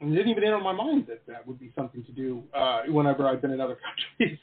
and 0.00 0.12
it 0.12 0.16
didn't 0.16 0.30
even 0.30 0.44
enter 0.44 0.60
my 0.60 0.72
mind 0.72 1.06
that 1.08 1.22
that 1.26 1.46
would 1.46 1.58
be 1.58 1.72
something 1.74 2.04
to 2.04 2.12
do 2.12 2.42
uh, 2.54 2.82
whenever 2.88 3.26
I've 3.26 3.40
been 3.40 3.52
in 3.52 3.60
other 3.60 3.78
countries. 4.18 4.38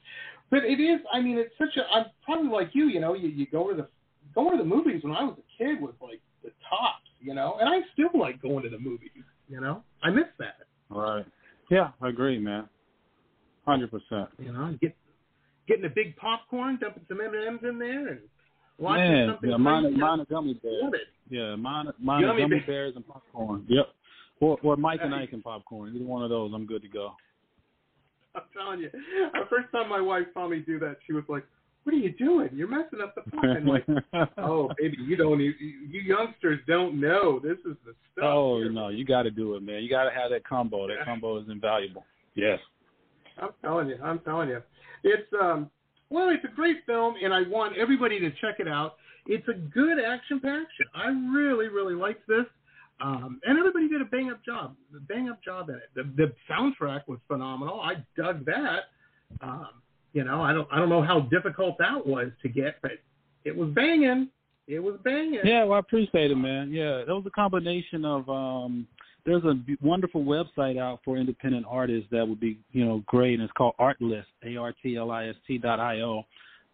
But 0.49 0.65
it 0.65 0.79
is. 0.79 0.99
I 1.11 1.21
mean, 1.21 1.37
it's 1.37 1.53
such 1.57 1.77
a. 1.77 1.81
I'm 1.95 2.05
probably 2.25 2.49
like 2.49 2.69
you. 2.73 2.87
You 2.87 2.99
know, 2.99 3.13
you, 3.13 3.29
you 3.29 3.45
go 3.45 3.69
to 3.69 3.75
the 3.75 3.87
going 4.33 4.57
to 4.57 4.63
the 4.63 4.67
movies 4.67 5.03
when 5.03 5.13
I 5.13 5.23
was 5.23 5.37
a 5.37 5.63
kid 5.63 5.79
was 5.79 5.93
like 6.01 6.21
the 6.43 6.49
tops, 6.69 7.09
you 7.21 7.33
know, 7.33 7.57
and 7.59 7.69
I 7.69 7.79
still 7.93 8.19
like 8.19 8.41
going 8.41 8.63
to 8.63 8.69
the 8.69 8.79
movies, 8.79 9.09
you 9.47 9.61
know. 9.61 9.83
I 10.01 10.09
miss 10.09 10.25
that. 10.39 10.62
Right. 10.95 11.25
Yeah, 11.69 11.89
I 12.01 12.09
agree, 12.09 12.39
man. 12.39 12.67
Hundred 13.65 13.91
percent. 13.91 14.29
You 14.39 14.51
know, 14.51 14.77
get 14.81 14.95
getting 15.67 15.85
a 15.85 15.89
big 15.89 16.15
popcorn, 16.17 16.77
dumping 16.81 17.05
some 17.07 17.21
M 17.21 17.33
and 17.33 17.47
M's 17.47 17.59
in 17.63 17.79
there, 17.79 18.07
and 18.09 18.19
watching 18.77 19.11
man, 19.11 19.29
something. 19.29 19.49
Yeah, 19.49 19.57
mine, 19.57 19.99
mine 19.99 20.19
are 20.19 20.25
gummy 20.25 20.59
bears. 20.61 20.93
Yeah, 21.29 21.55
mine, 21.55 21.87
mine 21.99 22.23
gummy, 22.23 22.41
gummy 22.41 22.63
bears 22.65 22.93
and 22.95 23.07
popcorn. 23.07 23.65
Yep. 23.67 23.87
Or, 24.39 24.57
or 24.61 24.75
Mike 24.75 24.99
and 25.01 25.15
Ike 25.15 25.31
and 25.31 25.43
popcorn. 25.43 25.95
Either 25.95 26.05
one 26.05 26.23
of 26.23 26.29
those, 26.29 26.51
I'm 26.53 26.65
good 26.65 26.81
to 26.81 26.89
go. 26.89 27.13
I'm 28.35 28.41
telling 28.53 28.79
you, 28.79 28.89
the 28.91 29.45
first 29.49 29.71
time 29.71 29.89
my 29.89 30.01
wife 30.01 30.25
saw 30.33 30.47
me 30.49 30.59
do 30.59 30.79
that, 30.79 30.97
she 31.05 31.13
was 31.13 31.23
like, 31.29 31.45
what 31.83 31.93
are 31.93 31.97
you 31.97 32.13
doing? 32.13 32.49
You're 32.53 32.69
messing 32.69 33.01
up 33.01 33.15
the 33.15 33.29
plot. 33.29 33.45
I'm 33.45 33.65
like, 33.65 33.85
oh, 34.37 34.69
baby, 34.77 34.97
you 34.99 35.15
don't, 35.15 35.39
you, 35.39 35.53
you 35.59 36.01
youngsters 36.01 36.59
don't 36.67 36.99
know. 36.99 37.39
This 37.39 37.57
is 37.59 37.75
the 37.85 37.93
stuff. 38.13 38.23
Oh 38.23 38.57
here. 38.57 38.71
no, 38.71 38.89
you 38.89 39.05
got 39.05 39.23
to 39.23 39.31
do 39.31 39.55
it, 39.55 39.63
man. 39.63 39.83
You 39.83 39.89
got 39.89 40.05
to 40.05 40.11
have 40.11 40.31
that 40.31 40.47
combo. 40.47 40.87
That 40.87 41.05
combo 41.05 41.39
is 41.39 41.45
invaluable. 41.49 42.05
Yes. 42.35 42.59
I'm 43.41 43.49
telling 43.61 43.89
you, 43.89 43.97
I'm 44.03 44.19
telling 44.19 44.49
you, 44.49 44.61
it's 45.03 45.27
um, 45.41 45.69
well, 46.09 46.29
it's 46.29 46.43
a 46.45 46.55
great 46.55 46.77
film, 46.85 47.15
and 47.21 47.33
I 47.33 47.41
want 47.41 47.77
everybody 47.77 48.19
to 48.19 48.29
check 48.31 48.59
it 48.59 48.67
out. 48.67 48.95
It's 49.25 49.47
a 49.47 49.53
good 49.53 49.97
action 49.99 50.39
package. 50.39 50.67
I 50.93 51.07
really, 51.07 51.67
really 51.67 51.95
liked 51.95 52.27
this. 52.27 52.45
Um, 53.01 53.41
and 53.43 53.57
everybody 53.57 53.89
did 53.89 54.01
a 54.01 54.05
bang 54.05 54.29
up 54.29 54.45
job, 54.45 54.75
a 54.95 54.99
bang 54.99 55.27
up 55.27 55.43
job 55.43 55.69
at 55.69 55.77
it. 55.77 55.89
The, 55.95 56.03
the 56.15 56.33
soundtrack 56.49 57.01
was 57.07 57.19
phenomenal. 57.27 57.81
I 57.81 57.95
dug 58.15 58.45
that. 58.45 58.83
Um, 59.41 59.69
you 60.13 60.23
know, 60.23 60.41
I 60.41 60.53
don't, 60.53 60.67
I 60.71 60.77
don't 60.77 60.89
know 60.89 61.01
how 61.01 61.21
difficult 61.21 61.77
that 61.79 62.05
was 62.05 62.31
to 62.41 62.49
get, 62.49 62.77
but 62.81 62.93
it 63.45 63.55
was 63.55 63.69
banging. 63.69 64.29
It 64.67 64.79
was 64.79 64.95
banging. 65.03 65.41
Yeah, 65.43 65.65
well, 65.65 65.73
I 65.75 65.79
appreciate 65.79 66.31
it, 66.31 66.35
man. 66.35 66.71
Yeah, 66.71 66.99
it 66.99 67.07
was 67.07 67.23
a 67.25 67.31
combination 67.31 68.05
of. 68.05 68.29
um 68.29 68.87
There's 69.25 69.43
a 69.45 69.55
wonderful 69.81 70.23
website 70.23 70.77
out 70.77 70.99
for 71.03 71.17
independent 71.17 71.65
artists 71.67 72.09
that 72.11 72.27
would 72.27 72.39
be, 72.39 72.59
you 72.71 72.85
know, 72.85 73.03
great, 73.05 73.35
and 73.35 73.43
it's 73.43 73.53
called 73.53 73.73
Artlist, 73.79 74.25
A 74.45 74.57
R 74.57 74.73
T 74.81 74.97
L 74.97 75.11
I 75.11 75.27
S 75.27 75.35
T 75.47 75.57
dot 75.57 75.79
I 75.79 76.01
O, 76.01 76.23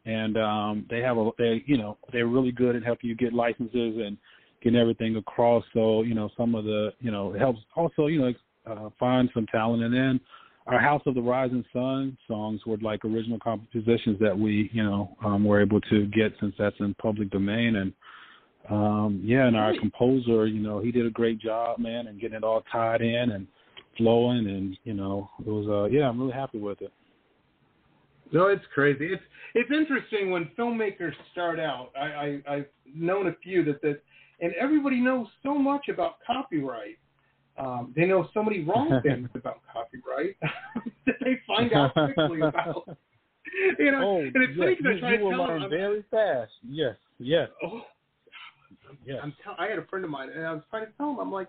and 0.05 0.37
um 0.37 0.85
they 0.89 0.99
have 1.01 1.17
a, 1.17 1.29
they, 1.37 1.63
you 1.65 1.77
know, 1.77 1.97
they're 2.11 2.27
really 2.27 2.51
good 2.51 2.75
at 2.75 2.83
helping 2.83 3.09
you 3.09 3.15
get 3.15 3.33
licenses 3.33 3.93
and 4.05 4.17
getting 4.61 4.79
everything 4.79 5.15
across. 5.15 5.63
So, 5.73 6.01
you 6.03 6.15
know, 6.15 6.29
some 6.35 6.53
of 6.55 6.65
the, 6.65 6.91
you 6.99 7.11
know, 7.11 7.33
it 7.33 7.39
helps 7.39 7.59
also, 7.75 8.07
you 8.07 8.19
know, 8.21 8.33
uh, 8.71 8.89
find 8.99 9.29
some 9.33 9.45
talent, 9.47 9.83
and 9.83 9.93
then 9.93 10.19
our 10.67 10.79
House 10.79 11.01
of 11.05 11.15
the 11.15 11.21
Rising 11.21 11.65
Sun 11.73 12.17
songs 12.27 12.61
were 12.65 12.77
like 12.77 13.03
original 13.03 13.39
compositions 13.39 14.19
that 14.19 14.37
we, 14.37 14.69
you 14.73 14.83
know, 14.83 15.15
um, 15.25 15.43
were 15.43 15.61
able 15.61 15.81
to 15.81 16.05
get 16.07 16.33
since 16.39 16.53
that's 16.59 16.75
in 16.79 16.93
public 16.95 17.31
domain. 17.31 17.75
And 17.77 17.93
um, 18.69 19.21
yeah, 19.23 19.47
and 19.47 19.57
our 19.57 19.73
composer, 19.79 20.45
you 20.45 20.61
know, 20.61 20.79
he 20.79 20.91
did 20.91 21.05
a 21.05 21.09
great 21.09 21.39
job, 21.39 21.79
man, 21.79 22.07
and 22.07 22.21
getting 22.21 22.37
it 22.37 22.43
all 22.43 22.63
tied 22.71 23.01
in 23.01 23.31
and 23.31 23.47
flowing. 23.97 24.47
And 24.47 24.77
you 24.83 24.93
know, 24.93 25.29
it 25.39 25.49
was, 25.49 25.67
uh, 25.67 25.85
yeah, 25.85 26.07
I'm 26.07 26.19
really 26.19 26.33
happy 26.33 26.59
with 26.59 26.81
it. 26.81 26.91
No, 28.31 28.47
it's 28.47 28.65
crazy. 28.73 29.07
It's 29.11 29.23
it's 29.55 29.71
interesting 29.71 30.29
when 30.29 30.51
filmmakers 30.57 31.13
start 31.31 31.59
out. 31.59 31.89
I, 31.99 32.05
I 32.05 32.41
I've 32.47 32.65
known 32.93 33.27
a 33.27 33.35
few 33.41 33.63
that 33.65 33.81
that, 33.81 34.01
and 34.39 34.53
everybody 34.59 34.99
knows 34.99 35.27
so 35.41 35.55
much 35.55 35.89
about 35.89 36.17
copyright. 36.25 36.99
Um, 37.59 37.93
they 37.95 38.05
know 38.05 38.27
so 38.33 38.41
many 38.41 38.63
wrong 38.63 39.01
things 39.03 39.29
about 39.35 39.61
copyright 39.71 40.37
that 41.05 41.15
they 41.21 41.39
find 41.45 41.71
out 41.73 41.93
quickly 41.93 42.41
about. 42.43 42.97
You 43.77 43.91
know, 43.91 44.01
oh, 44.03 44.19
and 44.19 44.35
it's 44.35 44.53
yes, 44.55 44.57
funny 44.57 44.75
because 44.75 44.97
I 44.97 44.99
try 44.99 45.17
to 45.17 45.29
tell 45.29 45.47
them. 45.47 45.69
very 45.69 46.03
fast. 46.09 46.51
Yes, 46.67 46.95
yes. 47.17 47.49
Oh, 47.63 47.81
yes. 49.05 49.19
I'm 49.21 49.33
tell- 49.43 49.55
I 49.57 49.67
had 49.67 49.79
a 49.79 49.85
friend 49.85 50.05
of 50.05 50.11
mine, 50.11 50.29
and 50.33 50.45
I 50.45 50.53
was 50.53 50.61
trying 50.69 50.85
to 50.85 50.91
tell 50.97 51.09
him, 51.09 51.19
I'm 51.19 51.31
like, 51.31 51.47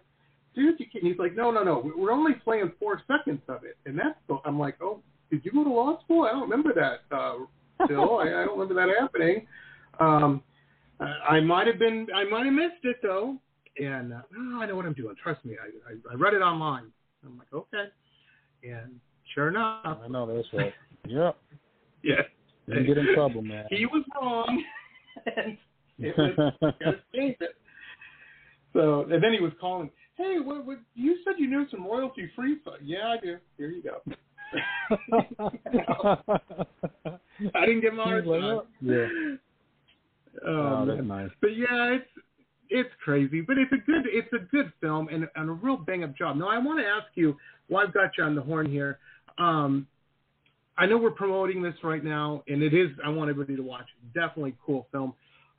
dude, 0.55 0.81
you 0.81 0.87
can't. 0.91 1.05
He's 1.05 1.19
like, 1.19 1.37
no, 1.37 1.51
no, 1.51 1.63
no, 1.63 1.93
we're 1.97 2.11
only 2.11 2.35
playing 2.43 2.73
four 2.81 3.03
seconds 3.07 3.43
of 3.49 3.65
it, 3.65 3.77
and 3.87 3.99
that's. 3.99 4.19
The, 4.29 4.39
I'm 4.45 4.59
like, 4.59 4.77
oh, 4.81 5.01
did 5.31 5.45
you 5.45 5.53
go 5.53 5.63
to 5.63 5.71
law 5.71 6.01
school? 6.03 6.25
I 6.25 6.33
don't 6.33 6.43
remember 6.43 6.73
that, 6.75 7.15
uh, 7.15 7.35
Bill. 7.87 8.19
I, 8.19 8.25
I 8.25 8.45
don't 8.45 8.59
remember 8.59 8.75
that 8.75 8.89
happening. 8.99 9.47
Um, 10.01 10.43
I, 10.99 11.37
I 11.37 11.41
might 11.41 11.67
have 11.67 11.79
been, 11.79 12.07
I 12.15 12.25
might 12.25 12.47
have 12.47 12.55
missed 12.55 12.85
it 12.85 12.97
though, 13.03 13.37
and 13.79 14.13
uh, 14.13 14.21
oh, 14.37 14.61
I 14.61 14.67
know 14.67 14.77
what 14.77 14.87
I'm 14.87 14.93
doing. 14.95 15.15
Trust 15.23 15.45
me, 15.45 15.57
I, 15.61 15.93
I, 15.93 16.13
I 16.13 16.17
read 16.17 16.35
it 16.35 16.43
online. 16.43 16.85
I'm 17.25 17.39
like, 17.39 17.53
okay, 17.53 17.85
and 18.65 18.99
sure 19.35 19.49
enough, 19.49 19.99
I 20.03 20.09
know 20.09 20.27
that's 20.35 20.49
right. 20.53 20.73
Yep. 21.07 21.37
yeah, 22.03 22.15
You 22.67 22.75
can 22.75 22.87
get 22.87 22.99
in 22.99 23.15
trouble, 23.15 23.43
man. 23.43 23.67
he 23.71 23.87
was 23.87 24.05
wrong, 24.21 24.63
and 25.37 25.59
it 25.99 26.17
was 26.17 26.53
it. 27.13 27.39
So, 28.73 29.07
and 29.11 29.23
then 29.23 29.33
he 29.33 29.41
was 29.41 29.53
calling, 29.61 29.91
hey, 30.17 30.37
what, 30.43 30.65
what, 30.65 30.79
you 30.95 31.17
said 31.25 31.35
you 31.39 31.49
knew 31.49 31.67
some 31.71 31.85
royalty 31.85 32.31
free 32.37 32.59
stuff. 32.63 32.75
Yeah, 32.83 33.09
I 33.09 33.17
do. 33.19 33.37
Here 33.59 33.71
you 33.71 33.83
go. 33.83 34.01
I 37.55 37.67
didn't 37.67 37.81
get 37.81 37.95
my 37.95 38.17
He's 38.17 38.27
like, 38.27 38.43
"Oh, 38.43 38.67
yeah. 38.81 39.07
Oh, 40.47 40.79
Oh, 40.83 40.85
that's 40.87 41.03
nice. 41.07 41.31
But 41.41 41.57
yeah, 41.57 41.95
it's 41.97 42.07
it's 42.71 42.91
crazy, 43.05 43.41
but 43.41 43.59
it's 43.59 43.73
a 43.73 43.77
good 43.77 44.07
it's 44.07 44.33
a 44.33 44.45
good 44.51 44.73
film 44.81 45.09
and, 45.09 45.29
and 45.35 45.51
a 45.51 45.53
real 45.53 45.77
bang 45.77 46.05
up 46.05 46.17
job. 46.17 46.37
Now 46.37 46.49
I 46.49 46.59
want 46.59 46.79
to 46.79 46.87
ask 46.87 47.07
you, 47.15 47.37
while 47.69 47.87
I've 47.87 47.95
got 47.95 48.11
you 48.17 48.25
on 48.25 48.35
the 48.35 48.43
horn 48.43 48.71
here, 48.71 48.99
um, 49.39 49.87
I 50.79 50.87
know 50.87 50.97
we're 50.97 51.11
promoting 51.11 51.63
this 51.63 51.75
right 51.83 52.03
now, 52.03 52.43
and 52.49 52.63
it 52.63 52.73
is 52.73 52.89
I 53.05 53.11
want 53.11 53.29
everybody 53.29 53.57
to 53.57 53.63
watch. 53.63 53.87
it. 54.03 54.15
Definitely 54.19 54.57
cool 54.65 54.87
film. 54.93 55.15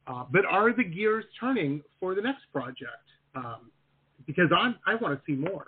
Uh, 0.07 0.23
but 0.31 0.45
are 0.45 0.75
the 0.75 0.83
gears 0.83 1.25
turning 1.39 1.81
for 1.99 2.15
the 2.15 2.21
next 2.21 2.41
project? 2.51 2.87
Um, 3.35 3.71
because 4.25 4.49
I'm 4.55 4.75
I 4.87 4.95
want 4.95 5.19
to 5.19 5.21
see 5.25 5.37
more 5.37 5.65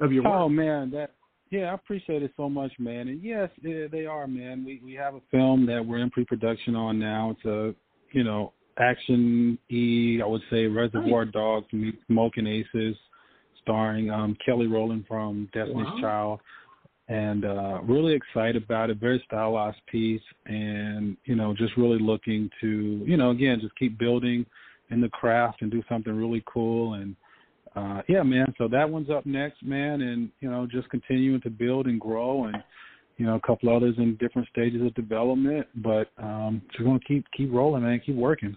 of 0.00 0.12
your 0.12 0.24
work. 0.24 0.32
Oh 0.34 0.48
man, 0.48 0.90
that 0.90 1.12
yeah, 1.50 1.70
I 1.70 1.74
appreciate 1.74 2.22
it 2.22 2.32
so 2.36 2.48
much, 2.48 2.72
man. 2.78 3.08
And 3.08 3.22
yes, 3.22 3.50
they, 3.62 3.86
they 3.90 4.06
are, 4.06 4.26
man. 4.26 4.64
We 4.64 4.80
we 4.82 4.94
have 4.94 5.14
a 5.14 5.20
film 5.30 5.66
that 5.66 5.84
we're 5.84 5.98
in 5.98 6.10
pre-production 6.10 6.74
on 6.74 6.98
now. 6.98 7.36
It's 7.36 7.44
a 7.44 7.74
you 8.12 8.24
know 8.24 8.52
action 8.78 9.58
e 9.70 10.20
I 10.22 10.26
would 10.26 10.42
say 10.50 10.66
Reservoir 10.66 11.24
Dogs 11.24 11.66
meets 11.72 11.98
Smoking 12.06 12.46
Aces, 12.46 12.96
starring 13.62 14.10
um 14.10 14.36
Kelly 14.44 14.66
Rowland 14.66 15.04
from 15.06 15.48
Destiny's 15.52 15.86
Wow. 15.86 16.00
Child. 16.00 16.40
And 17.08 17.44
uh 17.44 17.80
really 17.82 18.14
excited 18.14 18.62
about 18.62 18.90
it, 18.90 18.98
very 18.98 19.22
stylized 19.26 19.80
piece. 19.86 20.22
And, 20.46 21.16
you 21.24 21.34
know, 21.34 21.52
just 21.54 21.76
really 21.76 21.98
looking 21.98 22.48
to, 22.60 23.02
you 23.06 23.16
know, 23.16 23.30
again, 23.30 23.60
just 23.60 23.76
keep 23.76 23.98
building 23.98 24.46
in 24.90 25.00
the 25.00 25.08
craft 25.10 25.62
and 25.62 25.70
do 25.70 25.82
something 25.88 26.14
really 26.14 26.42
cool. 26.46 26.94
And 26.94 27.16
uh 27.76 28.02
yeah 28.08 28.22
man. 28.22 28.54
So 28.58 28.68
that 28.68 28.88
one's 28.88 29.10
up 29.10 29.26
next 29.26 29.62
man. 29.62 30.00
And 30.02 30.30
you 30.40 30.50
know 30.50 30.66
just 30.66 30.88
continuing 30.90 31.40
to 31.42 31.50
build 31.50 31.86
and 31.86 32.00
grow. 32.00 32.44
And 32.44 32.56
you 33.16 33.26
know 33.26 33.36
a 33.36 33.40
couple 33.46 33.74
others 33.74 33.94
in 33.98 34.16
different 34.16 34.48
stages 34.48 34.82
of 34.82 34.94
development 34.94 35.66
but 35.76 36.08
um 36.18 36.62
just 36.72 36.84
gonna 36.84 36.98
keep 37.06 37.24
keep 37.36 37.52
rolling 37.52 37.82
man 37.82 38.00
keep 38.04 38.16
working 38.16 38.56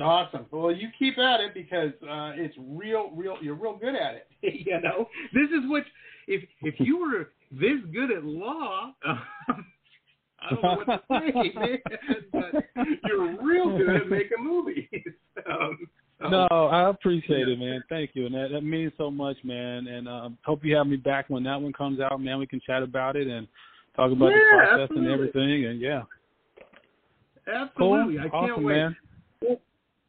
Awesome. 0.00 0.46
Well, 0.50 0.72
you 0.72 0.88
keep 0.98 1.18
at 1.18 1.40
it 1.40 1.52
because 1.52 1.90
uh, 2.02 2.32
it's 2.36 2.54
real, 2.58 3.10
real. 3.14 3.36
You're 3.42 3.56
real 3.56 3.76
good 3.76 3.94
at 3.94 4.14
it. 4.14 4.28
you 4.66 4.80
know, 4.80 5.08
this 5.34 5.50
is 5.50 5.68
what 5.68 5.82
if 6.26 6.44
if 6.62 6.74
you 6.78 6.98
were 6.98 7.30
this 7.50 7.78
good 7.92 8.10
at 8.10 8.24
law, 8.24 8.92
I 9.04 10.50
don't 10.50 10.62
know 10.62 10.76
what 10.76 10.86
to 10.86 11.00
say, 11.10 11.52
man. 11.54 11.78
But 12.32 12.64
you're 13.04 13.42
real 13.44 13.76
good 13.76 13.96
at 13.96 14.08
making 14.08 14.42
movies. 14.42 14.86
um, 15.50 15.78
no 16.28 16.46
i 16.50 16.88
appreciate 16.90 17.48
it 17.48 17.58
man 17.58 17.82
thank 17.88 18.10
you 18.14 18.26
and 18.26 18.34
that, 18.34 18.48
that 18.52 18.62
means 18.62 18.92
so 18.98 19.10
much 19.10 19.36
man 19.44 19.86
and 19.86 20.08
um 20.08 20.38
hope 20.44 20.64
you 20.64 20.76
have 20.76 20.86
me 20.86 20.96
back 20.96 21.24
when 21.28 21.42
that 21.42 21.60
one 21.60 21.72
comes 21.72 22.00
out 22.00 22.20
man 22.20 22.38
we 22.38 22.46
can 22.46 22.60
chat 22.66 22.82
about 22.82 23.16
it 23.16 23.26
and 23.26 23.46
talk 23.96 24.12
about 24.12 24.28
the 24.28 24.40
process 24.52 24.80
absolutely. 24.82 25.04
and 25.04 25.12
everything 25.12 25.64
and 25.66 25.80
yeah 25.80 26.02
Absolutely. 27.46 28.16
cool 28.16 28.20
I 28.20 28.22
can't 28.22 28.52
awesome 28.52 28.64
wait. 28.64 28.76
man 28.76 28.96
Well, 29.42 29.60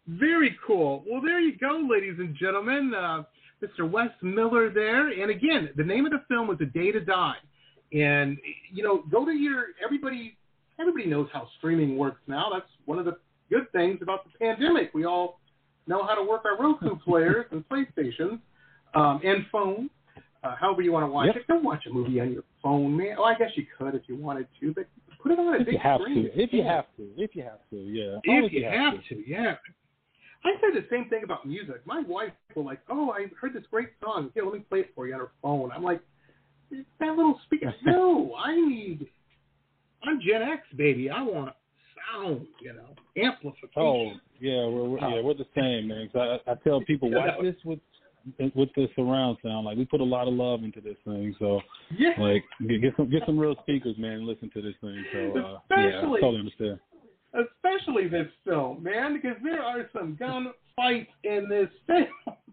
very 0.07 0.57
cool. 0.65 1.03
Well, 1.09 1.21
there 1.21 1.39
you 1.39 1.57
go, 1.57 1.87
ladies 1.89 2.15
and 2.19 2.35
gentlemen. 2.35 2.93
Uh, 2.93 3.23
Mr. 3.63 3.89
Wes 3.89 4.09
Miller 4.21 4.69
there. 4.69 5.09
And 5.09 5.29
again, 5.31 5.69
the 5.75 5.83
name 5.83 6.05
of 6.05 6.11
the 6.11 6.23
film 6.27 6.47
was 6.47 6.57
A 6.61 6.65
Day 6.65 6.91
to 6.91 6.99
Die. 6.99 7.35
And, 7.93 8.37
you 8.73 8.83
know, 8.83 9.03
go 9.11 9.25
to 9.25 9.31
your, 9.31 9.67
everybody, 9.83 10.37
everybody 10.79 11.05
knows 11.05 11.27
how 11.31 11.47
streaming 11.57 11.97
works 11.97 12.21
now. 12.27 12.49
That's 12.51 12.65
one 12.85 12.97
of 12.97 13.05
the 13.05 13.17
good 13.49 13.71
things 13.71 13.99
about 14.01 14.23
the 14.23 14.37
pandemic. 14.39 14.91
We 14.93 15.05
all 15.05 15.39
know 15.87 16.05
how 16.05 16.15
to 16.15 16.23
work 16.23 16.43
our 16.45 16.57
Roku 16.57 16.95
players 17.05 17.45
and 17.51 17.63
PlayStations 17.69 18.39
um, 18.93 19.21
and 19.23 19.45
phones. 19.51 19.89
Uh, 20.43 20.55
however 20.59 20.81
you 20.81 20.91
want 20.91 21.05
to 21.05 21.11
watch 21.11 21.27
Yep. 21.27 21.35
it. 21.35 21.47
Don't 21.47 21.63
watch 21.63 21.85
a 21.85 21.93
movie 21.93 22.19
on 22.19 22.31
your 22.33 22.43
phone, 22.63 22.97
man. 22.97 23.15
Oh, 23.19 23.23
I 23.23 23.35
guess 23.35 23.51
you 23.55 23.65
could 23.77 23.93
if 23.93 24.01
you 24.07 24.15
wanted 24.15 24.47
to, 24.59 24.73
but 24.73 24.85
put 25.21 25.31
it 25.31 25.37
on 25.39 25.53
a 25.53 25.59
if 25.59 25.65
big 25.65 25.73
you 25.75 25.79
have 25.83 26.01
screen. 26.01 26.23
to 26.23 26.41
if 26.41 26.51
you 26.51 26.63
have 26.63 26.85
to 26.97 27.09
if 27.15 27.35
you 27.35 27.43
have 27.43 27.59
to 27.69 27.75
yeah 27.77 28.17
if 28.23 28.51
you 28.51 28.65
have 28.65 28.93
to, 29.09 29.23
yeah. 29.29 29.55
I 30.43 30.53
say 30.59 30.73
the 30.73 30.87
same 30.89 31.07
thing 31.09 31.23
about 31.23 31.45
music. 31.47 31.85
My 31.85 32.01
wife 32.01 32.31
will 32.55 32.65
like, 32.65 32.79
oh, 32.89 33.11
I 33.11 33.27
heard 33.39 33.53
this 33.53 33.61
great 33.69 33.89
song. 34.03 34.31
Here, 34.33 34.43
let 34.43 34.53
me 34.55 34.59
play 34.67 34.79
it 34.79 34.89
for 34.95 35.05
you 35.05 35.13
on 35.13 35.19
her 35.19 35.31
phone. 35.43 35.71
I'm 35.71 35.83
like, 35.83 36.01
that 36.71 37.15
little 37.15 37.39
speaker. 37.45 37.71
no, 37.85 38.33
I 38.35 38.55
need. 38.55 39.05
I'm 40.03 40.19
Gen 40.19 40.41
X, 40.41 40.63
baby. 40.75 41.11
I 41.11 41.21
want 41.21 41.53
sound, 42.11 42.47
you 42.59 42.73
know, 42.73 42.95
amplification. 43.23 43.69
Oh 43.77 44.11
yeah, 44.41 44.65
we're, 44.65 44.83
we're 44.89 44.99
yeah 44.99 45.21
we're 45.21 45.33
the 45.35 45.45
same, 45.55 45.87
man. 45.87 46.09
'Cause 46.11 46.39
I, 46.47 46.51
I 46.51 46.55
tell 46.63 46.81
people 46.81 47.09
watch 47.13 47.39
this 47.41 47.55
with 47.63 47.79
with 48.55 48.69
the 48.75 48.87
surround 48.95 49.37
sound. 49.43 49.65
Like 49.65 49.77
we 49.77 49.85
put 49.85 50.01
a 50.01 50.03
lot 50.03 50.27
of 50.27 50.33
love 50.33 50.63
into 50.63 50.81
this 50.81 50.97
thing, 51.05 51.33
so 51.39 51.61
Yeah. 51.97 52.11
like 52.19 52.43
get, 52.67 52.93
some 52.97 53.09
get 53.09 53.23
some 53.25 53.37
real 53.39 53.55
speakers, 53.63 53.95
man, 53.97 54.13
and 54.13 54.25
listen 54.25 54.49
to 54.53 54.61
this 54.61 54.75
thing. 54.81 55.03
So 55.13 55.19
uh, 55.19 55.59
yeah, 55.69 55.77
I 55.77 55.85
Especially- 55.87 56.21
totally 56.21 56.39
understand. 56.39 56.79
especially 57.33 58.07
this 58.07 58.27
film, 58.45 58.83
man, 58.83 59.13
because 59.13 59.37
there 59.43 59.61
are 59.63 59.89
some 59.93 60.15
gun 60.19 60.51
fights 60.75 61.09
in 61.23 61.47
this 61.49 61.69
film. 61.87 62.07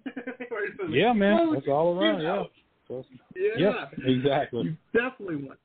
There 0.05 0.25
are 0.53 0.77
some 0.81 0.93
Yeah, 0.93 1.13
man, 1.13 1.53
that's 1.53 1.67
all 1.69 1.99
around. 1.99 2.23
Yeah. 2.23 2.45
So, 2.87 3.05
Yeah. 3.37 3.51
yeah, 3.59 3.85
exactly. 4.07 4.63
You 4.65 4.77
definitely 4.99 5.37
want. 5.37 5.59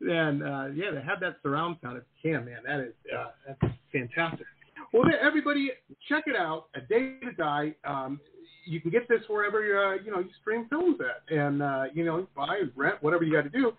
and 0.00 0.42
uh, 0.42 0.66
yeah, 0.74 0.90
to 0.92 1.02
have 1.02 1.20
that 1.20 1.36
surround 1.42 1.76
sound 1.82 1.98
if 1.98 2.04
you 2.22 2.32
can, 2.32 2.44
man, 2.46 2.60
that 2.66 2.80
is 2.80 2.94
uh, 3.14 3.26
that's 3.46 3.74
fantastic. 3.92 4.46
Well, 4.92 5.02
then, 5.04 5.14
everybody, 5.20 5.70
check 6.08 6.24
it 6.26 6.36
out. 6.36 6.66
A 6.74 6.80
Day 6.80 7.18
to 7.22 7.32
Die. 7.32 7.74
Um, 7.84 8.20
you 8.64 8.80
can 8.80 8.90
get 8.90 9.08
this 9.08 9.20
wherever 9.28 9.64
you 9.64 9.76
uh, 9.76 10.02
you 10.04 10.10
know 10.10 10.18
you 10.18 10.30
stream 10.40 10.66
films 10.68 10.98
at, 11.00 11.36
and 11.36 11.62
uh, 11.62 11.84
you 11.94 12.04
know 12.04 12.26
buy, 12.36 12.62
rent, 12.76 12.96
whatever 13.02 13.24
you 13.24 13.32
got 13.32 13.42
to 13.42 13.48
do. 13.50 13.72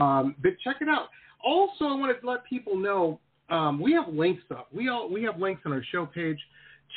Um, 0.00 0.34
but 0.42 0.52
check 0.62 0.76
it 0.80 0.88
out. 0.88 1.08
Also, 1.44 1.84
I 1.84 1.94
wanted 1.94 2.20
to 2.20 2.30
let 2.30 2.44
people 2.44 2.76
know 2.76 3.18
um, 3.50 3.80
we 3.80 3.92
have 3.92 4.08
links 4.08 4.42
up. 4.50 4.68
We 4.72 4.88
all 4.88 5.10
we 5.10 5.22
have 5.24 5.38
links 5.38 5.62
on 5.66 5.72
our 5.72 5.82
show 5.92 6.06
page 6.06 6.38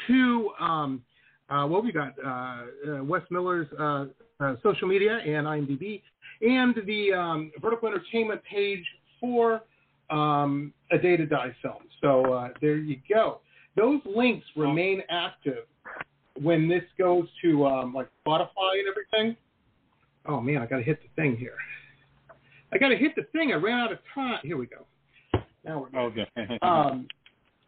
to 0.07 0.51
um, 0.59 1.01
uh, 1.49 1.66
what 1.66 1.84
we 1.84 1.91
got 1.91 2.14
uh, 2.24 2.30
uh, 2.30 3.03
Wes 3.03 3.22
Miller's 3.30 3.68
uh, 3.80 4.05
uh, 4.39 4.55
social 4.64 4.88
media 4.88 5.18
and 5.18 5.45
IMDb, 5.47 6.01
and 6.41 6.76
the 6.86 7.14
um, 7.14 7.51
Vertical 7.61 7.89
Entertainment 7.89 8.41
page 8.43 8.84
for 9.20 9.61
um, 10.09 10.74
a 10.91 10.97
Day 10.97 11.18
to 11.18 11.26
Die 11.26 11.55
film. 11.61 11.84
So 12.01 12.34
uh, 12.34 12.49
there 12.61 12.78
you 12.78 12.97
go. 13.09 13.39
Those 13.76 14.01
links 14.05 14.45
remain 14.55 15.01
active 15.09 15.65
when 16.41 16.67
this 16.67 16.84
goes 16.97 17.28
to 17.43 17.65
um, 17.65 17.93
like 17.93 18.07
Spotify 18.26 18.80
and 18.80 18.88
everything. 18.88 19.38
Oh 20.26 20.39
man, 20.39 20.61
I 20.61 20.65
got 20.65 20.78
to 20.78 20.84
hit 20.84 20.99
the 21.01 21.21
thing 21.21 21.38
here. 21.38 21.55
I 22.71 22.78
got 22.78 22.89
to 22.89 22.97
hit 22.97 23.15
the 23.15 23.24
thing. 23.32 23.51
I 23.51 23.55
ran 23.55 23.80
out 23.80 23.91
of 23.91 23.99
time. 24.13 24.39
Here 24.43 24.57
we 24.57 24.67
go. 24.67 24.86
Now 25.63 25.88
we're 25.91 26.09
good. 26.09 26.28
Okay. 26.38 26.59
um, 26.61 27.07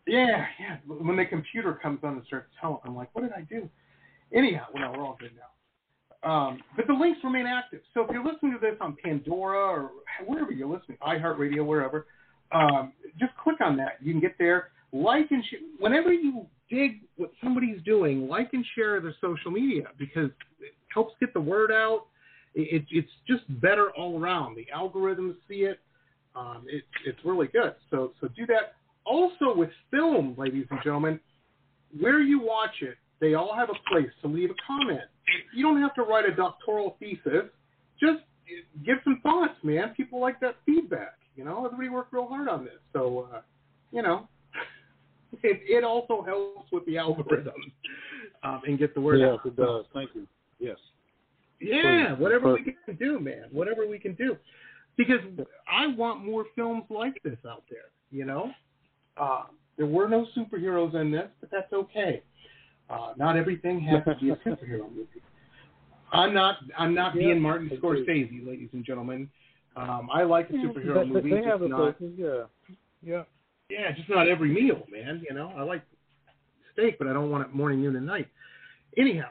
yeah, 0.08 0.46
yeah. 0.60 0.78
When 0.86 1.16
the 1.16 1.26
computer 1.26 1.74
comes 1.82 2.00
on 2.04 2.14
and 2.14 2.24
starts 2.28 2.50
telling, 2.60 2.80
I'm 2.86 2.96
like, 2.96 3.10
what 3.14 3.22
did 3.22 3.34
I 3.34 3.42
do? 3.42 3.70
Anyhow, 4.34 4.66
well, 4.74 4.92
no, 4.92 4.98
we're 4.98 5.06
all 5.06 5.18
good 5.20 5.32
now. 5.36 6.30
Um, 6.30 6.60
but 6.76 6.88
the 6.88 6.94
links 6.94 7.20
remain 7.24 7.46
active. 7.46 7.82
So 7.94 8.02
if 8.02 8.10
you're 8.12 8.24
listening 8.24 8.54
to 8.54 8.60
this 8.60 8.76
on 8.82 8.98
Pandora 9.04 9.60
or 9.60 9.92
wherever 10.26 10.52
you're 10.52 10.68
listening, 10.68 10.98
iHeartRadio, 11.06 11.64
wherever, 11.66 12.08
um, 12.52 12.94
just 13.20 13.32
click 13.38 13.58
on 13.62 13.78
that. 13.78 13.98
You 14.02 14.12
can 14.12 14.22
get 14.22 14.36
there. 14.40 14.70
Like 14.96 15.30
and 15.32 15.44
share. 15.46 15.60
Whenever 15.80 16.14
you 16.14 16.46
dig 16.70 17.02
what 17.18 17.32
somebody's 17.44 17.82
doing, 17.84 18.30
like 18.30 18.50
and 18.54 18.66
share 18.76 19.02
their 19.02 19.16
social 19.20 19.52
media 19.52 19.88
because 20.00 20.30
it 20.62 20.74
helps 20.94 21.14
get 21.20 21.34
the 21.34 21.42
word 21.42 21.72
out. 21.72 22.06
It, 22.54 22.86
it's 22.90 23.12
just 23.28 23.44
better 23.62 23.90
all 23.98 24.18
around. 24.18 24.56
The 24.56 24.66
algorithms 24.74 25.36
see 25.50 25.66
it. 25.66 25.80
Um, 26.34 26.64
it. 26.68 26.84
It's 27.06 27.20
really 27.26 27.48
good. 27.48 27.76
So 27.92 28.14
so 28.22 28.30
do 28.30 28.46
that. 28.46 28.76
Also 29.06 29.54
with 29.54 29.70
film, 29.92 30.34
ladies 30.38 30.66
and 30.72 30.80
gentlemen, 30.82 31.20
where 32.00 32.22
you 32.22 32.40
watch 32.40 32.82
it, 32.82 32.96
they 33.20 33.34
all 33.34 33.54
have 33.54 33.70
a 33.70 33.90
place 33.92 34.10
to 34.22 34.28
leave 34.30 34.50
a 34.50 34.56
comment. 34.66 35.02
You 35.54 35.64
don't 35.64 35.82
have 35.82 35.94
to 35.96 36.04
write 36.04 36.26
a 36.26 36.34
doctoral 36.34 36.96
thesis. 37.00 37.50
Just 38.00 38.24
give 38.86 38.98
some 39.04 39.20
thoughts, 39.24 39.56
man. 39.62 39.94
People 39.98 40.22
like 40.22 40.40
that 40.40 40.56
feedback. 40.66 41.18
You 41.36 41.44
know, 41.44 41.66
everybody 41.66 41.90
worked 41.90 42.14
real 42.14 42.28
hard 42.28 42.48
on 42.48 42.64
this. 42.64 42.80
So, 42.94 43.28
uh, 43.34 43.42
you 43.92 44.02
know, 44.02 44.28
it, 45.44 45.62
it 45.68 45.84
also 45.84 46.24
helps 46.24 46.72
with 46.72 46.86
the 46.86 46.98
algorithm 46.98 47.54
um, 48.44 48.62
and 48.66 48.78
get 48.80 48.94
the 48.94 49.02
word 49.02 49.20
yes, 49.20 49.30
out. 49.30 49.40
Yes, 49.46 49.54
it 49.54 49.56
does. 49.58 49.86
Thank 49.94 50.10
you. 50.16 50.28
Yes. 50.60 50.78
Yeah, 51.62 52.10
Please. 52.10 52.22
whatever 52.22 52.52
Perfect. 52.58 52.78
we 52.88 52.94
can 52.94 53.08
do, 53.08 53.20
man. 53.20 53.46
Whatever 53.52 53.88
we 53.88 53.98
can 54.00 54.14
do, 54.16 54.38
because 54.98 55.20
I 55.72 55.88
want 55.88 56.26
more 56.26 56.46
films 56.56 56.84
like 56.90 57.22
this 57.24 57.38
out 57.48 57.64
there. 57.70 57.92
You 58.12 58.26
know, 58.26 58.52
uh, 59.18 59.44
there 59.78 59.86
were 59.86 60.08
no 60.08 60.28
superheroes 60.38 60.94
in 60.96 61.12
this, 61.12 61.30
but 61.40 61.50
that's 61.52 61.72
okay. 61.74 62.24
Uh, 62.90 63.14
not 63.18 63.36
everything 63.36 63.82
has 63.82 64.04
to 64.06 64.16
be 64.22 64.30
a 64.30 64.36
superhero 64.46 64.90
movie. 64.90 65.22
I'm 66.12 66.34
not. 66.34 66.58
I'm 66.78 66.94
not 66.94 67.16
Yeah, 67.16 67.28
being 67.28 67.42
Martin. 67.42 67.70
Scorsese, 67.82 68.46
ladies 68.46 68.70
and 68.74 68.86
gentlemen. 68.86 69.30
Um, 69.76 70.08
I 70.14 70.24
like 70.24 70.50
a 70.50 70.54
superhero 70.54 71.06
movie, 71.08 71.30
They 71.32 71.38
just 71.38 71.48
have 71.48 71.62
a 71.62 71.68
not. 71.68 71.96
yeah. 72.18 72.44
Yeah. 73.02 73.24
Yeah, 73.70 73.92
just 73.96 74.10
not 74.10 74.28
every 74.28 74.50
meal, 74.50 74.84
man. 74.92 75.24
You 75.28 75.36
know, 75.36 75.52
I 75.58 75.64
like 75.64 75.84
steak, 76.74 76.98
but 76.98 77.08
I 77.08 77.14
don't 77.14 77.32
want 77.32 77.48
it 77.48 77.54
morning, 77.54 77.82
noon, 77.82 77.96
and 77.96 78.06
night. 78.06 78.28
Anyhow, 78.98 79.30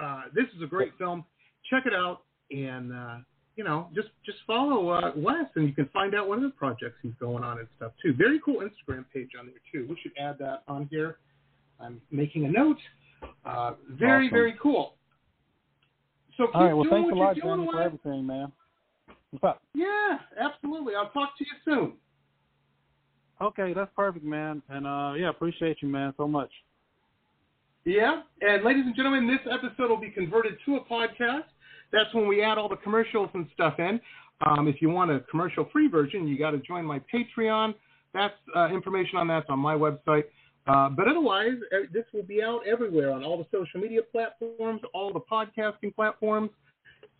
uh, 0.00 0.22
this 0.34 0.44
is 0.56 0.62
a 0.62 0.66
great 0.66 0.92
film. 0.98 1.24
Check 1.70 1.86
it 1.86 1.94
out, 1.94 2.22
and 2.50 2.92
uh, 2.92 3.16
you 3.56 3.64
know, 3.64 3.88
just 3.94 4.08
just 4.24 4.38
follow 4.46 4.90
uh, 4.90 5.12
Wes, 5.16 5.46
and 5.56 5.66
you 5.66 5.74
can 5.74 5.88
find 5.92 6.14
out 6.14 6.28
what 6.28 6.38
other 6.38 6.52
projects 6.56 6.96
he's 7.02 7.14
going 7.18 7.42
on 7.42 7.58
and 7.58 7.68
stuff 7.76 7.92
too. 8.02 8.12
Very 8.14 8.40
cool 8.44 8.56
Instagram 8.56 9.04
page 9.12 9.30
on 9.38 9.46
there 9.46 9.54
too. 9.72 9.86
We 9.88 9.96
should 10.02 10.12
add 10.20 10.36
that 10.38 10.62
on 10.68 10.88
here. 10.90 11.18
I'm 11.80 12.00
making 12.10 12.44
a 12.44 12.50
note. 12.50 12.78
Uh, 13.44 13.72
very 13.90 14.26
Awesome. 14.26 14.34
very 14.36 14.54
cool. 14.62 14.94
So 16.36 16.46
keep 16.46 16.56
All 16.56 16.64
right. 16.64 16.74
Well, 16.74 16.84
doing 16.84 17.02
thanks 17.02 17.12
a 17.12 17.14
lot, 17.14 17.36
you're 17.36 17.56
doing, 17.56 17.66
Johnny, 17.66 17.72
for 17.72 17.82
everything, 17.82 18.26
man. 18.26 18.52
What's 19.30 19.44
up? 19.44 19.62
Yeah, 19.74 20.18
absolutely. 20.38 20.94
I'll 20.94 21.10
talk 21.10 21.36
to 21.38 21.44
you 21.44 21.50
soon. 21.64 21.92
Okay, 23.40 23.72
that's 23.72 23.90
perfect, 23.96 24.24
man. 24.24 24.62
And 24.68 24.86
uh 24.86 25.14
yeah, 25.16 25.30
appreciate 25.30 25.78
you, 25.80 25.88
man, 25.88 26.12
so 26.16 26.28
much. 26.28 26.50
Yeah, 27.84 28.22
and 28.42 28.62
ladies 28.62 28.84
and 28.84 28.94
gentlemen, 28.94 29.26
this 29.26 29.40
episode 29.50 29.88
will 29.88 30.00
be 30.00 30.10
converted 30.10 30.58
to 30.66 30.76
a 30.76 30.84
podcast. 30.84 31.44
That's 31.92 32.12
when 32.14 32.28
we 32.28 32.42
add 32.42 32.58
all 32.58 32.68
the 32.68 32.76
commercials 32.76 33.30
and 33.32 33.48
stuff 33.54 33.78
in. 33.78 33.98
Um, 34.46 34.68
if 34.68 34.80
you 34.80 34.90
want 34.90 35.10
a 35.10 35.20
commercial-free 35.30 35.88
version, 35.88 36.28
you 36.28 36.38
got 36.38 36.52
to 36.52 36.58
join 36.58 36.84
my 36.84 37.00
Patreon. 37.12 37.74
That's 38.12 38.34
uh, 38.54 38.68
information 38.68 39.18
on 39.18 39.28
that's 39.28 39.46
on 39.48 39.58
my 39.58 39.74
website. 39.74 40.24
Uh, 40.66 40.90
but 40.90 41.08
otherwise, 41.08 41.54
uh, 41.74 41.86
this 41.92 42.04
will 42.12 42.22
be 42.22 42.42
out 42.42 42.60
everywhere 42.66 43.12
on 43.12 43.24
all 43.24 43.38
the 43.38 43.46
social 43.50 43.80
media 43.80 44.00
platforms, 44.12 44.82
all 44.92 45.12
the 45.12 45.20
podcasting 45.20 45.94
platforms, 45.94 46.50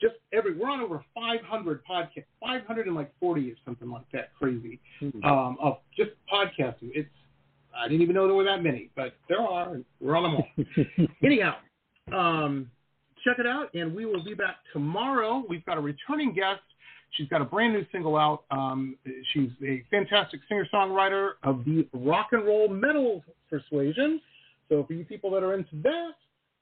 just 0.01 0.14
every. 0.32 0.57
We're 0.57 0.70
on 0.70 0.80
over 0.80 1.05
500 1.14 1.82
podcasts, 1.84 2.24
540 2.40 3.51
or 3.51 3.55
something 3.64 3.90
like 3.90 4.11
that, 4.12 4.30
crazy, 4.38 4.80
um, 5.24 5.57
of 5.61 5.78
just 5.96 6.11
podcasting. 6.32 6.90
It's 6.94 7.09
I 7.76 7.88
didn't 7.88 8.03
even 8.03 8.14
know 8.14 8.26
there 8.26 8.34
were 8.34 8.44
that 8.44 8.62
many, 8.62 8.90
but 8.96 9.14
there 9.28 9.40
are, 9.40 9.74
and 9.74 9.84
we're 10.01 10.16
on 10.16 10.22
them 10.24 10.34
all. 10.36 11.07
Anyhow, 11.24 11.55
um, 12.12 12.70
check 13.24 13.38
it 13.38 13.46
out, 13.46 13.72
and 13.74 13.94
we 13.94 14.07
will 14.07 14.24
be 14.24 14.34
back 14.34 14.57
tomorrow. 14.72 15.44
We've 15.48 15.64
got 15.64 15.78
a 15.78 15.80
returning 15.80 16.34
guest. 16.34 16.61
She's 17.12 17.28
got 17.28 17.40
a 17.40 17.44
brand 17.44 17.72
new 17.72 17.84
single 17.90 18.16
out. 18.16 18.44
Um, 18.51 18.96
she's 19.32 19.51
a 19.66 19.82
fantastic 19.90 20.40
singer 20.48 20.66
songwriter 20.72 21.32
of 21.42 21.64
the 21.64 21.86
rock 21.92 22.28
and 22.32 22.44
roll 22.44 22.68
metal 22.68 23.24
persuasion. 23.48 24.20
So 24.68 24.84
for 24.86 24.92
you 24.92 25.05
people 25.05 25.30
that 25.32 25.42
are 25.42 25.55
into 25.55 25.76
that, 25.82 26.12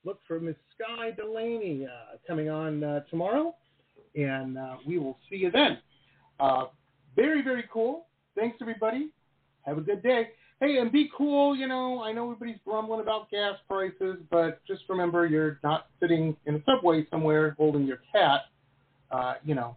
look 0.08 0.20
for 0.26 0.40
Miss 0.40 0.56
Sky 0.74 1.10
Delaney 1.10 1.84
uh, 1.84 2.16
coming 2.26 2.48
on 2.48 2.82
uh, 2.82 3.00
tomorrow, 3.10 3.54
and 4.16 4.56
uh, 4.56 4.76
we 4.86 4.96
will 4.96 5.18
see 5.28 5.36
you 5.36 5.50
then. 5.50 5.76
Uh, 6.40 6.64
very, 7.14 7.42
very 7.42 7.64
cool. 7.70 8.06
Thanks, 8.34 8.56
everybody. 8.62 9.10
Have 9.66 9.76
a 9.76 9.82
good 9.82 10.02
day. 10.02 10.30
Hey, 10.60 10.78
and 10.78 10.90
be 10.90 11.10
cool. 11.14 11.54
You 11.54 11.68
know, 11.68 12.02
I 12.02 12.12
know 12.12 12.32
everybody's 12.32 12.58
grumbling 12.64 13.00
about 13.00 13.30
gas 13.30 13.56
prices, 13.68 14.16
but 14.30 14.64
just 14.66 14.80
remember 14.88 15.26
you're 15.26 15.60
not 15.62 15.88
sitting 16.00 16.34
in 16.46 16.54
a 16.54 16.62
subway 16.64 17.06
somewhere 17.10 17.54
holding 17.58 17.86
your 17.86 17.98
cat, 18.10 18.46
uh, 19.10 19.34
you 19.44 19.54
know, 19.54 19.76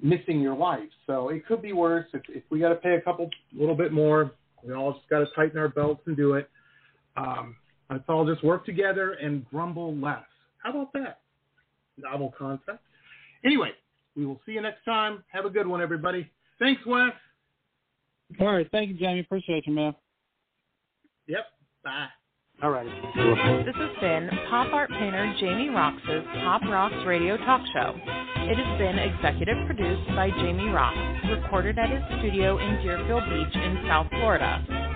missing 0.00 0.40
your 0.40 0.54
life. 0.54 0.88
So 1.08 1.30
it 1.30 1.44
could 1.46 1.62
be 1.62 1.72
worse. 1.72 2.06
If, 2.14 2.22
if 2.28 2.44
we 2.48 2.60
got 2.60 2.68
to 2.68 2.76
pay 2.76 2.94
a 2.94 3.00
couple, 3.00 3.28
little 3.52 3.74
bit 3.74 3.92
more, 3.92 4.30
we 4.62 4.72
all 4.72 4.92
just 4.92 5.08
got 5.10 5.18
to 5.18 5.26
tighten 5.34 5.58
our 5.58 5.68
belts 5.68 6.02
and 6.06 6.16
do 6.16 6.34
it. 6.34 6.48
Um, 7.16 7.56
let's 7.92 8.04
all 8.08 8.26
just 8.26 8.42
work 8.44 8.64
together 8.64 9.12
and 9.12 9.48
grumble 9.50 9.94
less. 9.96 10.24
How 10.62 10.70
about 10.70 10.92
that? 10.94 11.20
Novel 11.98 12.32
concept. 12.36 12.80
Anyway, 13.44 13.72
we 14.16 14.26
will 14.26 14.40
see 14.46 14.52
you 14.52 14.60
next 14.60 14.84
time. 14.84 15.22
Have 15.28 15.44
a 15.44 15.50
good 15.50 15.66
one, 15.66 15.82
everybody. 15.82 16.30
Thanks, 16.58 16.80
Wes. 16.86 17.12
All 18.40 18.52
right, 18.52 18.68
thank 18.70 18.88
you, 18.88 18.94
Jamie. 18.96 19.20
Appreciate 19.20 19.66
you, 19.66 19.74
man. 19.74 19.94
Yep. 21.26 21.44
Bye. 21.84 22.06
All 22.62 22.70
right. 22.70 22.86
This 23.66 23.74
has 23.74 23.90
been 24.00 24.30
pop 24.48 24.72
art 24.72 24.88
painter 24.90 25.34
Jamie 25.40 25.68
Roxx's 25.68 26.24
Pop 26.44 26.62
Rocks 26.62 26.94
Radio 27.04 27.36
Talk 27.38 27.60
Show. 27.72 27.94
It 27.96 28.56
has 28.56 28.78
been 28.78 28.98
executive 28.98 29.66
produced 29.66 30.06
by 30.14 30.30
Jamie 30.30 30.70
Roxx, 30.70 31.42
recorded 31.42 31.78
at 31.78 31.90
his 31.90 32.02
studio 32.20 32.58
in 32.58 32.82
Deerfield 32.82 33.24
Beach 33.24 33.56
in 33.56 33.84
South 33.88 34.06
Florida. 34.10 34.64